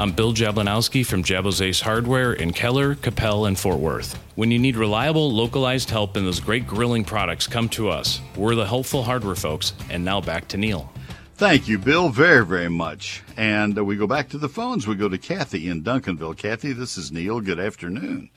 I'm 0.00 0.12
Bill 0.12 0.32
Jablanowski 0.32 1.04
from 1.04 1.22
Jabos 1.22 1.60
Ace 1.60 1.82
Hardware 1.82 2.32
in 2.32 2.54
Keller, 2.54 2.94
Capel, 2.94 3.44
and 3.44 3.58
Fort 3.58 3.80
Worth. 3.80 4.18
When 4.34 4.50
you 4.50 4.58
need 4.58 4.76
reliable, 4.76 5.30
localized 5.30 5.90
help 5.90 6.16
in 6.16 6.24
those 6.24 6.40
great 6.40 6.66
grilling 6.66 7.04
products, 7.04 7.46
come 7.46 7.68
to 7.68 7.90
us. 7.90 8.22
We're 8.34 8.54
the 8.54 8.64
helpful 8.64 9.02
hardware 9.02 9.34
folks. 9.34 9.74
And 9.90 10.02
now 10.02 10.22
back 10.22 10.48
to 10.48 10.56
Neil. 10.56 10.90
Thank 11.34 11.68
you, 11.68 11.78
Bill, 11.78 12.08
very, 12.08 12.46
very 12.46 12.70
much. 12.70 13.22
And 13.36 13.76
uh, 13.76 13.84
we 13.84 13.96
go 13.96 14.06
back 14.06 14.30
to 14.30 14.38
the 14.38 14.48
phones. 14.48 14.86
We 14.86 14.94
go 14.94 15.10
to 15.10 15.18
Kathy 15.18 15.68
in 15.68 15.82
Duncanville. 15.82 16.38
Kathy, 16.38 16.72
this 16.72 16.96
is 16.96 17.12
Neil. 17.12 17.42
Good 17.42 17.60
afternoon. 17.60 18.30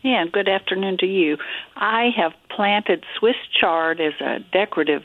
Yeah, 0.00 0.24
good 0.32 0.48
afternoon 0.48 0.96
to 1.00 1.06
you. 1.06 1.36
I 1.76 2.08
have 2.16 2.32
planted 2.48 3.04
Swiss 3.18 3.36
chard 3.60 4.00
as 4.00 4.14
a 4.22 4.38
decorative 4.50 5.02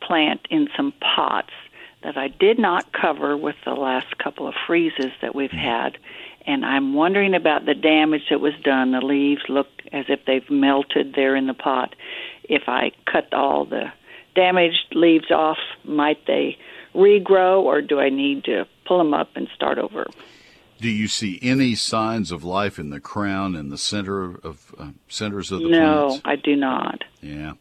plant 0.00 0.40
in 0.50 0.66
some 0.76 0.92
pots 1.00 1.52
that 2.08 2.16
I 2.16 2.28
did 2.28 2.58
not 2.58 2.90
cover 2.94 3.36
with 3.36 3.56
the 3.66 3.74
last 3.74 4.16
couple 4.16 4.48
of 4.48 4.54
freezes 4.66 5.12
that 5.20 5.34
we've 5.34 5.50
mm-hmm. 5.50 5.58
had. 5.58 5.98
And 6.46 6.64
I'm 6.64 6.94
wondering 6.94 7.34
about 7.34 7.66
the 7.66 7.74
damage 7.74 8.22
that 8.30 8.40
was 8.40 8.54
done. 8.64 8.92
The 8.92 9.04
leaves 9.04 9.42
look 9.50 9.66
as 9.92 10.06
if 10.08 10.20
they've 10.26 10.48
melted 10.48 11.12
there 11.14 11.36
in 11.36 11.46
the 11.46 11.54
pot. 11.54 11.94
If 12.44 12.62
I 12.66 12.92
cut 13.04 13.34
all 13.34 13.66
the 13.66 13.92
damaged 14.34 14.86
leaves 14.92 15.30
off, 15.30 15.58
might 15.84 16.26
they 16.26 16.56
regrow, 16.94 17.60
or 17.60 17.82
do 17.82 18.00
I 18.00 18.08
need 18.08 18.44
to 18.44 18.64
pull 18.86 18.96
them 18.96 19.12
up 19.12 19.28
and 19.34 19.46
start 19.54 19.76
over? 19.76 20.06
Do 20.80 20.88
you 20.88 21.08
see 21.08 21.38
any 21.42 21.74
signs 21.74 22.32
of 22.32 22.42
life 22.42 22.78
in 22.78 22.88
the 22.88 23.00
crown 23.00 23.54
and 23.54 23.70
the 23.70 23.76
center 23.76 24.36
of 24.36 24.74
uh, 24.78 24.92
centers 25.08 25.52
of 25.52 25.60
the 25.60 25.68
no, 25.68 26.06
plants? 26.06 26.24
No, 26.24 26.30
I 26.32 26.36
do 26.36 26.56
not. 26.56 27.04
Yeah. 27.20 27.52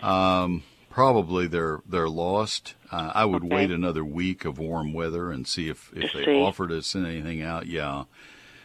Um, 0.00 0.62
probably 0.92 1.46
they're 1.46 1.80
they're 1.88 2.08
lost. 2.08 2.74
Uh, 2.90 3.10
I 3.14 3.24
would 3.24 3.44
okay. 3.44 3.54
wait 3.54 3.70
another 3.70 4.04
week 4.04 4.44
of 4.44 4.58
warm 4.58 4.92
weather 4.92 5.32
and 5.32 5.46
see 5.48 5.68
if 5.68 5.90
if 5.94 6.12
they 6.12 6.24
see. 6.24 6.40
offer 6.40 6.68
to 6.68 6.82
send 6.82 7.06
anything 7.06 7.42
out. 7.42 7.66
Yeah. 7.66 8.04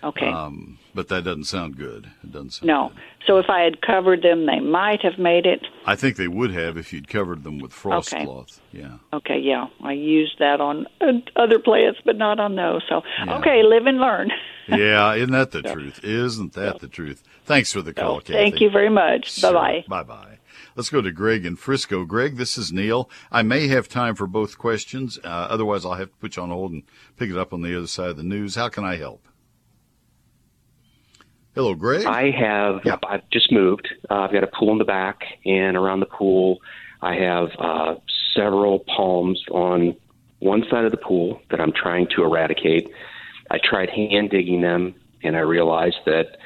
Okay. 0.04 0.28
Um, 0.28 0.78
but 0.94 1.08
that 1.08 1.24
doesn't 1.24 1.46
sound 1.46 1.76
good. 1.76 2.12
It 2.24 2.32
doesn't 2.32 2.52
sound 2.52 2.68
No. 2.68 2.90
Good. 2.90 2.98
So 3.26 3.38
if 3.40 3.50
I 3.50 3.62
had 3.62 3.82
covered 3.82 4.22
them, 4.22 4.46
they 4.46 4.60
might 4.60 5.02
have 5.02 5.18
made 5.18 5.46
it. 5.46 5.66
I 5.86 5.96
think 5.96 6.18
they 6.18 6.28
would 6.28 6.52
have 6.52 6.78
if 6.78 6.94
you'd 6.94 7.08
covered 7.08 7.44
them 7.44 7.58
with 7.60 7.74
frost 7.74 8.14
okay. 8.14 8.24
cloth. 8.24 8.62
Yeah. 8.72 8.98
Okay. 9.12 9.40
Yeah. 9.40 9.68
I 9.84 9.94
used 9.94 10.38
that 10.40 10.62
on 10.62 10.86
other 11.36 11.60
plants, 11.60 12.00
but 12.06 12.16
not 12.16 12.40
on 12.40 12.56
those. 12.56 12.84
So 12.88 13.02
yeah. 13.26 13.38
okay, 13.40 13.64
live 13.64 13.86
and 13.88 13.98
learn. 13.98 14.32
yeah, 14.68 15.14
isn't 15.16 15.32
that 15.32 15.52
the 15.52 15.64
so, 15.66 15.74
truth? 15.74 16.04
Isn't 16.04 16.54
that 16.54 16.74
so, 16.74 16.78
the 16.80 16.88
truth? 16.88 17.24
Thanks 17.46 17.72
for 17.72 17.82
the 17.82 17.94
call, 17.94 18.22
so, 18.22 18.34
Thank 18.34 18.62
you 18.62 18.70
very 18.70 18.90
much. 18.90 19.42
Bye 19.42 19.54
bye. 19.54 19.86
Bye 19.88 20.04
bye. 20.04 20.37
Let's 20.78 20.92
go 20.92 21.02
to 21.02 21.12
Greg 21.12 21.44
in 21.44 21.56
Frisco. 21.56 22.06
Greg, 22.06 22.38
this 22.38 22.56
is 22.56 22.72
Neil. 22.72 23.10
I 23.32 23.42
may 23.42 23.68
have 23.68 23.90
time 23.90 24.14
for 24.14 24.28
both 24.28 24.60
questions. 24.60 25.18
Uh, 25.24 25.28
otherwise, 25.28 25.84
I'll 25.84 25.96
have 25.96 26.12
to 26.12 26.18
put 26.18 26.38
you 26.38 26.44
on 26.44 26.52
hold 26.52 26.72
and 26.72 26.84
pick 27.16 27.32
it 27.32 27.38
up 27.38 27.52
on 27.52 27.64
the 27.64 27.76
other 27.76 27.88
side 27.88 28.12
of 28.12 28.18
the 28.18 28.22
news. 28.22 28.54
How 28.54 28.70
can 28.70 28.86
I 28.86 28.98
help? 28.98 29.28
Hello, 31.56 31.74
Greg. 31.74 32.06
I 32.06 32.30
have. 32.30 32.82
Yep, 32.86 33.00
I've 33.10 33.28
just 33.32 33.52
moved. 33.52 33.88
Uh, 34.08 34.20
I've 34.20 34.32
got 34.32 34.44
a 34.44 34.48
pool 34.48 34.72
in 34.72 34.78
the 34.78 34.86
back, 34.86 35.24
and 35.46 35.76
around 35.76 36.02
the 36.02 36.06
pool, 36.06 36.62
I 37.02 37.16
have 37.16 37.50
uh, 37.58 37.96
several 38.36 38.82
palms 38.82 39.44
on 39.50 39.96
one 40.38 40.64
side 40.70 40.86
of 40.86 40.92
the 40.92 40.98
pool 40.98 41.42
that 41.50 41.60
I'm 41.60 41.74
trying 41.74 42.08
to 42.16 42.24
eradicate. 42.24 42.88
I 43.50 43.58
tried 43.58 43.90
hand 43.90 44.30
digging 44.30 44.62
them, 44.62 44.94
and 45.24 45.36
I 45.36 45.40
realized 45.40 45.98
that 46.06 46.38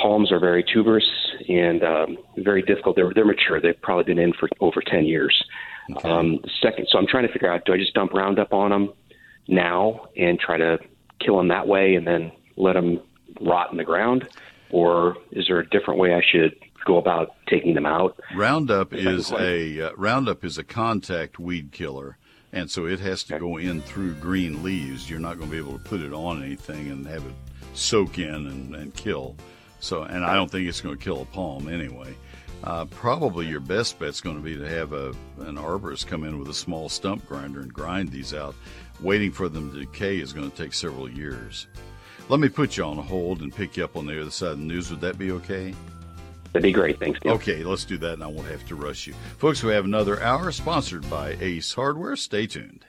palms 0.00 0.32
are 0.32 0.38
very 0.38 0.64
tuberous 0.64 1.08
and 1.48 1.82
um, 1.82 2.18
very 2.38 2.62
difficult. 2.62 2.96
They're 2.96 3.12
they're 3.14 3.24
mature. 3.24 3.60
They've 3.60 3.80
probably 3.80 4.04
been 4.04 4.18
in 4.18 4.32
for 4.32 4.48
over 4.60 4.80
ten 4.80 5.04
years. 5.04 5.44
Okay. 5.90 6.08
Um, 6.08 6.40
second, 6.60 6.86
so 6.90 6.98
I'm 6.98 7.06
trying 7.06 7.26
to 7.26 7.32
figure 7.32 7.52
out: 7.52 7.64
do 7.64 7.72
I 7.72 7.76
just 7.76 7.94
dump 7.94 8.12
Roundup 8.12 8.52
on 8.52 8.70
them 8.70 8.92
now 9.46 10.08
and 10.16 10.38
try 10.38 10.58
to 10.58 10.78
kill 11.20 11.36
them 11.38 11.48
that 11.48 11.66
way, 11.66 11.94
and 11.94 12.06
then 12.06 12.32
let 12.56 12.74
them 12.74 13.00
rot 13.40 13.70
in 13.70 13.78
the 13.78 13.84
ground, 13.84 14.28
or 14.70 15.16
is 15.32 15.46
there 15.48 15.58
a 15.58 15.68
different 15.68 16.00
way 16.00 16.14
I 16.14 16.22
should 16.22 16.54
go 16.84 16.96
about 16.98 17.34
taking 17.48 17.74
them 17.74 17.86
out? 17.86 18.18
Roundup 18.34 18.92
is 18.92 19.32
a 19.32 19.88
uh, 19.88 19.90
Roundup 19.96 20.44
is 20.44 20.58
a 20.58 20.64
contact 20.64 21.38
weed 21.38 21.72
killer. 21.72 22.16
And 22.50 22.70
so 22.70 22.86
it 22.86 23.00
has 23.00 23.24
to 23.24 23.34
okay. 23.34 23.40
go 23.40 23.58
in 23.58 23.82
through 23.82 24.14
green 24.14 24.62
leaves. 24.62 25.10
You're 25.10 25.20
not 25.20 25.36
going 25.36 25.50
to 25.50 25.52
be 25.52 25.58
able 25.58 25.78
to 25.78 25.84
put 25.84 26.00
it 26.00 26.14
on 26.14 26.42
anything 26.42 26.90
and 26.90 27.06
have 27.06 27.26
it 27.26 27.34
soak 27.74 28.18
in 28.18 28.34
and, 28.34 28.74
and 28.74 28.94
kill. 28.94 29.36
So, 29.80 30.02
and 30.02 30.24
I 30.24 30.34
don't 30.34 30.50
think 30.50 30.68
it's 30.68 30.80
going 30.80 30.96
to 30.96 31.02
kill 31.02 31.22
a 31.22 31.26
palm 31.26 31.68
anyway. 31.68 32.14
Uh, 32.64 32.84
probably 32.86 33.46
your 33.46 33.60
best 33.60 33.98
bet's 33.98 34.20
going 34.20 34.36
to 34.36 34.42
be 34.42 34.56
to 34.56 34.68
have 34.68 34.92
a 34.92 35.10
an 35.38 35.56
arborist 35.56 36.08
come 36.08 36.24
in 36.24 36.38
with 36.38 36.48
a 36.48 36.54
small 36.54 36.88
stump 36.88 37.26
grinder 37.26 37.60
and 37.60 37.72
grind 37.72 38.10
these 38.10 38.34
out. 38.34 38.54
Waiting 39.00 39.30
for 39.30 39.48
them 39.48 39.72
to 39.72 39.78
decay 39.78 40.18
is 40.18 40.32
going 40.32 40.50
to 40.50 40.56
take 40.56 40.72
several 40.72 41.08
years. 41.08 41.68
Let 42.28 42.40
me 42.40 42.48
put 42.48 42.76
you 42.76 42.84
on 42.84 42.98
hold 42.98 43.42
and 43.42 43.54
pick 43.54 43.76
you 43.76 43.84
up 43.84 43.96
on 43.96 44.06
the 44.06 44.20
other 44.20 44.30
side 44.30 44.50
of 44.50 44.58
the 44.58 44.64
news. 44.64 44.90
Would 44.90 45.00
that 45.00 45.18
be 45.18 45.30
okay? 45.32 45.72
That'd 46.52 46.62
be 46.64 46.72
great. 46.72 46.98
Thanks. 46.98 47.20
Neil. 47.24 47.34
Okay, 47.34 47.62
let's 47.62 47.84
do 47.84 47.96
that, 47.98 48.14
and 48.14 48.24
I 48.24 48.26
won't 48.26 48.48
have 48.48 48.66
to 48.66 48.74
rush 48.74 49.06
you, 49.06 49.14
folks. 49.36 49.62
We 49.62 49.72
have 49.72 49.84
another 49.84 50.20
hour 50.20 50.50
sponsored 50.50 51.08
by 51.08 51.36
Ace 51.40 51.72
Hardware. 51.72 52.16
Stay 52.16 52.46
tuned. 52.46 52.86